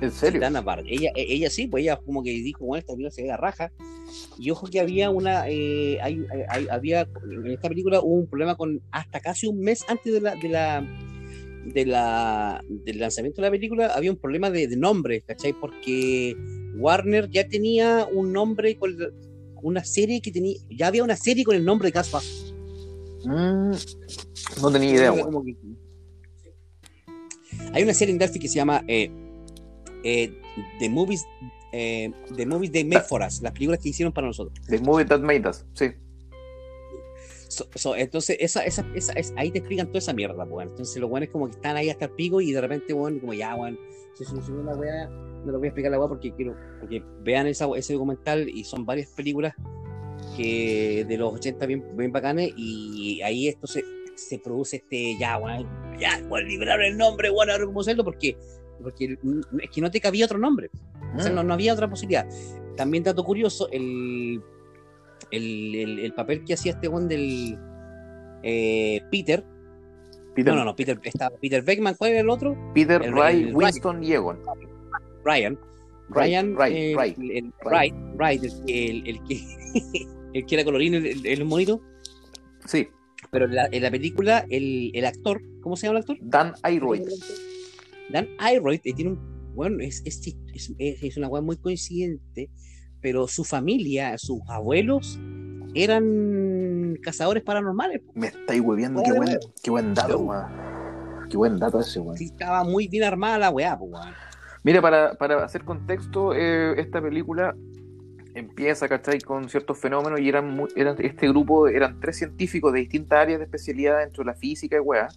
¿En 0.05 0.12
serio? 0.12 0.40
Ella, 0.86 1.11
e- 1.14 1.26
ella 1.34 1.50
sí, 1.50 1.66
pues 1.66 1.82
ella 1.82 1.96
como 2.05 2.22
que 2.22 2.30
dijo, 2.30 2.64
bueno, 2.64 2.80
esta 2.80 2.92
película 2.92 3.11
se 3.11 3.22
ve 3.22 3.28
la 3.28 3.36
raja. 3.36 3.72
Y 4.38 4.50
ojo 4.50 4.66
que 4.66 4.80
había 4.80 5.11
una, 5.11 5.48
eh, 5.48 5.98
hay- 6.02 6.24
hay- 6.48 6.66
había, 6.70 7.09
en 7.30 7.46
esta 7.50 7.68
película 7.68 8.00
hubo 8.00 8.14
un 8.14 8.26
problema 8.26 8.57
con, 8.57 8.80
hasta 8.90 9.20
casi 9.20 9.46
un 9.46 9.61
mes 9.61 9.84
antes 9.88 10.12
de 10.12 10.20
la, 10.20 10.34
de 10.36 10.48
la, 10.48 10.86
de 11.64 11.86
la, 11.86 12.64
del 12.68 12.98
lanzamiento 13.00 13.40
de 13.40 13.48
la 13.48 13.50
película, 13.52 13.86
había 13.94 14.11
un 14.11 14.18
problema 14.18 14.50
de, 14.50 14.68
de 14.68 14.76
nombre, 14.76 15.22
¿cachai? 15.22 15.52
Porque 15.55 16.36
Warner 16.76 17.28
ya 17.30 17.48
tenía 17.48 18.07
un 18.12 18.32
nombre 18.32 18.76
con 18.76 18.94
una 19.62 19.82
serie 19.84 20.20
que 20.20 20.30
tenía, 20.30 20.57
ya 20.68 20.88
había 20.88 21.02
una 21.02 21.16
serie 21.16 21.42
con 21.44 21.57
el 21.57 21.64
nombre 21.64 21.90
de 21.90 21.92
Ghostbusters. 21.98 22.55
Mm, 23.24 23.72
no 24.61 24.70
tenía 24.70 24.90
idea, 24.90 25.12
que- 25.14 25.57
Hay 27.72 27.82
una 27.82 27.94
serie 27.94 28.12
en 28.12 28.18
Netflix 28.18 28.42
que 28.42 28.48
se 28.48 28.57
llama 28.57 28.84
eh, 28.86 29.11
eh, 30.05 30.32
The 30.78 30.88
Movies 30.88 31.26
eh, 31.72 32.12
The 32.36 32.46
Movies 32.46 32.70
They 32.70 32.84
Made 32.84 33.02
For 33.02 33.20
Us, 33.22 33.42
las 33.42 33.50
películas 33.52 33.80
que 33.80 33.88
hicieron 33.88 34.12
para 34.12 34.28
nosotros. 34.28 34.57
The 34.68 34.78
Movie 34.78 35.07
That 35.07 35.20
Made 35.20 35.48
Us, 35.48 35.64
sí. 35.74 35.86
So- 37.48 37.68
so, 37.74 37.94
entonces, 37.96 38.36
esa, 38.40 38.64
esa, 38.64 38.84
esa, 38.94 39.12
es- 39.14 39.32
ahí 39.36 39.50
te 39.50 39.59
explican 39.59 39.86
toda 39.88 39.98
esa 39.98 40.12
mierda, 40.12 40.44
pues. 40.46 40.66
Entonces, 40.68 40.96
los 40.98 41.09
buenos 41.11 41.28
como 41.30 41.46
que 41.46 41.52
están 41.57 41.76
ahí 41.76 41.90
hasta 41.90 42.07
el 42.07 42.11
pico 42.12 42.40
y 42.40 42.52
de 42.52 42.61
repente, 42.61 42.92
bueno, 42.92 43.20
como 43.20 43.32
ya, 43.34 43.55
bueno, 43.55 43.76
se 44.14 44.24
solucionó 44.24 44.62
la 44.64 44.76
weá, 44.76 45.09
no 45.09 45.52
lo 45.52 45.59
voy 45.59 45.66
a 45.66 45.68
explicar 45.70 45.90
la 45.92 45.98
weá 45.98 46.09
porque 46.09 46.32
quiero, 46.32 46.57
porque 46.80 47.02
vean 47.22 47.46
esa, 47.46 47.66
ese 47.76 47.92
documental 47.94 48.48
y 48.48 48.64
son 48.64 48.84
varias 48.86 49.09
películas 49.09 49.55
que 50.36 51.05
de 51.07 51.16
los 51.18 51.34
80 51.34 51.66
bien, 51.66 51.84
bien 51.96 52.11
bacanes 52.12 52.52
y 52.57 53.20
ahí 53.22 53.48
esto 53.48 53.66
se, 53.66 53.84
se 54.16 54.38
produce 54.38 54.76
este, 54.76 55.16
ya, 55.18 55.36
bueno, 55.38 55.68
ya, 55.98 56.20
bueno, 56.28 56.48
liberaron 56.48 56.84
el 56.86 56.96
nombre, 56.96 57.30
bueno, 57.30 57.52
ahora 57.52 57.66
cómo 57.66 57.80
hacerlo 57.82 58.05
porque, 58.05 58.36
porque 58.82 59.18
es 59.62 59.70
que 59.70 59.80
no 59.80 59.90
te 59.90 60.00
cabía 60.00 60.24
otro 60.26 60.38
nombre. 60.38 60.70
O 61.16 61.20
sea, 61.20 61.30
Mm. 61.32 61.34
no, 61.36 61.42
no 61.44 61.54
había 61.54 61.72
otra 61.72 61.88
posibilidad. 61.88 62.26
También 62.76 63.04
dato 63.04 63.22
curioso, 63.24 63.68
el, 63.70 64.40
el, 65.30 65.74
el, 65.74 65.98
el 66.00 66.12
papel 66.14 66.44
que 66.44 66.54
hacía 66.54 66.72
este 66.72 66.88
one 66.88 67.06
del 67.06 67.58
eh, 68.42 69.00
Peter, 69.10 69.44
Peter, 70.34 70.52
no, 70.52 70.58
no, 70.58 70.64
no, 70.64 70.74
Peter, 70.76 70.98
estaba 71.04 71.36
Peter 71.36 71.62
Beckman, 71.62 71.94
¿cuál 71.94 72.10
era 72.10 72.20
el 72.20 72.28
otro? 72.28 72.56
Peter 72.74 73.00
el- 73.02 73.12
Ray, 73.12 73.42
el- 73.44 73.54
Winston 73.56 74.02
y 74.02 74.12
Egon. 74.12 74.40
Ryan. 75.24 75.58
Ray, 76.10 76.30
Ryan, 76.32 76.56
Ray, 76.56 76.72
eh, 76.74 76.96
Ray, 78.18 78.40
el, 78.68 79.06
el- 79.08 79.22
que, 79.24 79.40
el 80.34 80.44
que 80.46 80.54
era 80.54 80.64
colorín, 80.64 80.94
el, 80.94 81.06
el, 81.06 81.26
el 81.26 81.44
monito, 81.44 81.80
Sí, 82.66 82.88
pero 83.30 83.44
en 83.46 83.54
la, 83.54 83.68
en 83.70 83.82
la 83.82 83.90
película, 83.90 84.44
el, 84.50 84.90
el 84.94 85.04
actor, 85.06 85.40
¿cómo 85.62 85.76
se 85.76 85.86
llama 85.86 85.98
el 85.98 86.02
actor? 86.02 86.16
Dan 86.20 86.54
Aykroyd. 86.62 87.02
Dan 88.11 88.28
Aykroyd 88.38 88.80
eh, 88.84 88.92
tiene 88.94 89.12
un 89.12 89.55
bueno 89.55 89.78
es, 89.80 90.02
es, 90.05 90.20
es, 90.52 90.72
es- 90.78 91.16
una 91.16 91.28
weá 91.28 91.40
muy 91.42 91.57
coincidente 91.57 92.50
pero 93.00 93.28
su 93.28 93.44
familia 93.44 94.16
sus 94.18 94.40
abuelos 94.48 95.18
eran 95.74 96.96
cazadores 97.02 97.42
paranormales. 97.42 98.00
Me 98.14 98.28
estáis 98.28 98.61
hueviando, 98.61 99.02
qué 99.02 99.12
buen, 99.12 99.38
qué 99.62 99.70
buen 99.70 99.92
dato, 99.94 100.18
weón. 100.18 100.46
Qué 101.28 101.36
buen 101.36 101.59
dato 101.59 101.80
ese, 101.80 102.00
weón. 102.00 102.16
Sí, 102.16 102.26
estaba 102.26 102.62
muy 102.64 102.86
bien 102.88 103.05
armada 103.05 103.38
la 103.38 103.50
weá 103.50 103.74
weón. 103.74 104.14
Mira, 104.62 104.80
para, 104.80 105.14
para 105.14 105.44
hacer 105.44 105.64
contexto, 105.64 106.32
eh, 106.34 106.74
esta 106.80 107.02
película 107.02 107.55
empieza, 108.34 108.88
¿cachai? 108.88 109.20
Con 109.20 109.48
ciertos 109.48 109.78
fenómenos 109.78 110.20
y 110.20 110.28
eran, 110.28 110.48
muy- 110.50 110.70
eran 110.76 110.96
este 111.00 111.28
grupo, 111.28 111.68
eran 111.68 112.00
tres 112.00 112.16
científicos 112.18 112.72
de 112.72 112.80
distintas 112.80 113.18
áreas 113.18 113.38
de 113.40 113.44
especialidad 113.44 113.98
dentro 113.98 114.22
de 114.24 114.26
la 114.30 114.34
física 114.34 114.76
y 114.76 114.80
weá, 114.80 115.09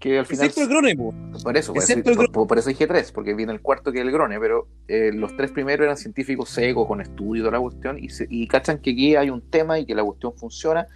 que 0.00 0.18
al 0.18 0.26
final... 0.26 0.46
Excepto 0.46 0.62
el 0.62 0.68
Grone, 0.68 0.96
po. 0.96 1.14
Por 1.44 1.56
eso, 1.56 1.72
por 1.72 1.82
eso, 1.82 1.92
Excepto 1.92 2.10
el 2.10 2.16
por, 2.16 2.32
por- 2.32 2.46
por 2.48 2.58
eso 2.58 2.68
dije 2.70 2.86
tres, 2.86 3.12
porque 3.12 3.34
viene 3.34 3.52
el 3.52 3.60
cuarto 3.60 3.92
que 3.92 3.98
es 4.00 4.04
el 4.04 4.10
Grone, 4.10 4.40
pero 4.40 4.66
eh, 4.88 5.12
los 5.14 5.36
tres 5.36 5.52
primeros 5.52 5.84
eran 5.84 5.96
científicos 5.96 6.48
secos, 6.48 6.88
con 6.88 7.00
estudio 7.00 7.42
y 7.42 7.44
toda 7.44 7.52
la 7.52 7.60
cuestión, 7.60 7.98
y, 8.02 8.08
se- 8.08 8.26
y 8.28 8.48
cachan 8.48 8.78
que 8.78 8.90
aquí 8.90 9.14
hay 9.14 9.30
un 9.30 9.42
tema 9.48 9.78
y 9.78 9.86
que 9.86 9.94
la 9.94 10.02
cuestión 10.02 10.32
funciona, 10.34 10.86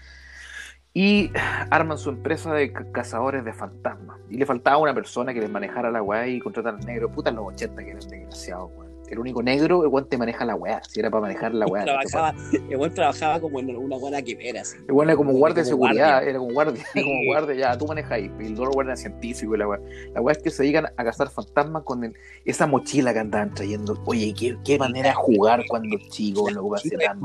y 0.97 1.31
arman 1.71 1.99
su 1.99 2.09
empresa 2.11 2.55
de 2.55 2.73
ca- 2.73 2.87
cazadores 2.93 3.45
de 3.45 3.53
fantasmas. 3.53 4.17
Y 4.31 4.37
le 4.39 4.47
faltaba 4.47 4.79
una 4.79 4.95
persona 4.95 5.35
que 5.35 5.41
les 5.41 5.51
manejara 5.51 5.91
la 5.91 6.03
weá 6.03 6.27
y 6.29 6.39
contratan 6.41 6.77
al 6.77 6.87
negro. 6.87 7.11
Puta, 7.11 7.31
en 7.31 7.37
los 7.37 7.47
80 7.49 7.83
que 7.85 7.91
eran 7.91 8.09
desgraciados, 8.09 8.71
weón. 8.77 8.84
El 9.09 9.19
único 9.19 9.43
negro, 9.43 9.83
el 9.83 9.89
weón 9.89 10.09
te 10.09 10.17
maneja 10.17 10.45
la 10.45 10.55
weá, 10.55 10.83
si 10.89 10.99
era 11.01 11.11
para 11.11 11.21
manejar 11.23 11.53
la 11.55 11.67
weá. 11.67 11.85
trabajaba 11.85 12.35
el 12.53 12.77
weón 12.77 12.95
trabajaba 12.95 13.41
como 13.41 13.61
en 13.61 13.77
una 13.77 13.97
buena 13.99 14.23
que 14.23 14.35
ver 14.35 14.57
así 14.59 14.77
El 14.89 14.93
weón 14.93 15.09
era 15.11 15.17
como 15.17 15.33
guardia 15.33 15.63
de 15.63 15.69
seguridad, 15.69 16.11
guardia. 16.13 16.31
era 16.31 16.39
como 16.39 16.53
guardia, 16.53 16.85
Sí. 16.93 17.03
como 17.03 17.25
guardia, 17.27 17.55
ya, 17.55 17.79
tú 17.79 17.87
manejas 17.87 18.13
ahí, 18.13 18.31
y 18.41 18.47
el 18.47 18.55
otro 18.55 18.71
guardia 18.73 18.97
científico 18.97 19.55
y 19.55 19.59
la 19.59 19.69
weá. 19.69 19.81
La 20.15 20.21
weá 20.21 20.33
es 20.35 20.43
que 20.43 20.51
se 20.51 20.63
dedican 20.63 20.87
a 20.97 21.05
cazar 21.05 21.29
fantasmas 21.29 21.83
con 21.85 22.03
el- 22.05 22.15
esa 22.45 22.67
mochila 22.67 23.13
que 23.13 23.19
andaban 23.21 23.55
trayendo. 23.55 24.03
Oye, 24.07 24.33
qué, 24.39 24.57
qué 24.65 24.79
manera 24.79 25.11
de 25.11 25.15
jugar 25.15 25.63
cuando 25.69 25.97
chico, 26.11 26.49
lo 26.51 26.71
que 26.71 26.77
hace 26.77 26.97
tan. 26.97 27.21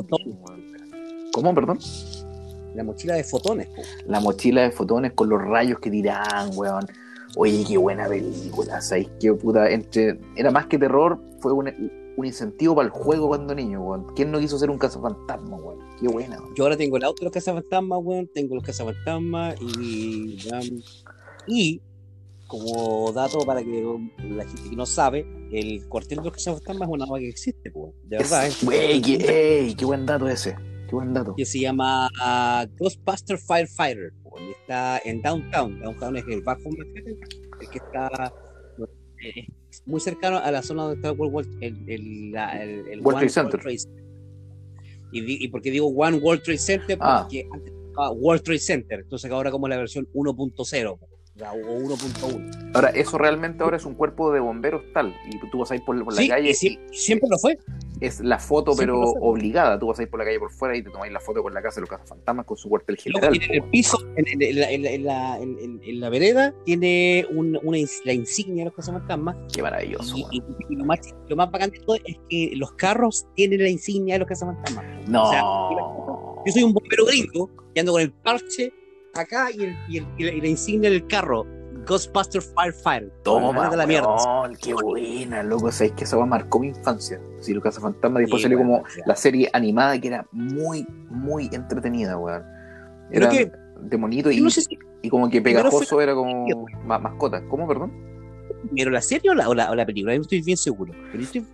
¿Cómo, 1.34 1.54
perdón? 1.56 1.80
la 2.76 2.84
mochila 2.84 3.16
de 3.16 3.24
fotones 3.24 3.68
po. 3.68 3.82
La 4.06 4.20
mochila 4.20 4.62
de 4.62 4.72
fotones 4.72 5.14
con 5.14 5.28
los 5.28 5.42
rayos 5.42 5.80
que 5.80 5.90
tiraban, 5.90 6.52
weón. 6.54 6.86
Oye, 7.36 7.64
qué 7.68 7.78
buena 7.78 8.08
película, 8.08 8.82
¿sabes? 8.82 9.08
Qué 9.20 9.34
puta, 9.34 9.70
entre... 9.70 10.20
Era 10.36 10.52
más 10.52 10.66
que 10.68 10.78
terror, 10.78 11.20
fue 11.40 11.54
un, 11.54 11.68
un 12.18 12.26
incentivo 12.26 12.76
para 12.76 12.88
el 12.88 12.92
juego 12.92 13.28
cuando 13.28 13.54
niño, 13.56 13.82
weón. 13.82 14.08
¿Quién 14.16 14.32
no 14.32 14.40
quiso 14.40 14.58
ser 14.58 14.70
un 14.70 14.78
cazafantasma, 14.78 15.56
weón? 15.58 15.80
Qué 16.00 16.08
buena, 16.08 16.38
weón. 16.40 16.56
yo 16.56 16.64
ahora 16.64 16.76
tengo 16.78 16.98
el 16.98 17.04
auto 17.04 17.20
de 17.20 17.26
los 17.26 17.34
cazafantasmas 17.34 18.00
weón 18.02 18.30
tengo 18.34 18.56
los 18.56 18.64
cazafantasmas 18.64 19.56
y 19.62 20.38
weón, 20.50 20.84
y 21.48 21.82
como 22.48 23.12
dato 23.12 23.40
para 23.46 23.62
que 23.62 23.84
la 24.30 24.44
gente 24.46 24.70
que 24.72 24.76
no 24.76 24.86
sabe 24.88 25.24
el 25.52 25.88
cuartel 25.88 26.18
de 26.20 26.24
los 26.26 26.34
cazafantasmas 26.34 26.88
es 26.90 26.94
una 26.94 27.04
agua 27.04 27.20
que 27.20 27.30
existe 27.30 27.70
po, 27.70 27.94
de 28.06 28.18
verdad 28.18 28.48
Es- 28.48 28.64
¿eh? 28.64 28.66
Wey, 28.66 29.02
qué, 29.02 29.60
ey, 29.66 29.76
qué 29.76 29.86
buen 29.86 30.06
dato 30.06 30.28
ese. 30.28 30.56
Qué 30.90 30.96
buen 30.96 31.14
dato. 31.14 31.36
que 31.36 31.46
se 31.46 31.60
llama 31.60 32.10
ah, 32.20 32.66
Ghostbuster 32.78 33.38
Firefighter 33.38 34.12
y 34.40 34.52
está 34.62 35.00
en 35.06 35.22
Downtown. 35.22 35.80
Downtown 35.80 36.18
es 36.18 36.24
el 36.28 36.42
bajo 36.42 36.62
Manhattan, 36.70 37.16
el 37.62 37.70
que 37.70 37.78
está 37.78 38.34
eh, 39.24 39.48
muy 39.86 40.00
cercano 40.00 40.38
a 40.38 40.50
la 40.52 40.62
zona 40.62 40.84
donde 40.84 40.96
está 40.98 41.10
el 41.10 41.18
World, 41.20 41.34
World- 41.36 41.58
el, 41.64 41.78
el, 41.90 42.36
el- 42.36 42.88
el 42.88 43.02
World 43.02 43.20
Trade 43.20 43.30
Center. 43.30 43.60
Y, 45.12 45.22
di- 45.22 45.38
y 45.42 45.48
por 45.48 45.62
qué 45.62 45.72
digo 45.72 45.88
One 45.88 46.18
World 46.18 46.44
Trade 46.44 46.58
Center? 46.60 46.98
Ah. 47.02 47.22
Porque 47.24 47.48
antes 47.52 47.74
estaba 47.90 48.12
World 48.12 48.44
Trade 48.44 48.60
Center, 48.60 49.00
entonces 49.02 49.32
ahora 49.32 49.52
como 49.52 49.68
la 49.68 49.78
versión 49.78 50.08
1.0 50.14 50.98
po, 50.98 51.06
o 51.06 51.09
sea, 51.40 51.52
o 51.54 51.58
1.1. 51.58 52.72
Ahora, 52.76 52.90
eso 52.90 53.18
realmente 53.18 53.64
ahora 53.64 53.78
es 53.78 53.86
un 53.86 53.96
cuerpo 53.96 54.32
de 54.32 54.40
bomberos 54.40 54.84
tal. 54.94 55.16
Y 55.32 55.38
tú 55.50 55.60
vas 55.60 55.72
a 55.72 55.76
ir 55.76 55.84
por, 55.86 56.02
por 56.04 56.14
la 56.14 56.22
Sí, 56.22 56.28
calle 56.30 56.50
y 56.52 56.54
sí, 56.54 56.80
siempre 56.92 57.28
lo 57.30 57.38
fue. 57.40 57.58
es 58.00 58.20
la 58.20 58.38
foto, 58.40 58.74
Siempre 58.74 58.94
pero 58.94 59.02
obligada. 59.22 59.80
Tú 59.80 59.88
vas 59.88 60.00
a 60.00 60.04
ir 60.04 60.10
por 60.10 60.20
la 60.20 60.26
calle 60.26 60.40
por 60.40 60.52
fuera 60.52 60.78
y 60.78 60.84
te 60.84 60.90
tomáis 60.92 61.12
la 61.12 61.20
foto 61.20 61.42
con 61.42 61.54
la 61.54 61.62
casa 61.62 61.76
de 61.76 61.82
los 61.82 61.90
cazafantasmas 61.90 62.46
con 62.46 62.58
su 62.58 62.70
cuartel 62.70 62.98
Luego 63.06 63.20
general. 63.28 63.40
tiene 63.40 63.58
en 63.58 63.64
el 63.64 63.70
piso, 63.72 63.98
en, 64.16 64.28
en- 64.28 64.42
en 64.42 64.60
la, 64.60 64.72
en 64.72 64.82
la- 64.84 64.92
en 64.92 65.04
la- 65.06 65.38
en- 65.40 65.60
en- 65.60 65.82
en 65.84 66.00
la 66.00 66.10
vereda, 66.10 66.54
tiene 66.66 67.26
un- 67.32 67.60
una, 67.64 67.78
la 68.06 68.14
insignia 68.14 68.64
de 68.64 68.66
los 68.70 68.76
cazafantasmas. 68.76 69.36
Qué 69.54 69.62
maravilloso, 69.64 70.16
Y, 70.18 70.22
weón. 70.24 70.34
y- 70.70 70.74
y 70.74 70.76
lo, 70.76 70.86
más, 70.86 71.00
lo 71.28 71.36
más 71.36 71.50
bacán 71.52 71.72
de 71.72 71.80
todo 71.80 71.96
es 72.06 72.18
que 72.30 72.52
los 72.56 72.72
carros 72.74 73.26
tienen 73.36 73.64
la 73.64 73.70
insignia 73.70 74.16
de 74.16 74.20
los 74.20 74.28
cazafantasmas. 74.28 74.86
No. 75.08 75.24
O 75.24 75.32
sea, 75.32 75.42
Yo 76.46 76.54
soy 76.54 76.64
un 76.64 76.74
bombero 76.74 77.06
gringo 77.06 77.50
que 77.74 77.80
ando 77.82 77.92
con 77.94 78.02
el 78.02 78.12
parche 78.12 78.72
acá 79.22 79.49
y, 79.51 79.63
el- 79.63 79.78
y 79.88 79.97
el- 79.97 80.07
y 80.17 80.24
la, 80.24 80.32
y 80.34 80.41
la 80.41 80.47
insignia 80.47 80.89
del 80.89 81.05
carro. 81.07 81.45
Ghostbuster 81.88 82.41
Firefighter. 82.41 83.11
Toma, 83.24 83.70
de 83.70 83.78
la 83.78 83.88
mierda. 83.88 84.07
weón, 84.13 84.55
qué 84.61 84.74
buena, 84.74 85.41
loco. 85.41 85.72
Sabéis 85.72 85.93
que 85.93 86.03
esa 86.03 86.17
weá 86.17 86.26
marcó 86.28 86.59
mi 86.59 86.67
infancia. 86.67 87.20
Sí, 87.39 87.53
los 87.53 87.63
cazafantasmas. 87.63 88.20
Después 88.22 88.41
Sí, 88.41 88.43
salió 88.43 88.57
como 88.59 88.84
la 89.05 89.15
serie 89.15 89.49
animada 89.53 89.99
que 89.99 90.09
era 90.09 90.28
muy, 90.32 90.86
muy 91.09 91.49
entretenida, 91.51 92.17
weón. 92.17 92.43
Eran- 93.11 93.32
que 93.32 93.51
de 93.82 93.97
monito 93.97 94.30
y, 94.30 94.39
no 94.41 94.49
sé 94.49 94.61
si 94.61 94.78
y 95.01 95.09
como 95.09 95.30
que 95.30 95.41
pegajoso 95.41 95.99
era 96.01 96.13
como 96.13 96.45
ma- 96.86 96.99
mascota. 96.99 97.41
¿Cómo, 97.47 97.67
perdón? 97.67 97.91
primero 98.67 98.91
la 98.91 99.01
serie 99.01 99.32
o 99.32 99.34
la, 99.34 99.47
o 99.47 99.55
la, 99.55 99.72
o 99.72 99.76
la 99.76 99.86
película, 99.86 100.13
no 100.15 100.22
estoy 100.22 100.41
bien 100.41 100.57
seguro. 100.57 100.93
Pero 101.11 101.24
estoy 101.24 101.45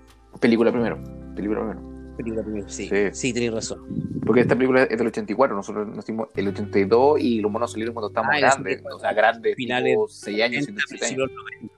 Película 0.42 0.72
primero. 0.72 0.98
Película 1.36 1.62
primero. 1.62 1.95
Película 2.16 2.44
primero, 2.44 2.70
sí. 2.70 2.88
Sí. 2.88 2.96
Sí, 3.12 3.34
tenéis 3.34 3.54
razón. 3.54 3.80
Porque 4.26 4.42
esta 4.42 4.56
película 4.56 4.84
es 4.84 4.98
del 4.98 5.08
84, 5.08 5.56
nosotros 5.56 5.88
nacimos 5.96 6.30
el 6.36 6.48
82 6.48 7.20
y 7.20 7.40
los 7.42 7.52
monos 7.52 7.72
salieron 7.72 7.94
cuando 7.94 8.08
estábamos 8.08 8.36
Ah, 8.36 8.40
grandes. 8.40 8.80
84. 8.82 8.96
O 8.96 9.00
sea, 9.00 9.14
grandes, 9.14 9.56
Finales 9.56 9.92
tipo 9.94 10.08
6 10.08 10.44
años, 10.44 10.62
90, 10.70 10.82
7 10.88 11.06
años. 11.06 11.10
siglo 11.10 11.28
90. 11.28 11.76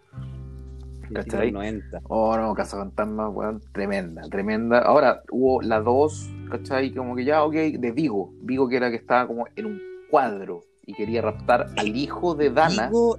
¿Cachai? 1.14 1.46
Siglo 1.48 1.60
90. 1.60 2.02
Oh, 2.10 2.38
no, 2.38 2.54
Casa 2.54 2.78
Fantasma, 2.78 3.30
weón, 3.30 3.62
tremenda, 3.72 4.22
tremenda. 4.30 4.80
Ahora, 4.80 5.22
hubo 5.32 5.62
la 5.62 5.80
2, 5.80 6.30
¿cachai? 6.52 6.94
Como 6.94 7.16
que 7.16 7.26
ya, 7.26 7.44
ok, 7.44 7.54
de 7.54 7.92
Vigo. 7.92 8.34
Vigo 8.42 8.68
que 8.68 8.78
era 8.78 8.90
que 8.90 8.98
estaba 8.98 9.26
como 9.28 9.46
en 9.56 9.66
un 9.66 9.82
cuadro 10.10 10.66
y 10.86 10.94
quería 10.94 11.22
raptar 11.22 11.68
al 11.78 11.96
hijo 11.96 12.36
de 12.36 12.50
Dana. 12.50 12.88
Vigo, 12.88 13.18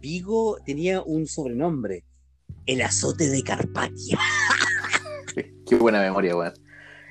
Vigo 0.00 0.56
tenía 0.64 1.02
un 1.02 1.26
sobrenombre. 1.26 2.04
El 2.66 2.80
azote 2.82 3.28
de 3.28 3.42
Carpatia. 3.42 4.18
Qué 5.66 5.76
buena 5.76 6.00
memoria, 6.00 6.36
weón. 6.36 6.52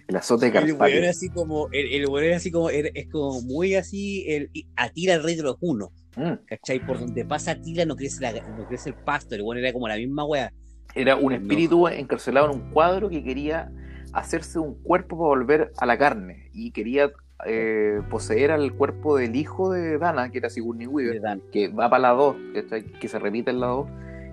El 0.08 0.18
azote 0.18 0.51
de 0.51 0.58
El 0.60 0.74
weón 0.74 1.06
así 1.06 1.30
como, 1.30 1.70
el, 1.72 1.88
el 1.93 2.08
weón 2.08 2.26
era 2.26 2.36
así 2.38 2.51
como, 2.51 2.70
era- 2.70 2.89
es 2.93 3.08
como 3.10 3.41
muy 3.41 3.76
así, 3.76 4.26
el, 4.28 4.49
Atila 4.76 5.14
el 5.16 5.24
rey 5.24 5.36
de 5.36 5.43
los 5.43 5.58
unos, 5.62 5.89
Mm. 6.16 6.34
¿cachai? 6.45 6.86
Por 6.86 6.99
donde 6.99 7.26
pasa 7.26 7.51
Atila 7.51 7.86
no 7.86 7.95
crece, 7.95 8.22
la, 8.22 8.34
no 8.34 8.68
crece 8.68 8.89
el 8.89 8.95
pasto, 8.95 9.34
el 9.34 9.41
weón 9.41 9.58
era 9.58 9.74
como 9.74 9.88
la 9.88 9.95
misma 9.95 10.26
wea. 10.26 10.51
Era 10.93 11.16
un 11.16 11.32
espíritu 11.34 11.88
encarcelado 11.88 12.51
en 12.51 12.60
un 12.62 12.70
cuadro 12.70 13.10
que 13.10 13.24
quería 13.24 13.72
hacerse 14.12 14.60
un 14.60 14.76
cuerpo 14.84 15.18
para 15.18 15.28
volver 15.30 15.72
a 15.78 15.86
la 15.88 15.97
carne 15.97 16.49
y 16.54 16.70
quería 16.70 17.12
eh, 17.47 17.99
poseer 18.12 18.51
al 18.51 18.74
cuerpo 18.74 19.18
del 19.18 19.36
hijo 19.36 19.72
de 19.72 19.97
Dana, 19.97 20.30
que 20.30 20.38
era 20.38 20.49
Sigourney 20.51 20.86
Weaver, 20.86 21.20
que 21.51 21.70
va 21.70 21.89
para 21.89 22.01
la 22.01 22.10
2, 22.12 22.36
¿cachai? 22.54 22.84
que 22.84 23.08
se 23.08 23.18
repite 23.18 23.49
en 23.49 23.60
la 23.60 23.68
2, 23.68 23.88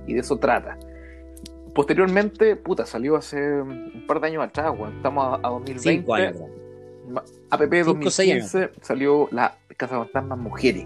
y 0.06 0.12
de 0.14 0.20
eso 0.20 0.36
trata. 0.36 0.76
Posteriormente, 1.74 2.56
puta, 2.56 2.84
salió 2.86 3.16
hace 3.16 3.36
un 3.62 4.04
par 4.06 4.20
de 4.20 4.28
años 4.28 4.42
atrás, 4.44 4.72
weón. 4.76 4.96
Estamos 4.96 5.24
a, 5.42 5.46
a 5.46 5.50
2020. 5.50 5.80
Cinco 5.90 6.14
años 6.14 6.36
APP 7.50 7.72
Cinco 7.84 8.06
o 8.06 8.10
seis 8.10 8.34
2015 8.42 8.70
salió 8.82 9.28
la 9.32 9.56
Casa 9.76 9.98
Fantasmas 9.98 10.38
Mujeres. 10.38 10.84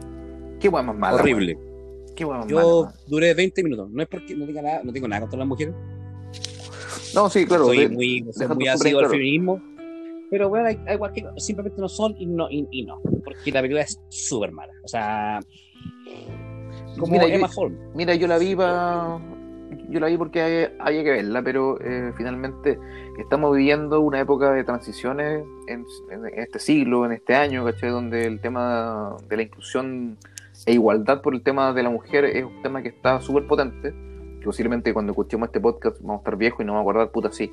Qué 0.60 0.68
weón 0.68 0.86
más 0.86 0.96
mala. 0.96 1.16
Horrible. 1.16 1.54
weón. 1.54 2.14
Qué 2.16 2.24
weón 2.24 2.38
más 2.40 2.48
Yo 2.48 2.82
mala, 2.84 2.94
duré 3.06 3.34
20 3.34 3.62
minutos. 3.64 3.90
No 3.90 4.02
es 4.02 4.08
porque 4.08 4.34
no 4.36 4.46
tenga 4.46 4.62
nada, 4.62 4.80
no 4.84 4.92
tengo 4.92 5.08
nada 5.08 5.20
contra 5.20 5.38
las 5.38 5.48
mujeres. 5.48 5.74
No, 7.14 7.28
sí, 7.30 7.46
claro. 7.46 7.66
soy 7.66 7.78
de- 7.78 7.88
muy, 7.88 8.26
soy 8.32 8.48
muy 8.48 8.68
ácido 8.68 8.98
al 8.98 9.04
claro. 9.04 9.10
feminismo. 9.10 9.62
Pero 10.30 10.48
bueno, 10.48 10.66
hay, 10.68 10.80
hay 10.86 10.94
igual 10.94 11.12
que 11.12 11.24
simplemente 11.36 11.80
no 11.80 11.88
son 11.88 12.14
y 12.18 12.26
no, 12.26 12.50
y, 12.50 12.66
y 12.70 12.84
no. 12.84 13.00
Porque 13.24 13.52
la 13.52 13.60
película 13.60 13.82
es 13.82 14.00
súper 14.08 14.50
mala. 14.52 14.72
O 14.82 14.88
sea, 14.88 15.38
como 16.98 17.12
Mira, 17.12 17.28
yo- 17.28 17.34
Emma 17.34 17.50
Holmes. 17.54 17.78
Mira, 17.94 18.14
yo 18.14 18.26
la 18.26 18.38
vi 18.38 18.56
pa- 18.56 19.20
yo 19.88 20.00
la 20.00 20.08
vi 20.08 20.16
porque 20.16 20.72
había 20.78 21.04
que 21.04 21.10
verla, 21.10 21.42
pero 21.42 21.80
eh, 21.80 22.12
finalmente 22.16 22.78
estamos 23.18 23.56
viviendo 23.56 24.00
una 24.00 24.20
época 24.20 24.52
de 24.52 24.64
transiciones 24.64 25.44
en, 25.68 25.84
en 26.10 26.38
este 26.38 26.58
siglo, 26.58 27.06
en 27.06 27.12
este 27.12 27.34
año, 27.34 27.64
¿cachai? 27.64 27.90
Donde 27.90 28.26
el 28.26 28.40
tema 28.40 29.16
de 29.28 29.36
la 29.36 29.42
inclusión 29.42 30.18
e 30.66 30.72
igualdad 30.72 31.20
por 31.20 31.34
el 31.34 31.42
tema 31.42 31.72
de 31.72 31.82
la 31.82 31.90
mujer 31.90 32.24
es 32.24 32.44
un 32.44 32.62
tema 32.62 32.82
que 32.82 32.88
está 32.88 33.20
súper 33.20 33.46
potente, 33.46 33.92
posiblemente 34.44 34.92
cuando 34.92 35.12
escuchemos 35.12 35.48
este 35.48 35.60
podcast 35.60 36.00
vamos 36.00 36.16
a 36.16 36.20
estar 36.20 36.36
viejos 36.36 36.60
y 36.60 36.64
no 36.64 36.72
vamos 36.74 36.86
a 36.86 36.90
acordar 36.90 37.10
puta 37.10 37.32
sí. 37.32 37.52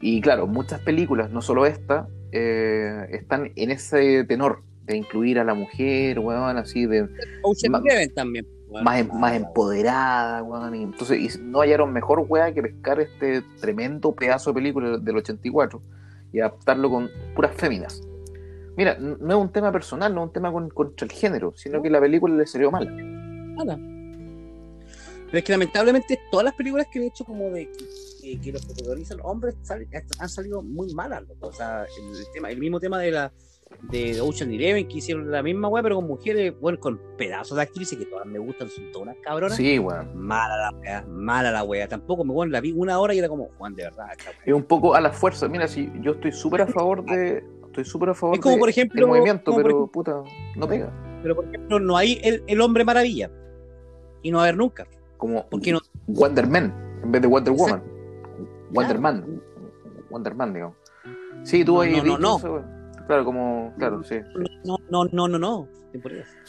Y 0.00 0.20
claro, 0.20 0.46
muchas 0.46 0.80
películas, 0.80 1.30
no 1.30 1.40
solo 1.40 1.64
esta, 1.66 2.08
eh, 2.32 3.06
están 3.10 3.52
en 3.56 3.70
ese 3.70 4.24
tenor 4.24 4.62
de 4.84 4.96
incluir 4.96 5.38
a 5.38 5.44
la 5.44 5.54
mujer, 5.54 6.18
weón, 6.18 6.58
así 6.58 6.86
de 6.86 7.08
Ocean 7.42 7.74
Eleven 7.76 8.12
también. 8.12 8.46
Más, 8.82 9.00
em- 9.00 9.10
más 9.12 9.34
empoderada, 9.34 10.42
weón. 10.42 10.74
Y 10.74 10.82
entonces 10.82 11.36
y 11.36 11.38
no 11.42 11.60
hallaron 11.60 11.92
mejor 11.92 12.24
weá 12.28 12.52
que 12.52 12.62
pescar 12.62 13.00
este 13.00 13.42
tremendo 13.60 14.12
pedazo 14.12 14.50
de 14.50 14.54
película 14.54 14.98
del 14.98 15.16
84 15.16 15.80
y 16.32 16.40
adaptarlo 16.40 16.90
con 16.90 17.08
puras 17.36 17.54
féminas. 17.56 18.02
Mira, 18.76 18.96
no 18.98 19.28
es 19.36 19.40
un 19.40 19.52
tema 19.52 19.70
personal, 19.70 20.12
no 20.14 20.22
es 20.22 20.26
un 20.28 20.32
tema 20.32 20.50
con- 20.50 20.68
contra 20.70 21.04
el 21.06 21.12
género, 21.12 21.52
sino 21.56 21.80
que 21.80 21.88
la 21.90 22.00
película 22.00 22.34
le 22.34 22.46
salió 22.46 22.70
mala. 22.72 22.90
Nada. 22.90 23.76
Pero 25.26 25.38
es 25.38 25.44
que 25.44 25.52
lamentablemente 25.52 26.18
todas 26.30 26.44
las 26.44 26.54
películas 26.54 26.86
que 26.92 26.98
han 26.98 27.04
hecho 27.06 27.24
como 27.24 27.50
de 27.50 27.70
que, 28.22 28.40
que 28.40 28.52
los 28.52 28.64
protagonizan 28.66 29.18
hombres 29.22 29.54
sal- 29.62 29.86
han 30.18 30.28
salido 30.28 30.62
muy 30.62 30.92
malas, 30.94 31.22
loco. 31.28 31.48
O 31.48 31.52
sea, 31.52 31.82
el 31.84 32.26
tema, 32.32 32.50
el 32.50 32.58
mismo 32.58 32.80
tema 32.80 32.98
de 32.98 33.10
la 33.12 33.32
de 33.82 34.20
Ocean 34.20 34.50
Eleven 34.50 34.88
que 34.88 34.98
hicieron 34.98 35.30
la 35.30 35.42
misma 35.42 35.68
weá, 35.68 35.82
pero 35.82 35.96
con 35.96 36.06
mujeres, 36.06 36.54
bueno, 36.60 36.78
con 36.80 37.00
pedazos 37.18 37.56
de 37.56 37.62
actrices 37.62 37.98
que 37.98 38.06
todas 38.06 38.26
me 38.26 38.38
gustan, 38.38 38.68
son 38.68 38.90
todas 38.92 39.08
unas 39.08 39.16
cabronas. 39.22 39.56
Sí, 39.56 39.78
weón. 39.78 40.16
Mala 40.16 40.56
la 40.56 40.78
wea, 40.78 41.04
mala 41.08 41.50
la 41.50 41.62
wea. 41.64 41.86
Tampoco 41.88 42.24
me 42.24 42.32
bueno, 42.32 42.52
la 42.52 42.60
vi 42.60 42.72
una 42.72 42.98
hora 42.98 43.14
y 43.14 43.18
era 43.18 43.28
como, 43.28 43.50
Juan, 43.58 43.74
de 43.74 43.84
verdad. 43.84 44.06
Es 44.44 44.54
un 44.54 44.62
poco 44.64 44.94
a 44.94 45.00
la 45.00 45.10
fuerza. 45.10 45.48
Mira, 45.48 45.68
si 45.68 45.90
yo 46.00 46.12
estoy 46.12 46.32
súper 46.32 46.62
a 46.62 46.66
favor 46.66 47.04
de. 47.04 47.44
Estoy 47.66 47.84
súper 47.84 48.10
a 48.10 48.14
favor 48.14 48.36
Es 48.36 48.40
como, 48.40 48.54
de 48.54 48.60
por 48.60 48.68
ejemplo, 48.68 49.00
el 49.02 49.06
movimiento, 49.08 49.44
como 49.50 49.56
por 49.56 49.64
pero 49.64 49.76
ejemplo- 49.78 49.92
puta, 49.92 50.22
no 50.56 50.68
pega. 50.68 50.92
Pero 51.22 51.34
por 51.34 51.44
ejemplo, 51.46 51.80
no 51.80 51.96
hay 51.96 52.20
el, 52.22 52.44
el 52.46 52.60
hombre 52.60 52.84
maravilla. 52.84 53.30
Y 54.22 54.30
no 54.30 54.38
va 54.38 54.44
a 54.44 54.46
haber 54.46 54.56
nunca. 54.56 54.86
Como 55.16 55.46
¿Por 55.48 55.60
qué 55.60 55.72
no? 55.72 55.80
Wonder 56.06 56.46
Man 56.46 56.72
en 57.02 57.12
vez 57.12 57.20
de 57.22 57.28
Wonder 57.28 57.52
Woman. 57.52 57.82
Wonder 58.70 58.98
Claro. 58.98 59.00
Man. 59.00 59.42
Wonder 60.10 60.34
Man, 60.34 60.52
digamos. 60.54 60.76
Sí, 61.42 61.64
tú 61.64 61.74
No, 61.74 61.80
ahí 61.80 62.00
no, 62.00 62.18
no, 62.18 62.38
no. 62.38 62.64
Claro, 63.06 63.24
como, 63.24 63.72
claro, 63.78 64.02
sí. 64.02 64.16
No, 64.64 64.78
no, 64.90 65.04
no, 65.12 65.28
no, 65.28 65.38
no. 65.38 65.68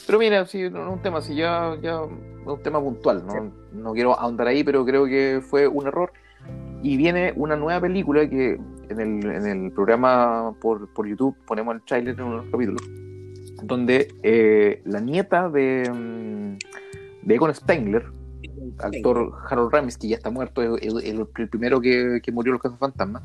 Pero 0.08 0.20
mira, 0.20 0.46
sí, 0.46 0.70
no 0.70 0.94
un 0.94 1.02
tema, 1.02 1.22
sí, 1.22 1.36
ya, 1.36 1.78
ya 1.82 2.02
un 2.02 2.60
tema 2.64 2.80
puntual, 2.80 3.26
¿no? 3.26 3.52
No 3.74 3.94
quiero 3.94 4.18
ahondar 4.20 4.48
ahí, 4.48 4.64
pero 4.64 4.86
creo 4.86 5.06
que 5.06 5.42
fue 5.48 5.68
un 5.68 5.88
error. 5.88 6.12
Y 6.82 6.98
viene 6.98 7.34
una 7.36 7.56
nueva 7.56 7.82
película 7.82 8.28
que 8.30 8.60
en 8.90 9.00
el, 9.00 9.26
en 9.26 9.46
el 9.46 9.72
programa 9.72 10.54
por, 10.62 10.92
por 10.94 11.08
YouTube 11.08 11.36
ponemos 11.46 11.76
el 11.76 11.82
trailer 11.82 12.16
en 12.16 12.22
uno 12.22 12.38
de 12.38 12.42
los 12.44 12.52
capítulos, 12.52 12.82
donde 13.64 14.14
eh, 14.24 14.82
la 14.86 15.00
nieta 15.00 15.50
de, 15.50 15.90
mm, 15.92 17.28
de 17.28 17.36
Egon 17.36 17.54
Spengler, 17.54 18.06
actor 18.80 19.34
Harold 19.50 19.72
Ramis, 19.72 19.98
que 19.98 20.10
ya 20.10 20.18
está 20.18 20.30
muerto, 20.30 20.62
es 20.78 20.94
el 21.04 21.28
primero 21.50 21.82
que, 21.82 22.20
que 22.24 22.32
murió 22.32 22.52
en 22.52 22.54
los 22.54 22.62
casos 22.62 22.80
fantasmas. 22.80 23.24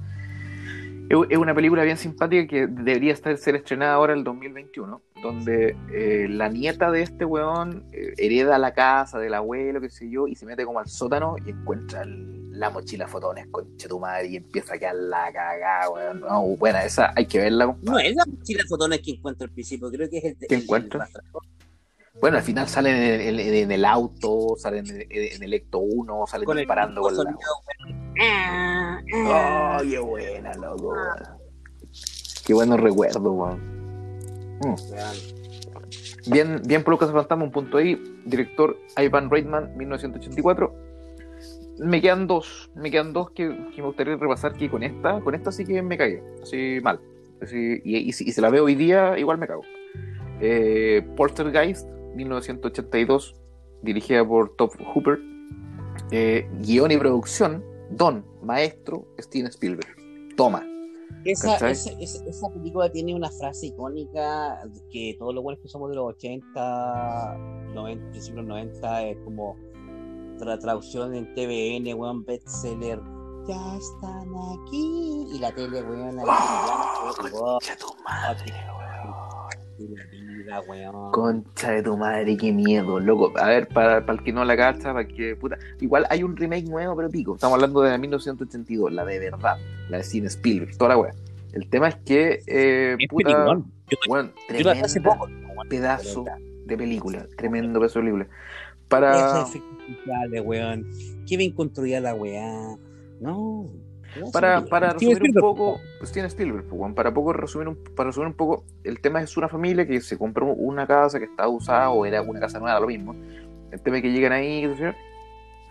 Es 1.11 1.39
una 1.39 1.53
película 1.55 1.83
bien 1.83 1.97
simpática 1.97 2.47
que 2.47 2.69
debería 2.69 3.13
estar, 3.13 3.37
ser 3.37 3.57
estrenada 3.57 3.95
ahora 3.95 4.13
el 4.15 4.23
2021, 4.23 5.03
donde 5.21 5.77
eh, 5.93 6.29
la 6.29 6.49
nieta 6.49 6.93
de 6.93 7.03
este 7.03 7.25
weón 7.25 7.85
eh, 7.93 8.15
hereda 8.17 8.59
la 8.59 8.73
casa 8.73 9.19
del 9.19 9.35
abuelo, 9.35 9.81
qué 9.81 9.91
sé 9.91 10.09
yo, 10.09 10.29
y 10.29 10.37
se 10.37 10.47
mete 10.47 10.65
como 10.65 10.79
al 10.79 10.87
sótano 10.89 11.35
y 11.45 11.51
encuentra 11.51 12.03
el- 12.03 12.39
la 12.53 12.71
mochila 12.71 13.09
fotones 13.09 13.47
con 13.51 13.77
tu 13.77 13.99
madre 13.99 14.29
y 14.29 14.37
empieza 14.37 14.75
a 14.75 14.79
quedar 14.79 14.95
la 14.95 15.33
cagada, 15.33 15.91
weón. 15.91 16.21
No, 16.21 16.43
buena, 16.57 16.85
esa 16.85 17.13
hay 17.17 17.27
que 17.27 17.39
verla, 17.39 17.67
compadre. 17.67 17.91
No 17.91 17.99
es 17.99 18.15
la 18.15 18.25
mochila 18.27 18.63
fotones 18.69 19.01
que 19.01 19.11
encuentro 19.13 19.45
al 19.47 19.51
principio, 19.51 19.91
creo 19.91 20.09
que 20.09 20.19
es 20.19 20.25
el. 20.25 20.37
¿Qué 20.49 20.55
el- 20.55 20.63
encuentra? 20.63 21.09
el- 21.13 21.21
Bueno, 22.21 22.37
al 22.37 22.43
final 22.43 22.69
salen 22.69 22.97
en 22.97 23.21
el, 23.21 23.41
en- 23.41 23.55
en 23.55 23.73
el 23.73 23.85
auto, 23.85 24.55
salen 24.59 24.87
en, 24.87 25.07
en 25.11 25.43
el 25.43 25.55
Ecto 25.55 25.79
1, 25.79 26.27
salen 26.27 26.45
con 26.45 26.59
el 26.59 26.63
disparando 26.63 27.01
con 27.01 27.15
la... 27.17 27.37
¡Oh, 29.25 29.83
qué 29.83 29.99
buena, 29.99 30.53
loco! 30.55 30.95
Qué 32.45 32.55
buenos 32.55 32.81
recuerdos, 32.81 33.23
weón. 33.23 33.61
Mm. 34.61 34.75
Bien, 36.31 36.61
bien 36.67 36.83
por 36.85 36.93
Lucas 36.93 37.11
Fantasma, 37.11 37.45
un 37.45 37.51
punto 37.51 37.79
ahí. 37.79 38.01
Director 38.27 38.77
Ivan 38.99 39.31
Reitman, 39.31 39.77
1984. 39.77 40.75
Me 41.79 42.03
quedan 42.03 42.27
dos, 42.27 42.71
me 42.75 42.91
quedan 42.91 43.15
dos 43.15 43.31
que, 43.31 43.49
que 43.75 43.81
me 43.81 43.87
gustaría 43.89 44.15
repasar 44.17 44.53
que 44.53 44.69
con 44.69 44.83
esta, 44.83 45.19
con 45.21 45.35
esta 45.35 45.51
sí 45.51 45.65
que 45.65 45.81
me 45.81 45.97
cagué, 45.97 46.23
así 46.43 46.79
mal. 46.83 47.01
Así, 47.41 47.81
y, 47.83 47.97
y 47.97 48.13
si, 48.13 48.29
y 48.29 48.33
si 48.33 48.41
la 48.43 48.51
veo 48.51 48.65
hoy 48.65 48.75
día, 48.75 49.19
igual 49.19 49.39
me 49.39 49.47
cago. 49.47 49.63
Eh, 50.43 51.01
Poltergeist, 51.17 51.89
1982, 52.15 53.37
dirigida 53.83 54.27
por 54.27 54.55
Top 54.57 54.73
Hooper. 54.95 55.19
Eh, 56.11 56.49
guion 56.61 56.91
y 56.91 56.97
producción, 56.97 57.65
Don, 57.91 58.25
maestro, 58.43 59.07
Steven 59.19 59.49
Spielberg. 59.49 59.97
Toma. 60.37 60.67
Esa, 61.25 61.57
esa, 61.69 61.91
esa, 61.99 62.25
esa 62.25 62.49
película 62.51 62.91
tiene 62.91 63.15
una 63.15 63.31
frase 63.31 63.67
icónica 63.67 64.63
que 64.91 65.17
todos 65.19 65.35
los 65.35 65.43
buenos 65.43 65.61
que 65.61 65.69
somos 65.69 65.91
de 65.91 65.97
los 65.97 66.15
80, 66.15 67.37
90, 67.75 68.11
principios 68.11 68.47
90, 68.47 69.03
es 69.03 69.19
como 69.25 69.57
la 70.47 70.59
traducción 70.59 71.15
en 71.15 71.33
TVN, 71.35 71.95
weón, 71.95 72.25
bestseller. 72.25 73.01
Ya 73.47 73.77
están 73.77 74.29
aquí. 74.53 75.27
Y 75.35 75.39
la 75.39 75.53
tele, 75.53 75.83
weón, 75.83 76.19
ahí, 76.19 76.25
Oh, 76.27 77.13
weón, 77.33 77.59
tu 77.79 78.03
madre, 78.05 78.55
y 79.79 79.89
la 79.89 80.03
weón. 80.61 81.13
Concha 81.13 81.71
de 81.71 81.83
tu 81.83 81.97
madre, 81.97 82.37
qué 82.37 82.53
miedo, 82.53 82.99
loco. 82.99 83.33
A 83.39 83.47
ver, 83.47 83.69
para, 83.69 84.05
para 84.05 84.19
el 84.19 84.25
que 84.25 84.33
no 84.33 84.45
la 84.45 84.57
cacha, 84.57 84.93
para 84.93 85.07
que 85.07 85.37
puta. 85.37 85.59
Igual 85.81 86.07
hay 86.11 86.23
un 86.23 86.37
remake 86.37 86.65
nuevo, 86.65 86.97
pero 86.97 87.09
pico. 87.09 87.35
Estamos 87.35 87.55
hablando 87.55 87.83
de 87.83 87.91
la 87.91 87.99
1982, 87.99 88.93
la 88.93 89.05
de 89.05 89.19
verdad, 89.19 89.57
la 89.89 89.99
de 89.99 90.03
Cine 90.03 90.27
Spielberg, 90.27 90.77
toda 90.77 90.91
la 90.91 90.99
wea. 90.99 91.15
El 91.53 91.69
tema 91.69 91.89
es 91.89 91.97
que, 91.97 92.41
eh, 92.47 92.97
Es 92.99 93.09
puta. 93.09 93.31
Yo, 93.31 93.99
weón, 94.09 94.33
yo 94.49 94.65
la 94.65 94.75
vi 94.75 94.81
hace 94.81 95.01
poco, 95.01 95.29
pedazo 95.69 96.25
de 96.67 96.77
película, 96.77 97.27
tremendo 97.37 97.79
pedazo 97.79 97.99
de 98.01 98.05
película. 98.05 98.29
Para, 98.89 99.47
weón. 100.43 100.87
Qué 101.29 101.37
bien 101.37 101.53
construida 101.53 102.01
la 102.01 102.15
weá. 102.15 102.77
No. 103.21 103.67
Para, 104.33 104.65
para 104.65 104.93
resumir 104.93 105.23
un 105.23 105.41
poco, 105.41 105.81
Steven 106.03 106.27
Spielberg, 106.27 106.65
pues, 106.69 106.95
para 106.95 107.15
poco 107.15 107.33
resumir 107.33 107.69
un, 107.69 107.77
para 107.95 108.09
resumir 108.09 108.29
un 108.29 108.35
poco, 108.35 108.65
el 108.83 109.01
tema 109.01 109.23
es 109.23 109.37
una 109.37 109.49
familia 109.49 109.87
que 109.87 110.01
se 110.01 110.19
compró 110.19 110.47
una 110.47 110.87
casa 110.87 111.19
que 111.19 111.27
estaba 111.27 111.49
usada 111.49 111.91
o 111.91 112.05
era 112.05 112.23
una 112.23 112.41
casa 112.41 112.59
nueva, 112.59 112.81
lo 112.81 112.87
mismo. 112.87 113.15
El 113.71 113.81
tema 113.81 113.99
es 113.99 114.03
que 114.03 114.11
llegan 114.11 114.33
ahí 114.33 114.69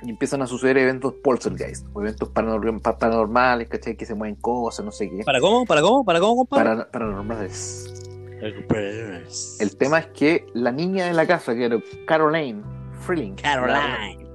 y 0.02 0.10
empiezan 0.10 0.42
a 0.42 0.48
suceder 0.48 0.78
eventos 0.78 1.14
poltergeist, 1.16 1.86
o 1.94 2.02
eventos 2.02 2.30
paranormales, 2.30 3.68
¿cachai? 3.68 3.98
Que 3.98 4.06
se 4.06 4.16
mueven 4.16 4.36
cosas, 4.36 4.86
no 4.86 4.92
sé 4.92 5.10
qué. 5.10 5.24
¿Para 5.26 5.42
cómo? 5.42 5.66
¿Para 5.66 5.82
cómo? 5.82 6.06
¿Para 6.06 6.20
cómo, 6.20 6.36
compadre? 6.38 6.86
paranormales. 6.92 7.94
El 9.60 9.76
tema 9.78 10.00
es 10.00 10.08
que 10.08 10.46
la 10.54 10.72
niña 10.72 11.08
de 11.08 11.14
la 11.14 11.28
casa, 11.28 11.54
que 11.54 11.66
era 11.66 11.78
Caroline 12.08 12.64
Freeling, 13.02 13.36
Caroline 13.36 14.28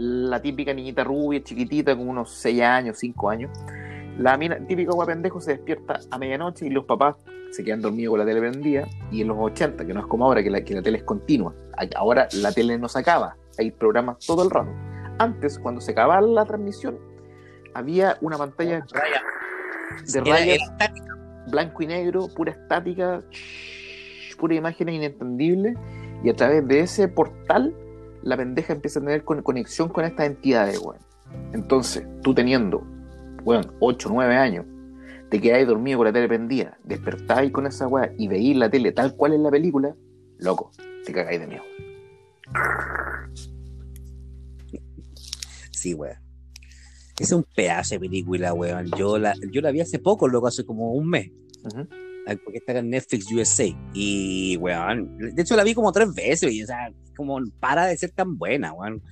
la 0.00 0.40
típica 0.40 0.72
niñita 0.72 1.04
rubia, 1.04 1.42
chiquitita, 1.42 1.94
con 1.94 2.08
unos 2.08 2.30
6 2.30 2.62
años, 2.62 2.98
5 2.98 3.28
años. 3.28 3.50
La 4.18 4.38
mina, 4.38 4.58
típica 4.66 4.92
pendejo 5.04 5.40
se 5.42 5.52
despierta 5.52 6.00
a 6.10 6.18
medianoche 6.18 6.66
y 6.66 6.70
los 6.70 6.86
papás 6.86 7.16
se 7.50 7.62
quedan 7.62 7.82
dormidos 7.82 8.12
con 8.12 8.20
la 8.20 8.24
tele 8.24 8.40
prendida. 8.40 8.88
Y 9.10 9.20
en 9.20 9.28
los 9.28 9.36
80, 9.38 9.86
que 9.86 9.92
no 9.92 10.00
es 10.00 10.06
como 10.06 10.24
ahora, 10.24 10.42
que 10.42 10.50
la, 10.50 10.62
que 10.62 10.74
la 10.74 10.80
tele 10.80 10.98
es 10.98 11.04
continua. 11.04 11.54
Ahora 11.96 12.28
la 12.32 12.50
tele 12.50 12.78
no 12.78 12.88
se 12.88 12.98
acaba, 12.98 13.36
hay 13.58 13.70
programas 13.72 14.24
todo 14.26 14.42
el 14.42 14.50
rato. 14.50 14.70
Antes, 15.18 15.58
cuando 15.58 15.82
se 15.82 15.92
acababa 15.92 16.22
la 16.22 16.46
transmisión, 16.46 16.98
había 17.74 18.16
una 18.22 18.38
pantalla 18.38 18.86
de 20.06 20.20
rayas 20.20 20.60
blanco 21.50 21.82
y 21.82 21.86
negro, 21.86 22.28
pura 22.34 22.52
estática, 22.52 23.22
pura 24.38 24.54
imagen 24.54 24.88
inentendible. 24.88 25.74
Y 26.24 26.30
a 26.30 26.34
través 26.34 26.66
de 26.66 26.80
ese 26.80 27.08
portal 27.08 27.74
la 28.22 28.36
pendeja 28.36 28.72
empieza 28.72 29.00
a 29.00 29.02
tener 29.02 29.24
conexión 29.24 29.88
con 29.88 30.04
estas 30.04 30.26
entidades, 30.26 30.78
weón. 30.78 31.00
Entonces, 31.52 32.06
tú 32.22 32.34
teniendo, 32.34 32.82
weón, 33.44 33.72
8, 33.80 34.08
9 34.12 34.36
años, 34.36 34.66
te 35.30 35.40
quedáis 35.40 35.66
dormido 35.66 35.98
con 35.98 36.06
la 36.06 36.12
tele 36.12 36.28
prendida, 36.28 36.78
despertáis 36.84 37.52
con 37.52 37.66
esa 37.66 37.86
weá 37.86 38.12
y 38.18 38.28
veís 38.28 38.56
la 38.56 38.68
tele 38.68 38.92
tal 38.92 39.14
cual 39.14 39.34
es 39.34 39.40
la 39.40 39.50
película, 39.50 39.94
loco, 40.38 40.72
te 41.04 41.12
cagáis 41.12 41.40
de 41.40 41.46
miedo. 41.46 41.62
Sí, 45.70 45.94
weón. 45.94 46.16
Es 47.18 47.32
un 47.32 47.44
pedazo 47.54 47.94
de 47.94 48.00
película, 48.00 48.52
weón. 48.54 48.90
Yo 48.96 49.18
la, 49.18 49.34
yo 49.50 49.60
la 49.60 49.70
vi 49.70 49.80
hace 49.80 49.98
poco, 49.98 50.26
loco, 50.26 50.46
hace 50.46 50.64
como 50.64 50.92
un 50.92 51.08
mes. 51.08 51.30
Porque 52.38 52.58
está 52.58 52.78
en 52.78 52.90
Netflix 52.90 53.30
USA. 53.32 53.66
Y, 53.94 54.56
weón, 54.58 55.16
de 55.18 55.42
hecho 55.42 55.56
la 55.56 55.64
vi 55.64 55.74
como 55.74 55.92
tres 55.92 56.12
veces, 56.14 56.52
y, 56.52 56.62
o 56.62 56.66
sea, 56.66 56.92
como 57.16 57.38
para 57.58 57.86
de 57.86 57.96
ser 57.96 58.10
tan 58.10 58.38
buena, 58.38 58.72
weón. 58.72 59.02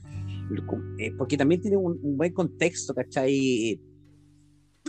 Eh, 0.99 1.13
porque 1.17 1.37
también 1.37 1.61
tiene 1.61 1.77
un, 1.77 2.17
buen 2.17 2.33
contexto, 2.33 2.95
¿cachai? 2.95 3.81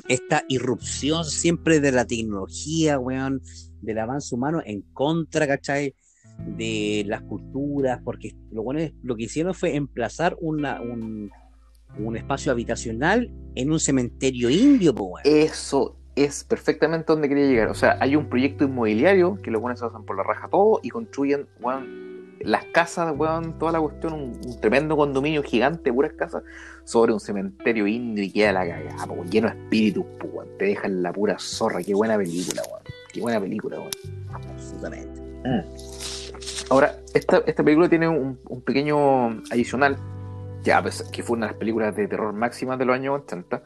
Esta 0.08 0.46
irrupción 0.48 1.26
siempre 1.26 1.82
de 1.82 1.92
la 1.92 2.06
tecnología, 2.06 2.98
weón, 2.98 3.42
del 3.82 4.00
avance 4.00 4.34
humano 4.34 4.62
en 4.66 4.82
contra, 4.94 5.48
¿cachai? 5.48 5.94
De 6.56 7.04
las 7.06 7.22
culturas, 7.24 8.00
porque 8.06 8.34
lo, 8.52 8.64
bueno 8.64 8.80
lo 9.04 9.16
que 9.18 9.24
hicieron 9.24 9.54
fue 9.54 9.76
emplazar 9.76 10.38
una, 10.40 10.80
un, 10.80 11.30
un 11.98 12.16
espacio 12.16 12.54
habitacional 12.54 13.30
en 13.56 13.72
un 13.72 13.80
cementerio 13.80 14.50
indio, 14.50 14.94
weón. 14.94 15.22
Eso 15.26 15.99
es 16.24 16.44
perfectamente 16.44 17.12
donde 17.12 17.30
quería 17.30 17.46
llegar. 17.46 17.68
O 17.70 17.74
sea, 17.74 17.98
hay 18.00 18.16
un 18.16 18.28
proyecto 18.28 18.66
inmobiliario 18.66 19.38
que 19.42 19.52
los 19.52 19.62
buenos 19.62 19.80
se 19.80 19.86
pasan 19.86 20.04
por 20.04 20.18
la 20.18 20.24
raja 20.24 20.48
todo 20.50 20.80
y 20.84 20.90
construyen, 20.90 21.48
weón, 21.60 22.36
las 22.42 22.66
casas, 22.66 23.14
weón, 23.16 23.58
toda 23.60 23.74
la 23.74 23.80
cuestión, 23.80 24.14
un, 24.14 24.62
tremendo 24.62 24.96
condominio 24.96 25.44
gigante, 25.44 25.92
puras 25.92 26.14
casas, 26.14 26.44
sobre 26.84 27.14
un 27.14 27.20
cementerio 27.20 27.88
indio 27.88 28.24
y 28.24 28.32
queda 28.32 28.54
la 28.54 28.68
cagada, 28.68 29.06
lleno 29.30 29.50
de 29.50 29.56
espíritus, 29.56 30.06
weón, 30.24 30.48
te 30.58 30.66
dejan 30.66 31.04
la 31.04 31.12
pura 31.12 31.38
zorra, 31.38 31.82
qué 31.84 31.94
buena 31.94 32.18
película, 32.18 32.62
weón, 32.68 32.84
qué 33.14 33.22
buena 33.22 33.40
película, 33.40 33.80
weón. 33.80 33.92
Absolutamente. 34.34 35.22
Mm. 35.46 35.64
Ahora, 36.70 36.96
esta, 37.14 37.42
esta 37.48 37.64
película 37.64 37.90
tiene 37.90 38.08
un, 38.08 38.38
pequeño 38.64 39.42
adicional, 39.52 39.98
ya, 40.64 40.84
que 41.12 41.24
fue 41.24 41.38
una 41.38 41.48
de 41.48 41.52
las 41.54 41.60
películas 41.60 41.96
de 41.96 42.08
terror 42.08 42.32
máximas 42.34 42.78
de 42.78 42.86
los 42.86 42.96
años 42.96 43.22
80, 43.24 43.64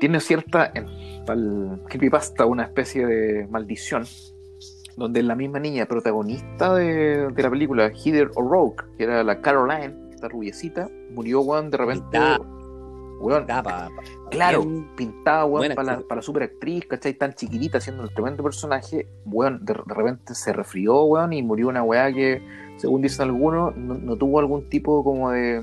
tiene 0.00 0.20
cierta, 0.20 0.70
en 0.74 0.86
tal 1.24 1.82
creepypasta, 1.88 2.46
una 2.46 2.64
especie 2.64 3.06
de 3.06 3.46
maldición 3.48 4.04
donde 4.96 5.22
la 5.22 5.34
misma 5.34 5.58
niña 5.58 5.86
protagonista 5.86 6.74
de, 6.74 7.30
la 7.36 7.50
película, 7.50 7.92
Heather 7.92 8.30
O'Rourke, 8.34 8.84
que 8.96 9.04
era 9.04 9.22
la 9.22 9.40
Caroline, 9.40 9.94
esta 10.10 10.28
rubiecita, 10.28 10.88
murió, 11.10 11.42
weón, 11.42 11.70
de 11.70 11.76
repente. 11.76 12.18
Weón, 13.18 13.46
claro, 14.30 14.66
pintada, 14.94 15.46
weón, 15.46 15.74
para 15.74 15.96
la, 15.96 16.00
para 16.00 16.20
super 16.20 16.42
actriz, 16.42 16.86
¿cachai? 16.86 17.14
Tan 17.14 17.34
chiquitita, 17.34 17.78
haciendo 17.78 18.02
el 18.04 18.12
tremendo 18.12 18.42
personaje, 18.42 19.06
weón, 19.24 19.64
de, 19.64 19.74
repente 19.74 20.34
se 20.34 20.52
resfrió, 20.52 21.02
weón, 21.04 21.32
y 21.32 21.42
murió 21.42 21.68
una 21.68 21.82
weá 21.82 22.12
que, 22.12 22.42
según 22.76 23.02
dicen 23.02 23.22
algunos, 23.22 23.76
no, 23.76 24.16
tuvo 24.16 24.38
algún 24.38 24.68
tipo 24.68 25.04
como 25.04 25.30
de. 25.30 25.62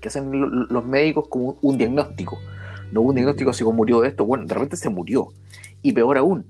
que 0.00 0.08
hacen 0.08 0.30
los 0.68 0.84
médicos 0.84 1.28
como 1.28 1.58
un 1.62 1.78
diagnóstico. 1.78 2.38
No 2.92 3.00
hubo 3.00 3.08
un 3.08 3.16
diagnóstico 3.16 3.50
así 3.50 3.64
como 3.64 3.78
murió 3.78 4.02
de 4.02 4.08
esto, 4.08 4.24
bueno, 4.24 4.44
de 4.44 4.54
repente 4.54 4.76
se 4.76 4.90
murió. 4.90 5.28
Y 5.80 5.92
peor 5.92 6.18
aún, 6.18 6.46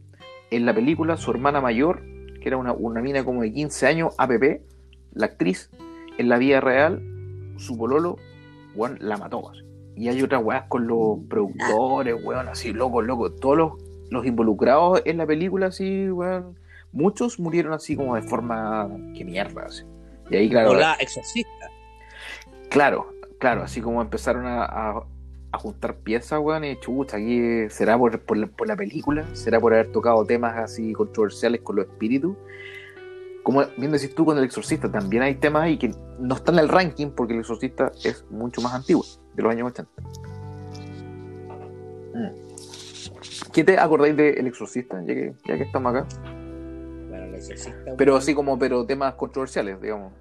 en 0.50 0.66
la 0.66 0.74
película 0.74 1.16
su 1.16 1.30
hermana 1.30 1.60
mayor, 1.60 2.02
que 2.40 2.48
era 2.48 2.56
una, 2.56 2.72
una 2.72 3.00
mina 3.00 3.24
como 3.24 3.42
de 3.42 3.52
15 3.52 3.86
años, 3.86 4.14
APP, 4.18 4.60
la 5.14 5.26
actriz, 5.26 5.70
en 6.18 6.28
la 6.28 6.38
vida 6.38 6.60
real, 6.60 7.00
su 7.58 7.78
pololo, 7.78 8.16
weón, 8.74 8.98
la 9.00 9.16
mató. 9.16 9.52
Y 9.94 10.08
hay 10.08 10.20
otras 10.20 10.42
weas 10.42 10.64
con 10.68 10.88
los 10.88 11.18
productores, 11.28 12.16
weón, 12.24 12.48
así, 12.48 12.72
locos, 12.72 13.06
locos. 13.06 13.36
Todos 13.36 13.56
los, 13.56 13.72
los, 14.10 14.26
involucrados 14.26 15.02
en 15.04 15.18
la 15.18 15.26
película, 15.26 15.66
así, 15.66 16.10
weón, 16.10 16.58
muchos 16.90 17.38
murieron 17.38 17.72
así 17.72 17.94
como 17.94 18.16
de 18.16 18.22
forma. 18.22 18.90
que 19.16 19.24
mierda, 19.24 19.66
así. 19.66 19.84
Y 20.28 20.36
ahí, 20.36 20.50
claro. 20.50 20.70
O 20.70 20.74
la 20.74 20.94
exorcista. 20.94 21.70
Claro, 22.68 23.12
claro, 23.38 23.62
así 23.62 23.80
como 23.80 24.00
empezaron 24.00 24.46
a, 24.46 24.64
a 24.64 25.04
juntar 25.58 25.96
piezas, 25.96 26.40
weón, 26.40 26.64
y 26.64 26.78
chucha, 26.80 27.16
aquí 27.16 27.68
será 27.68 27.98
por, 27.98 28.18
por, 28.20 28.36
la, 28.36 28.76
película, 28.76 29.26
será 29.34 29.60
por 29.60 29.74
haber 29.74 29.92
tocado 29.92 30.24
temas 30.24 30.56
así 30.56 30.92
controversiales 30.92 31.60
con 31.60 31.76
los 31.76 31.86
espíritus. 31.86 32.36
Como 33.42 33.64
bien 33.76 33.90
decís 33.90 34.14
tú 34.14 34.24
con 34.24 34.38
El 34.38 34.44
Exorcista, 34.44 34.90
también 34.90 35.22
hay 35.22 35.34
temas 35.34 35.64
ahí 35.64 35.76
que 35.76 35.92
no 36.18 36.36
están 36.36 36.54
en 36.54 36.60
el 36.60 36.68
ranking 36.68 37.10
porque 37.10 37.34
El 37.34 37.40
Exorcista 37.40 37.90
es 38.04 38.24
mucho 38.30 38.60
más 38.60 38.72
antiguo, 38.72 39.04
de 39.34 39.42
los 39.42 39.52
años 39.52 39.72
80. 39.72 39.92
Mm. 42.14 43.50
¿Qué 43.52 43.64
te 43.64 43.78
acordáis 43.78 44.16
de 44.16 44.30
El 44.30 44.46
Exorcista, 44.46 45.00
ya 45.00 45.14
que, 45.14 45.34
ya 45.44 45.56
que 45.56 45.64
estamos 45.64 45.94
acá? 45.94 46.06
Bueno, 47.08 47.24
El 47.24 47.34
Exorcista. 47.34 47.94
Pero 47.98 48.16
así 48.16 48.34
como, 48.34 48.58
pero 48.58 48.86
temas 48.86 49.14
controversiales, 49.14 49.80
digamos 49.82 50.12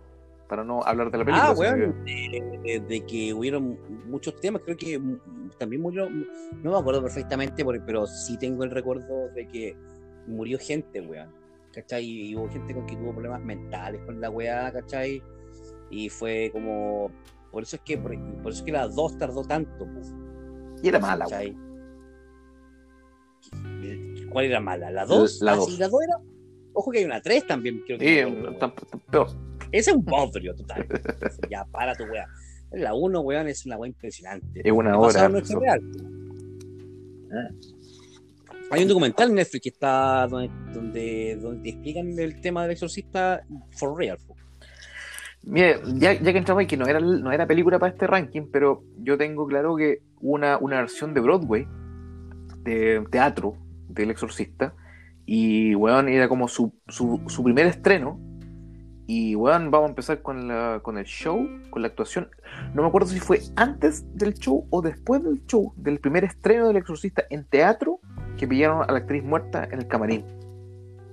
para 0.52 0.66
no 0.66 0.84
hablar 0.84 1.10
de 1.10 1.18
la 1.18 1.24
película. 1.24 1.48
Ah, 1.48 1.54
bueno, 1.54 1.96
de, 2.04 3.06
que 3.08 3.34
hubieron 3.34 3.80
muchos 4.10 4.36
temas, 4.42 4.62
creo 4.66 4.76
que 4.76 5.02
también 5.58 5.82
murió, 5.82 6.10
no 6.10 6.72
me 6.72 6.78
acuerdo 6.78 7.02
perfectamente, 7.02 7.64
pero 7.86 8.06
sí 8.06 8.38
tengo 8.38 8.66
el 8.66 8.72
recuerdo 8.72 9.30
de 9.34 9.48
que 9.48 9.78
murió 10.28 10.60
gente, 10.60 11.00
weón. 11.00 11.30
¿Cachai? 11.74 12.04
Y 12.04 12.36
hubo 12.36 12.50
gente 12.50 12.74
con 12.74 12.86
que 12.86 12.98
tuvo 12.98 13.14
problemas 13.14 13.42
mentales 13.42 14.02
con 14.04 14.20
la 14.20 14.30
weá, 14.30 14.74
¿cachai? 14.74 15.24
Y 15.90 16.10
fue 16.10 16.50
como. 16.52 17.10
Por 17.50 17.64
eso 17.64 17.78
es 17.78 17.82
que, 17.84 17.98
por, 17.98 18.14
eso 18.14 18.50
es 18.50 18.62
que 18.62 18.74
la 18.74 18.90
2 18.90 19.18
tardó 19.18 19.44
tanto. 19.44 19.88
Y 20.84 20.90
era 20.90 21.00
mala, 21.00 21.24
¿cachai? 21.30 21.56
¿Cuál 24.30 24.46
era 24.46 24.60
mala? 24.60 24.92
¿La 24.92 25.06
2? 25.06 25.44
La 25.44 25.56
2. 25.56 25.80
Ah, 25.82 25.88
2 25.88 26.04
era. 26.04 26.18
Ojo 26.74 26.92
que 26.92 26.98
hay 26.98 27.06
una 27.06 27.22
3 27.22 27.48
también, 27.48 27.84
creo 27.86 27.98
que. 27.98 28.26
Sí, 28.26 28.94
peor. 29.10 29.51
Ese 29.72 29.92
es 29.92 29.96
un 29.96 30.06
bodrio 30.06 30.56
total. 30.56 30.86
ya, 31.50 31.66
para 31.66 31.96
tu 31.96 32.04
weá. 32.04 32.28
La 32.72 32.94
1, 32.94 33.22
weón, 33.22 33.48
es 33.48 33.66
una 33.66 33.78
weá 33.78 33.90
impresionante. 33.90 34.62
Es 34.64 34.72
una 34.72 34.98
hora. 34.98 35.30
No 35.30 35.38
es 35.38 35.50
real. 35.50 35.82
Ah. 37.34 37.50
Hay 38.72 38.84
un 38.84 38.88
documental 38.88 39.30
en 39.30 39.36
Netflix 39.36 39.64
que 39.64 39.70
está 39.70 40.28
donde, 40.28 40.50
donde, 40.74 41.38
donde 41.42 41.64
te 41.64 41.70
explican 41.70 42.18
el 42.18 42.40
tema 42.40 42.62
del 42.64 42.72
exorcista 42.72 43.44
for 43.72 43.98
real. 43.98 44.18
Mire, 45.44 45.82
ya, 45.96 46.14
ya 46.14 46.32
que 46.32 46.38
entramos 46.38 46.62
ahí, 46.62 46.68
que 46.68 46.78
no 46.78 46.86
era, 46.86 47.00
no 47.00 47.32
era 47.32 47.48
película 47.48 47.80
para 47.80 47.92
este 47.92 48.08
ranking, 48.08 48.48
pero 48.52 48.84
yo 49.00 49.18
tengo 49.18 49.46
claro 49.48 49.76
que 49.76 50.00
una, 50.22 50.58
una 50.58 50.78
versión 50.78 51.14
de 51.14 51.20
Broadway, 51.20 51.68
de 52.64 53.04
teatro, 53.12 53.58
del 53.90 54.12
exorcista, 54.12 54.76
y 55.26 55.76
weón, 55.76 56.08
era 56.08 56.30
como 56.30 56.48
su, 56.48 56.74
su, 56.88 57.22
su 57.28 57.44
primer 57.44 57.66
estreno, 57.66 58.20
y 59.08 59.36
bueno, 59.36 59.70
vamos 59.72 59.88
a 59.88 59.90
empezar 59.90 60.22
con, 60.22 60.48
la, 60.48 60.80
con 60.84 60.98
el 60.98 61.06
show, 61.06 61.48
con 61.70 61.82
la 61.82 61.90
actuación. 61.90 62.30
No 62.74 62.82
me 62.82 62.88
acuerdo 62.88 63.08
si 63.10 63.20
fue 63.20 63.42
antes 63.56 64.06
del 64.16 64.34
show 64.36 64.66
o 64.70 64.82
después 64.82 65.24
del 65.24 65.46
show, 65.48 65.74
del 65.76 66.00
primer 66.00 66.24
estreno 66.24 66.68
del 66.68 66.78
exorcista 66.78 67.24
en 67.30 67.44
teatro, 67.46 68.00
que 68.38 68.48
pillaron 68.48 68.84
a 68.84 68.92
la 68.92 69.00
actriz 69.00 69.24
muerta 69.24 69.68
en 69.70 69.80
el 69.80 69.88
camarín. 69.88 70.24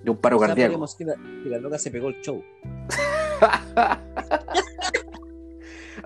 De 0.05 0.11
un 0.11 0.17
paro 0.17 0.37
O 0.37 0.39
sea, 0.39 0.49
cardíaco. 0.49 0.87
que 0.97 1.05
la, 1.05 1.15
que 1.15 1.49
la 1.49 1.59
loca 1.59 1.79
se 1.79 1.91
pegó 1.91 2.09
el 2.09 2.21
show. 2.21 2.43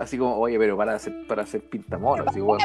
así 0.02 0.18
como, 0.18 0.36
oye, 0.36 0.58
pero 0.58 0.76
para 0.76 0.94
hacer, 0.94 1.14
para 1.26 1.42
hacer 1.42 1.62
pintamor, 1.62 2.24
así, 2.28 2.40
weón. 2.40 2.60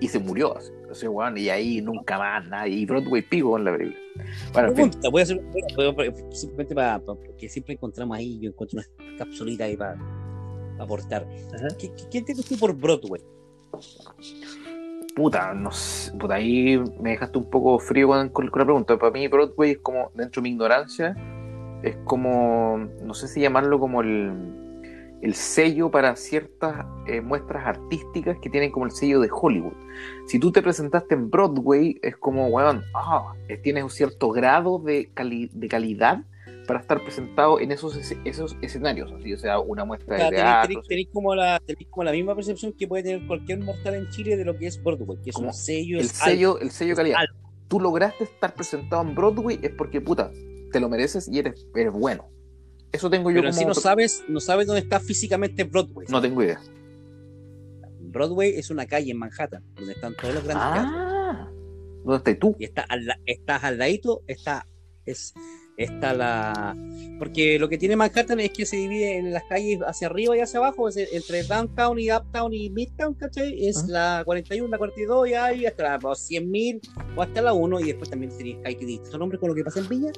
Y 0.00 0.08
se 0.08 0.18
murió, 0.18 0.56
así, 0.56 0.70
así, 0.90 1.06
weón, 1.06 1.36
y 1.36 1.48
ahí 1.50 1.80
nunca 1.82 2.18
más, 2.18 2.46
nada. 2.48 2.66
Y 2.66 2.86
Broadway 2.86 3.22
pico 3.22 3.50
con 3.50 3.64
la 3.64 3.76
película. 3.76 3.98
Bueno, 4.52 4.68
en 4.68 4.74
Pregunta, 4.74 5.08
voy 5.10 5.20
a 5.20 5.24
hacer 5.24 5.42
simplemente 6.32 6.74
para, 6.74 6.98
porque 7.00 7.48
siempre 7.48 7.74
encontramos 7.74 8.16
ahí, 8.16 8.38
yo 8.40 8.48
encuentro 8.50 8.80
una 8.80 9.16
capsulita 9.18 9.64
ahí 9.64 9.76
para, 9.76 9.94
para 10.72 10.84
aportar. 10.84 11.26
¿Qué, 11.78 11.88
qué, 11.90 12.04
qué 12.10 12.18
entiendes 12.18 12.46
tú 12.46 12.56
por 12.58 12.74
Broadway? 12.74 13.20
puta, 15.14 15.52
no 15.54 15.70
sé, 15.72 16.12
puta, 16.16 16.34
ahí 16.36 16.78
me 17.00 17.10
dejaste 17.10 17.36
un 17.38 17.50
poco 17.50 17.78
frío 17.78 18.08
con, 18.08 18.28
con- 18.30 18.48
con 18.48 18.58
la 18.60 18.64
pregunta. 18.64 18.96
Para 18.98 19.12
mí, 19.12 19.26
Broadway 19.28 19.72
es 19.72 19.78
como, 19.78 20.10
dentro 20.14 20.40
de 20.40 20.48
mi 20.48 20.50
ignorancia, 20.54 21.14
es 21.82 21.96
como, 22.04 22.78
no 23.02 23.14
sé 23.14 23.28
si 23.28 23.40
llamarlo 23.40 23.78
como 23.78 24.00
el, 24.02 24.32
el 25.22 25.34
sello 25.34 25.90
para 25.90 26.16
ciertas 26.16 26.86
eh, 27.06 27.20
muestras 27.20 27.66
artísticas 27.66 28.38
que 28.40 28.48
tienen 28.48 28.70
como 28.70 28.86
el 28.86 28.92
sello 28.92 29.20
de 29.20 29.28
Hollywood. 29.30 29.74
Si 30.26 30.38
tú 30.38 30.50
te 30.50 30.62
presentaste 30.62 31.14
en 31.14 31.30
Broadway, 31.30 31.98
es 32.02 32.16
como, 32.16 32.46
weón, 32.48 32.82
ah, 32.94 33.34
eh, 33.48 33.56
tienes 33.58 33.84
un 33.84 33.90
cierto 33.90 34.30
grado 34.30 34.78
de, 34.78 35.10
cali- 35.12 35.50
de 35.52 35.68
calidad 35.68 36.24
para 36.66 36.80
estar 36.80 37.02
presentado 37.02 37.58
en 37.60 37.72
esos, 37.72 37.96
es- 37.96 38.16
esos 38.24 38.56
escenarios, 38.62 39.12
así, 39.12 39.34
o 39.34 39.38
sea, 39.38 39.58
una 39.60 39.84
muestra 39.84 40.16
de 40.16 40.30
tenéis, 40.30 40.56
tenéis- 40.68 40.86
tenéis 40.88 41.08
como 41.12 41.34
la, 41.34 41.60
tenéis 41.66 41.88
como 41.90 42.04
la 42.04 42.12
misma 42.12 42.34
percepción 42.34 42.72
que 42.72 42.86
puede 42.88 43.02
tener 43.02 43.26
cualquier 43.26 43.60
mortal 43.60 43.94
en 43.96 44.08
Chile 44.10 44.36
de 44.36 44.44
lo 44.44 44.56
que 44.56 44.68
es 44.68 44.82
Broadway, 44.82 45.18
que 45.22 45.30
es 45.30 45.36
Como 45.36 45.48
un 45.48 45.54
sello, 45.54 45.98
el 45.98 46.08
sello, 46.08 46.58
el 46.60 46.70
sello 46.70 46.94
calidad. 46.96 47.18
Tú 47.68 47.78
lograste 47.78 48.24
estar 48.24 48.54
presentado 48.54 49.02
en 49.02 49.14
Broadway 49.14 49.58
es 49.62 49.70
porque, 49.76 50.00
puta, 50.00 50.30
te 50.72 50.80
lo 50.80 50.88
mereces 50.88 51.28
y 51.28 51.38
eres, 51.40 51.66
eres 51.74 51.92
bueno. 51.92 52.28
Eso 52.92 53.08
tengo 53.08 53.30
yo 53.30 53.36
Pero 53.36 53.50
como... 53.50 53.58
si 53.58 53.64
no 53.64 53.74
sabes, 53.74 54.24
no 54.28 54.40
sabes 54.40 54.66
dónde 54.66 54.80
está 54.80 55.00
físicamente 55.00 55.64
Broadway. 55.64 56.06
No 56.10 56.20
tengo 56.20 56.42
idea. 56.42 56.60
Broadway 58.00 58.54
es 58.56 58.70
una 58.70 58.86
calle 58.86 59.12
en 59.12 59.18
Manhattan, 59.18 59.62
donde 59.76 59.92
están 59.92 60.14
todos 60.16 60.34
los 60.34 60.44
grandes 60.44 60.72
teatros. 60.72 60.94
Ah, 60.94 61.50
¿dónde 62.04 62.16
estás 62.16 62.38
tú? 62.38 62.56
Y 62.58 62.64
está 62.64 62.82
al, 62.82 63.06
estás 63.24 63.64
al 63.64 63.78
ladito, 63.78 64.22
está, 64.26 64.66
es, 65.06 65.32
está 65.84 66.14
la... 66.14 66.76
Porque 67.18 67.58
lo 67.58 67.68
que 67.68 67.76
tiene 67.76 67.96
Manhattan 67.96 68.40
es 68.40 68.50
que 68.50 68.64
se 68.64 68.76
divide 68.76 69.18
en 69.18 69.30
las 69.32 69.44
calles 69.44 69.80
hacia 69.86 70.06
arriba 70.08 70.34
y 70.36 70.40
hacia 70.40 70.58
abajo, 70.58 70.88
es 70.88 70.96
entre 70.96 71.42
Downtown 71.42 71.98
y 71.98 72.10
Uptown 72.10 72.52
y 72.54 72.70
Midtown, 72.70 73.12
¿cachai? 73.14 73.66
Es 73.68 73.76
Ah. 73.84 73.86
la 73.88 74.22
41, 74.24 74.68
la 74.68 74.78
42 74.78 75.28
y 75.28 75.34
ahí 75.34 75.66
hasta 75.66 75.82
la 75.82 75.98
100.000 75.98 76.80
o 77.16 77.22
hasta 77.22 77.42
la 77.42 77.52
1 77.52 77.78
y 77.80 77.84
después 77.84 78.08
también 78.08 78.32
hay 78.64 78.74
que 78.74 78.86
distintos 78.86 79.18
nombres 79.20 79.38
con 79.38 79.50
lo 79.50 79.54
que 79.54 79.64
pasa 79.64 79.80
en 79.80 79.88
Villa 79.88 80.10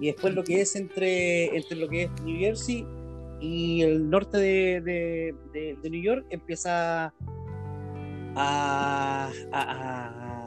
y 0.00 0.06
después 0.06 0.32
lo 0.32 0.44
que 0.44 0.60
es 0.60 0.76
entre, 0.76 1.56
entre 1.56 1.76
lo 1.76 1.88
que 1.88 2.04
es 2.04 2.10
New 2.22 2.38
Jersey 2.38 2.86
y 3.40 3.82
el 3.82 4.08
norte 4.08 4.38
de, 4.38 4.80
de, 4.80 5.34
de- 5.52 5.76
de 5.82 5.90
New 5.90 6.02
York 6.02 6.24
empieza 6.30 7.06
a, 7.06 7.12
a- 8.36 9.30
a 9.52 10.43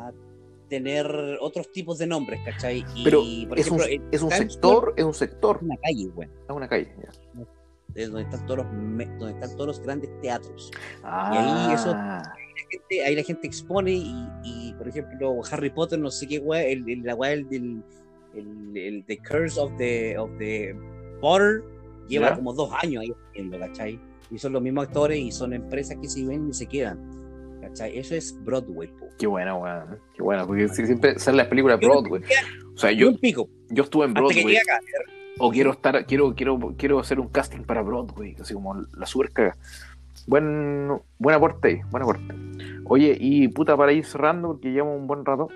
tener 0.67 1.37
otros 1.41 1.71
tipos 1.71 1.97
de 1.97 2.07
nombres, 2.07 2.39
¿cachai? 2.45 2.83
Y, 2.95 3.03
Pero 3.03 3.21
por 3.49 3.59
es 3.59 3.69
un, 3.71 3.79
ejemplo, 3.81 3.85
en 4.07 4.13
es 4.13 4.21
un 4.21 4.31
sector, 4.31 4.93
es 4.97 5.03
un 5.05 5.13
sector, 5.13 5.59
una 5.61 5.77
calle, 5.77 6.07
bueno, 6.13 6.31
es 6.47 6.55
una 6.55 6.67
calle. 6.67 6.93
ya. 7.01 7.43
es 7.95 8.07
donde 8.11 8.23
están 8.23 8.45
todos 8.45 8.57
los, 8.59 8.67
donde 8.71 9.31
están 9.31 9.51
todos 9.55 9.67
los 9.67 9.79
grandes 9.81 10.09
teatros. 10.21 10.71
Ah, 11.03 11.67
ahí 11.67 11.73
eso- 11.73 11.93
La 11.93 12.23
gente- 12.69 13.03
ahí 13.05 13.15
la 13.15 13.23
gente 13.23 13.47
expone 13.47 13.91
y, 13.93 14.27
y, 14.43 14.73
por 14.77 14.87
ejemplo, 14.87 15.39
Harry 15.51 15.69
Potter, 15.69 15.97
no 15.99 16.11
sé 16.11 16.27
qué 16.27 16.39
weá, 16.39 16.63
el, 16.63 16.87
el- 16.89 17.03
la 17.03 17.15
weá 17.15 17.31
del, 17.31 17.81
el, 18.35 18.77
el- 18.77 19.03
The 19.05 19.17
Curse 19.19 19.59
of 19.59 19.71
the, 19.77 20.17
of 20.17 20.29
the 20.37 20.75
Potter 21.21 21.63
lleva 22.07 22.29
Ya. 22.29 22.35
como 22.35 22.53
dos 22.53 22.71
años 22.83 23.01
ahí 23.03 23.13
haciendo, 23.31 23.57
¿cachai? 23.59 23.99
Y 24.29 24.37
son 24.37 24.53
los 24.53 24.61
mismos 24.61 24.87
actores 24.87 25.17
y 25.17 25.31
son 25.31 25.53
empresas 25.53 25.97
que 26.01 26.07
se 26.09 26.25
ven 26.25 26.49
y 26.49 26.53
se 26.53 26.65
quedan. 26.67 26.99
¿Cachai? 27.67 27.97
Eso 27.97 28.15
es 28.15 28.37
Broadway, 28.43 28.87
po. 28.89 29.07
Qué 29.17 29.27
buena, 29.27 29.55
weón. 29.55 29.99
Qué 30.15 30.21
buena, 30.23 30.45
porque 30.45 30.67
si- 30.69 30.85
siempre 30.85 31.17
salen 31.19 31.37
las 31.37 31.47
películas 31.47 31.79
Broadway. 31.79 32.21
O 32.75 32.77
sea, 32.77 32.91
yo, 32.91 33.09
un 33.09 33.17
pico, 33.17 33.49
yo 33.69 33.83
estuve 33.83 34.05
en 34.05 34.13
Broadway. 34.13 34.57
acá. 34.57 34.79
o 35.39 35.51
quiero 35.51 35.71
estar, 35.71 36.05
quiero, 36.07 36.33
quiero, 36.33 36.57
quiero 36.77 36.99
hacer 36.99 37.19
un 37.19 37.27
casting 37.29 37.61
para 37.61 37.81
Broadway, 37.83 38.35
así 38.39 38.53
como 38.55 38.73
la 38.73 39.05
super 39.05 39.31
caga. 39.31 39.55
Buen, 40.25 40.99
buen 41.19 41.35
aporte 41.35 41.83
buen 41.91 42.03
aporte. 42.03 42.33
Oye, 42.85 43.15
y 43.19 43.47
puta, 43.49 43.77
para 43.77 43.91
ir 43.93 44.03
cerrando, 44.05 44.47
porque 44.49 44.71
llevamos 44.71 44.99
un 44.99 45.05
buen 45.07 45.23
rato, 45.23 45.47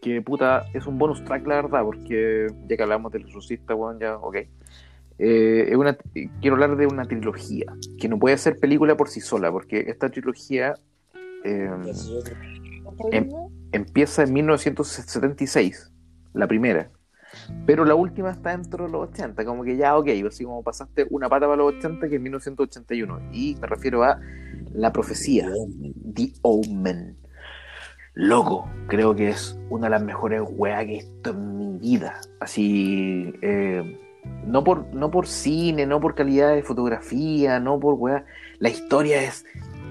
que 0.00 0.22
puta, 0.22 0.64
es 0.72 0.86
un 0.86 0.96
bonus 0.98 1.22
track, 1.24 1.46
la 1.46 1.56
verdad, 1.62 1.82
porque 1.84 2.46
ya 2.66 2.76
que 2.76 2.82
hablamos 2.82 3.12
del 3.12 3.22
exorcista, 3.22 3.74
weón, 3.74 3.98
ya, 4.00 4.16
ok. 4.16 4.36
Eh, 5.18 5.66
es 5.68 5.76
una, 5.76 5.96
quiero 6.40 6.54
hablar 6.54 6.76
de 6.76 6.86
una 6.86 7.04
trilogía, 7.04 7.66
que 8.00 8.08
no 8.08 8.18
puede 8.18 8.38
ser 8.38 8.58
película 8.58 8.96
por 8.96 9.08
sí 9.08 9.20
sola, 9.20 9.50
porque 9.52 9.80
esta 9.88 10.08
trilogía 10.08 10.74
eh, 11.44 11.70
Em- 13.12 13.28
empieza 13.72 14.22
en 14.22 14.32
1976, 14.32 15.92
la 16.34 16.46
primera. 16.46 16.90
Pero 17.66 17.84
la 17.84 17.94
última 17.94 18.30
está 18.30 18.50
dentro 18.50 18.86
de 18.86 18.90
los 18.90 19.10
80, 19.10 19.44
como 19.44 19.62
que 19.62 19.76
ya, 19.76 19.96
ok, 19.96 20.08
así 20.26 20.44
como 20.44 20.62
pasaste 20.62 21.06
una 21.10 21.28
pata 21.28 21.46
para 21.46 21.56
los 21.56 21.74
80, 21.74 22.08
que 22.08 22.16
es 22.16 22.20
1981. 22.20 23.20
Y 23.32 23.56
me 23.60 23.66
refiero 23.66 24.02
a 24.02 24.18
La 24.72 24.92
Profecía, 24.92 25.50
The 26.14 26.32
Omen. 26.42 27.16
Loco, 28.14 28.68
creo 28.88 29.14
que 29.14 29.28
es 29.28 29.58
una 29.70 29.86
de 29.86 29.90
las 29.90 30.02
mejores 30.02 30.42
weas 30.50 30.84
que 30.86 30.92
he 30.92 31.02
visto 31.02 31.30
en 31.30 31.58
mi 31.58 31.78
vida. 31.78 32.20
Así, 32.40 33.32
eh, 33.42 34.00
no, 34.46 34.64
por, 34.64 34.92
no 34.94 35.10
por 35.10 35.26
cine, 35.26 35.86
no 35.86 36.00
por 36.00 36.14
calidad 36.14 36.54
de 36.54 36.62
fotografía, 36.62 37.60
no 37.60 37.78
por 37.78 37.94
wea. 37.94 38.24
La 38.58 38.70
historia 38.70 39.22
es 39.22 39.44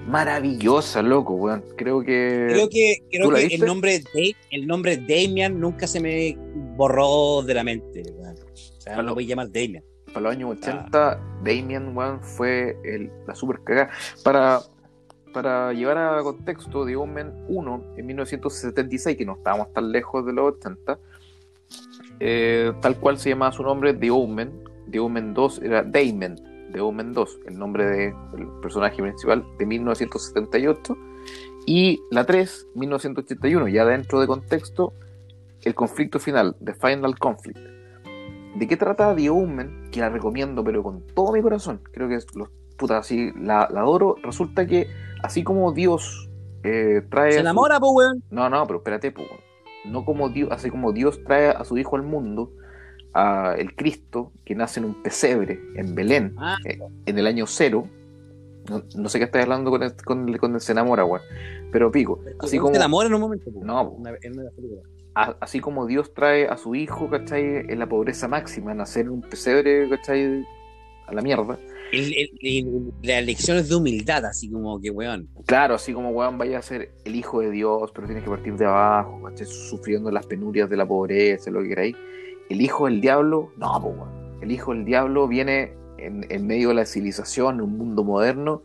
maravillosa, 0.08 1.02
loco, 1.02 1.34
weón. 1.34 1.62
Creo 1.76 2.00
que. 2.00 2.46
Creo 2.50 2.68
que, 2.68 2.96
creo 3.10 3.24
¿Tú 3.26 3.30
la 3.32 3.38
que 3.40 3.54
el, 3.54 3.64
nombre 3.64 4.00
de, 4.14 4.36
el 4.50 4.66
nombre 4.66 4.96
Damian 4.96 5.60
nunca 5.60 5.86
se 5.86 6.00
me 6.00 6.36
borró 6.76 7.42
de 7.42 7.54
la 7.54 7.64
mente. 7.64 8.02
weón. 8.16 8.36
O 8.36 8.80
sea, 8.80 9.02
lo 9.02 9.14
voy 9.14 9.24
a 9.24 9.28
llamar 9.28 9.50
Damian. 9.52 9.84
para 10.06 10.20
los 10.20 10.32
años 10.32 10.56
80, 10.58 11.20
Damien 11.44 11.96
One 11.96 12.18
fue 12.22 12.76
el- 12.84 13.10
la 13.26 13.34
super 13.34 13.60
cagada. 13.62 13.90
Para, 14.24 14.60
para 15.34 15.72
llevar 15.74 15.98
a 15.98 16.22
contexto, 16.22 16.86
The 16.86 16.96
Omen 16.96 17.32
1 17.48 17.84
en 17.98 18.06
1976, 18.06 19.16
que 19.16 19.24
no 19.26 19.34
estábamos 19.34 19.72
tan 19.74 19.92
lejos 19.92 20.24
de 20.24 20.32
los 20.32 20.54
80, 20.56 20.98
eh, 22.20 22.72
tal 22.80 22.96
cual 22.96 23.18
se 23.18 23.28
llamaba 23.30 23.52
su 23.52 23.62
nombre, 23.62 23.92
The 23.94 24.10
Omen. 24.10 24.64
The 24.90 24.98
Omen 25.00 25.34
2 25.34 25.60
era 25.62 25.82
Damon, 25.82 26.36
The 26.72 26.80
Omen 26.80 27.12
2, 27.12 27.38
el 27.46 27.58
nombre 27.58 27.84
del 27.86 28.14
personaje 28.62 29.02
principal 29.02 29.44
de 29.58 29.66
1978. 29.66 30.96
Y 31.66 32.00
la 32.10 32.24
3, 32.24 32.68
1981, 32.74 33.68
ya 33.68 33.84
dentro 33.84 34.20
de 34.20 34.26
contexto, 34.26 34.92
el 35.62 35.74
conflicto 35.74 36.18
final, 36.18 36.56
The 36.64 36.74
Final 36.74 37.18
Conflict. 37.18 37.58
¿De 38.56 38.66
qué 38.66 38.76
trata 38.76 39.14
The 39.14 39.28
Omen? 39.30 39.90
Que 39.90 40.00
la 40.00 40.08
recomiendo, 40.08 40.64
pero 40.64 40.82
con 40.82 41.06
todo 41.14 41.32
mi 41.32 41.42
corazón. 41.42 41.80
Creo 41.92 42.08
que 42.08 42.14
es 42.16 42.26
los 42.34 42.48
puta, 42.78 42.98
así 42.98 43.32
la, 43.36 43.68
la 43.70 43.80
adoro. 43.80 44.16
Resulta 44.22 44.66
que, 44.66 44.86
así 45.22 45.42
como 45.44 45.72
Dios 45.72 46.30
eh, 46.62 47.02
trae. 47.10 47.32
Se 47.32 47.38
su- 47.38 47.42
enamora, 47.42 47.78
pues, 47.80 47.92
weón. 47.94 48.22
No, 48.30 48.48
no, 48.48 48.66
pero 48.66 48.78
espérate, 48.78 49.10
po. 49.12 49.22
No 49.84 50.04
como 50.04 50.28
Dios, 50.30 50.48
así 50.52 50.70
como 50.70 50.92
Dios 50.92 51.22
trae 51.24 51.48
a 51.50 51.64
su 51.64 51.76
hijo 51.76 51.96
al 51.96 52.02
mundo, 52.02 52.50
a 53.14 53.54
el 53.58 53.74
Cristo, 53.74 54.32
que 54.44 54.54
nace 54.54 54.80
en 54.80 54.86
un 54.86 55.02
pesebre 55.02 55.58
en 55.76 55.94
Belén, 55.94 56.34
Ah. 56.38 56.56
eh, 56.64 56.78
en 57.06 57.18
el 57.18 57.26
año 57.26 57.46
cero. 57.46 57.88
No, 58.68 58.82
no 58.96 59.08
sé 59.08 59.18
qué 59.18 59.24
estás 59.24 59.42
hablando 59.44 59.70
con 59.70 59.82
el, 59.82 59.94
con 60.04 60.28
el, 60.28 60.38
con 60.38 60.54
el 60.54 60.60
se 60.60 60.72
enamora, 60.72 61.04
weón. 61.04 61.22
Pero 61.72 61.90
pico, 61.90 62.20
así 62.40 62.52
Se 62.56 62.58
como. 62.58 62.74
enamora 62.74 63.08
en 63.08 63.14
un 63.14 63.20
momento, 63.20 63.50
pues. 63.52 63.64
No. 63.64 63.90
Una- 63.90 64.12
en 64.22 64.38
una 64.38 64.50
a- 65.14 65.36
así 65.40 65.58
como 65.60 65.86
Dios 65.86 66.12
trae 66.14 66.46
a 66.46 66.56
su 66.56 66.74
hijo, 66.74 67.08
¿cachai? 67.10 67.64
En 67.68 67.78
la 67.78 67.88
pobreza 67.88 68.28
máxima, 68.28 68.72
nacer 68.74 69.06
en 69.06 69.10
un 69.12 69.20
pesebre, 69.22 69.88
¿cachai? 69.88 70.44
A 71.06 71.14
la 71.14 71.22
mierda. 71.22 71.58
El- 71.90 72.14
el- 72.42 72.92
las 73.02 73.24
lecciones 73.24 73.68
de 73.70 73.74
humildad, 73.74 74.26
así 74.26 74.50
como 74.50 74.78
que, 74.80 74.90
weón. 74.90 75.28
Claro, 75.46 75.74
así 75.74 75.92
como 75.94 76.10
weón 76.10 76.36
vaya 76.36 76.58
a 76.58 76.62
ser 76.62 76.90
el 77.06 77.16
hijo 77.16 77.40
de 77.40 77.50
Dios, 77.50 77.90
pero 77.94 78.06
tienes 78.06 78.22
que 78.22 78.30
partir 78.30 78.54
de 78.56 78.66
abajo, 78.66 79.20
¿cachai? 79.24 79.46
Sufriendo 79.46 80.10
las 80.10 80.26
penurias 80.26 80.68
de 80.68 80.76
la 80.76 80.86
pobreza, 80.86 81.50
lo 81.50 81.62
que 81.62 81.68
queráis. 81.68 81.96
El 82.48 82.60
hijo 82.60 82.86
del 82.86 83.00
diablo, 83.00 83.52
no, 83.56 83.80
po. 83.80 84.08
El 84.40 84.52
hijo 84.52 84.72
del 84.72 84.84
diablo 84.84 85.26
viene 85.28 85.74
en, 85.98 86.26
en 86.28 86.46
medio 86.46 86.68
de 86.68 86.74
la 86.74 86.86
civilización, 86.86 87.56
en 87.56 87.60
un 87.62 87.78
mundo 87.78 88.04
moderno, 88.04 88.62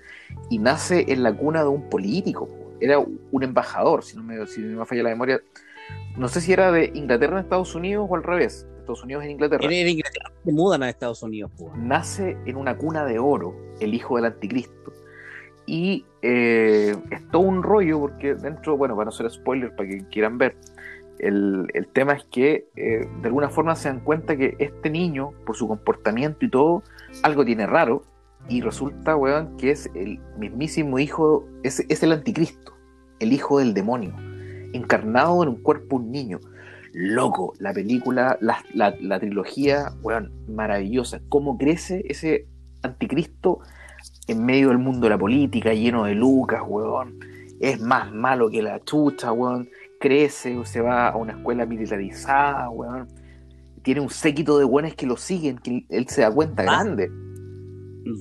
y 0.50 0.60
nace 0.60 1.06
en 1.12 1.24
la 1.24 1.34
cuna 1.34 1.64
de 1.64 1.70
un 1.70 1.90
político. 1.90 2.48
po. 2.48 2.72
Era 2.80 3.00
un 3.00 3.44
embajador, 3.44 4.04
si 4.04 4.18
no 4.18 4.24
me, 4.24 4.46
si 4.48 4.62
no 4.62 4.80
me 4.80 4.86
falla 4.86 5.04
la 5.04 5.10
memoria. 5.10 5.42
No 6.18 6.28
sé 6.28 6.42
si 6.42 6.54
era 6.54 6.72
de 6.72 6.92
Inglaterra 6.94 7.38
en 7.38 7.44
Estados 7.44 7.76
Unidos 7.76 8.08
o 8.10 8.16
al 8.16 8.24
revés. 8.24 8.68
Estados 8.80 9.04
Unidos 9.04 9.24
en 9.24 9.32
Inglaterra. 9.32 9.64
Era 9.64 9.90
Inglaterra, 9.90 10.32
se 10.44 10.52
mudan 10.52 10.84
a 10.84 10.90
Estados 10.90 11.24
Unidos, 11.24 11.52
nace 11.76 12.38
en 12.46 12.58
una 12.58 12.78
cuna 12.78 13.06
de 13.06 13.18
oro, 13.18 13.56
el 13.80 13.94
hijo 13.94 14.18
del 14.18 14.26
anticristo. 14.26 14.92
Y 15.66 16.06
eh, 16.22 16.94
es 17.10 17.28
todo 17.30 17.44
un 17.44 17.64
rollo 17.64 18.00
porque 18.02 18.36
dentro, 18.36 18.76
bueno, 18.76 18.96
para 18.96 19.06
no 19.06 19.12
ser 19.12 19.30
spoiler, 19.32 19.74
para 19.74 19.88
que 19.88 20.06
quieran 20.10 20.38
ver, 20.38 20.58
el, 21.28 21.68
el 21.74 21.88
tema 21.88 22.14
es 22.14 22.24
que 22.26 22.68
eh, 22.76 23.08
de 23.22 23.28
alguna 23.28 23.50
forma 23.50 23.76
se 23.76 23.90
dan 23.90 24.00
cuenta 24.02 24.36
que 24.36 24.56
este 24.60 24.90
niño, 24.90 25.32
por 25.46 25.56
su 25.56 25.68
comportamiento 25.68 26.46
y 26.46 26.50
todo, 26.50 26.84
algo 27.24 27.46
tiene 27.46 27.66
raro. 27.66 28.04
Y 28.50 28.60
resulta, 28.60 29.16
weón, 29.16 29.56
que 29.56 29.72
es 29.72 29.90
el 29.96 30.20
mismísimo 30.38 31.00
hijo, 31.00 31.46
es, 31.64 31.80
es 31.88 32.04
el 32.04 32.12
anticristo, 32.12 32.74
el 33.20 33.32
hijo 33.32 33.60
del 33.60 33.74
demonio, 33.74 34.14
encarnado 34.74 35.44
en 35.44 35.50
un 35.50 35.62
cuerpo 35.64 35.96
un 35.96 36.12
niño. 36.12 36.42
Loco, 36.92 37.54
la 37.58 37.74
película, 37.74 38.38
la, 38.42 38.58
la, 38.74 38.96
la 39.00 39.20
trilogía, 39.20 39.94
weón, 40.02 40.32
maravillosa. 40.48 41.22
Cómo 41.30 41.58
crece 41.58 42.04
ese 42.10 42.46
anticristo 42.82 43.60
en 44.28 44.46
medio 44.46 44.68
del 44.68 44.78
mundo 44.78 45.06
de 45.06 45.12
la 45.12 45.18
política, 45.18 45.74
lleno 45.74 46.04
de 46.04 46.14
lucas, 46.14 46.62
weón. 46.68 47.20
Es 47.62 47.80
más 47.80 48.12
malo 48.12 48.50
que 48.50 48.62
la 48.62 48.84
chucha, 48.84 49.32
weón. 49.32 49.70
Crece, 50.04 50.54
se 50.66 50.82
va 50.82 51.08
a 51.08 51.16
una 51.16 51.32
escuela 51.32 51.66
militarizada, 51.66 52.70
weón. 52.70 53.08
Tiene 53.84 54.02
un 54.02 54.10
séquito 54.10 54.58
de 54.58 54.66
buenos 54.66 54.96
que 54.96 55.06
lo 55.06 55.16
siguen, 55.16 55.58
que 55.60 55.86
él 55.88 56.08
se 56.10 56.22
da 56.24 56.30
cuenta 56.32 56.64
Va- 56.64 56.84
grande. 56.84 57.10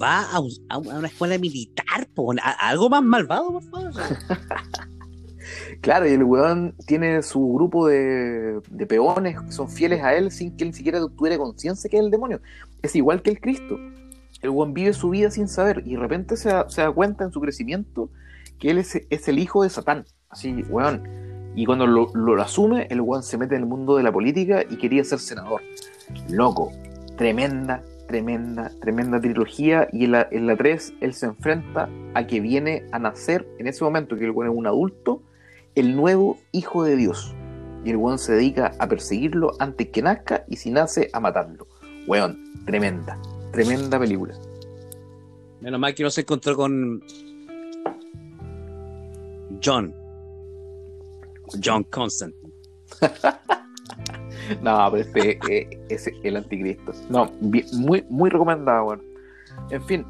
Va 0.00 0.22
a, 0.30 0.78
una 0.78 1.08
escuela 1.08 1.36
militar, 1.38 2.06
a- 2.40 2.68
algo 2.68 2.88
más 2.88 3.02
malvado, 3.02 3.50
por 3.52 3.62
favor. 3.64 3.92
Claro, 5.80 6.08
y 6.08 6.12
el 6.12 6.22
weón 6.22 6.72
tiene 6.86 7.20
su 7.22 7.54
grupo 7.54 7.88
de, 7.88 8.60
de 8.70 8.86
peones 8.86 9.40
que 9.40 9.50
son 9.50 9.68
fieles 9.68 10.00
a 10.04 10.14
él 10.14 10.30
sin 10.30 10.56
que 10.56 10.62
él 10.62 10.72
siquiera 10.72 11.00
tuviera 11.16 11.36
conciencia 11.36 11.90
que 11.90 11.96
es 11.98 12.04
el 12.04 12.12
demonio. 12.12 12.40
Es 12.80 12.94
igual 12.94 13.22
que 13.22 13.30
el 13.30 13.40
Cristo. 13.40 13.76
El 14.40 14.50
weón 14.50 14.72
vive 14.72 14.92
su 14.92 15.10
vida 15.10 15.32
sin 15.32 15.48
saber 15.48 15.82
y 15.84 15.94
de 15.94 15.98
repente 15.98 16.36
se 16.36 16.48
da, 16.50 16.68
se 16.70 16.82
da 16.82 16.92
cuenta 16.92 17.24
en 17.24 17.32
su 17.32 17.40
crecimiento 17.40 18.08
que 18.60 18.70
él 18.70 18.78
es, 18.78 18.94
es 19.10 19.26
el 19.26 19.40
hijo 19.40 19.64
de 19.64 19.70
Satán. 19.70 20.04
Así, 20.28 20.52
weón. 20.70 21.02
Y 21.54 21.66
cuando 21.66 21.86
lo, 21.86 22.42
asume, 22.42 22.86
el 22.90 23.00
weón 23.00 23.22
se 23.22 23.36
mete 23.36 23.56
en 23.56 23.62
el 23.62 23.68
mundo 23.68 23.96
de 23.96 24.02
la 24.02 24.12
política 24.12 24.64
y 24.68 24.76
quería 24.76 25.04
ser 25.04 25.18
senador. 25.18 25.60
Loco. 26.28 26.72
Tremenda, 27.16 27.82
tremenda, 28.08 28.70
tremenda 28.80 29.20
trilogía. 29.20 29.88
Y 29.92 30.04
en 30.04 30.12
la, 30.12 30.28
en 30.30 30.46
la 30.46 30.56
3 30.56 30.94
él 31.00 31.12
se 31.14 31.26
enfrenta 31.26 31.88
a 32.14 32.26
que 32.26 32.40
viene 32.40 32.86
a 32.92 32.98
nacer 32.98 33.46
en 33.58 33.66
ese 33.66 33.84
momento, 33.84 34.16
que 34.16 34.24
el 34.24 34.30
es 34.30 34.36
un 34.36 34.66
adulto, 34.66 35.22
el 35.74 35.94
nuevo 35.94 36.38
hijo 36.52 36.84
de 36.84 36.96
Dios. 36.96 37.34
Y 37.84 37.90
el 37.90 37.96
weón 37.96 38.18
se 38.18 38.32
dedica 38.32 38.72
a 38.78 38.88
perseguirlo 38.88 39.52
antes 39.58 39.88
que 39.88 40.02
nazca 40.02 40.44
y 40.48 40.56
si 40.56 40.70
nace 40.70 41.10
a 41.12 41.20
matarlo. 41.20 41.66
Weón, 42.06 42.64
tremenda, 42.64 43.18
tremenda 43.52 43.98
película. 43.98 44.34
Menos 45.60 45.78
mal 45.78 45.94
que 45.94 46.02
no 46.02 46.10
se 46.10 46.22
encontró 46.22 46.56
con 46.56 47.02
John. 49.62 50.01
John 51.62 51.84
Constantine. 51.84 52.52
No, 54.60 54.88
pero 54.90 55.02
este 55.04 55.38
eh, 55.48 55.80
es 55.88 56.10
el 56.24 56.36
anticristo. 56.36 56.92
No, 57.08 57.30
bien- 57.40 57.66
muy, 57.74 58.04
muy 58.08 58.28
recomendada, 58.28 58.82
weón. 58.82 59.02
En 59.70 59.82
fin, 59.84 60.04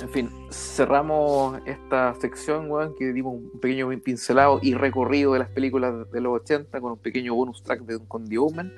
en 0.00 0.08
fin, 0.10 0.30
cerramos 0.50 1.58
esta 1.66 2.14
sección, 2.20 2.70
weón, 2.70 2.94
que 2.96 3.12
dimos 3.12 3.34
un 3.34 3.58
pequeño 3.60 3.88
pincelado 4.02 4.60
y 4.62 4.74
recorrido 4.74 5.32
de 5.32 5.40
las 5.40 5.50
películas 5.50 6.10
de 6.12 6.20
los 6.20 6.40
80 6.42 6.80
con 6.80 6.92
un 6.92 6.98
pequeño 6.98 7.34
bonus 7.34 7.62
track 7.62 7.80
de, 7.82 7.98
con 8.06 8.28
The 8.28 8.38
Omen. 8.38 8.72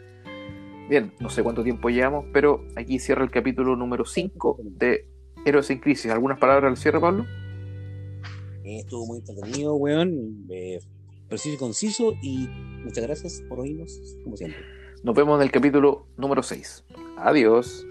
Bien, 0.89 1.13
no 1.21 1.29
sé 1.29 1.43
cuánto 1.43 1.63
tiempo 1.63 1.91
llevamos, 1.91 2.25
pero 2.33 2.65
aquí 2.77 2.99
cierra 2.99 3.23
el 3.25 3.31
capítulo 3.31 3.77
número 3.77 4.07
5 4.07 4.59
de 4.63 5.07
Héroes 5.45 5.69
en 5.71 5.79
Crisis. 5.81 6.11
¿Algunas 6.11 6.39
palabras 6.39 6.71
al 6.71 6.77
cierre, 6.79 6.99
Pablo? 6.99 7.25
Eh, 8.65 8.79
estuvo 8.79 9.07
muy 9.07 9.19
entretenido, 9.19 9.75
weón. 9.75 10.47
eh, 10.49 10.81
preciso 11.29 11.55
y 11.55 11.59
conciso. 11.59 12.15
Y 12.23 12.49
muchas 12.85 13.05
gracias 13.05 13.43
por 13.49 13.61
oírnos, 13.61 14.01
como 14.25 14.37
siempre. 14.37 14.61
Nos 15.03 15.15
vemos 15.15 15.39
en 15.39 15.43
el 15.43 15.51
capítulo 15.51 16.07
número 16.17 16.43
6. 16.43 16.85
Adiós. 17.19 17.87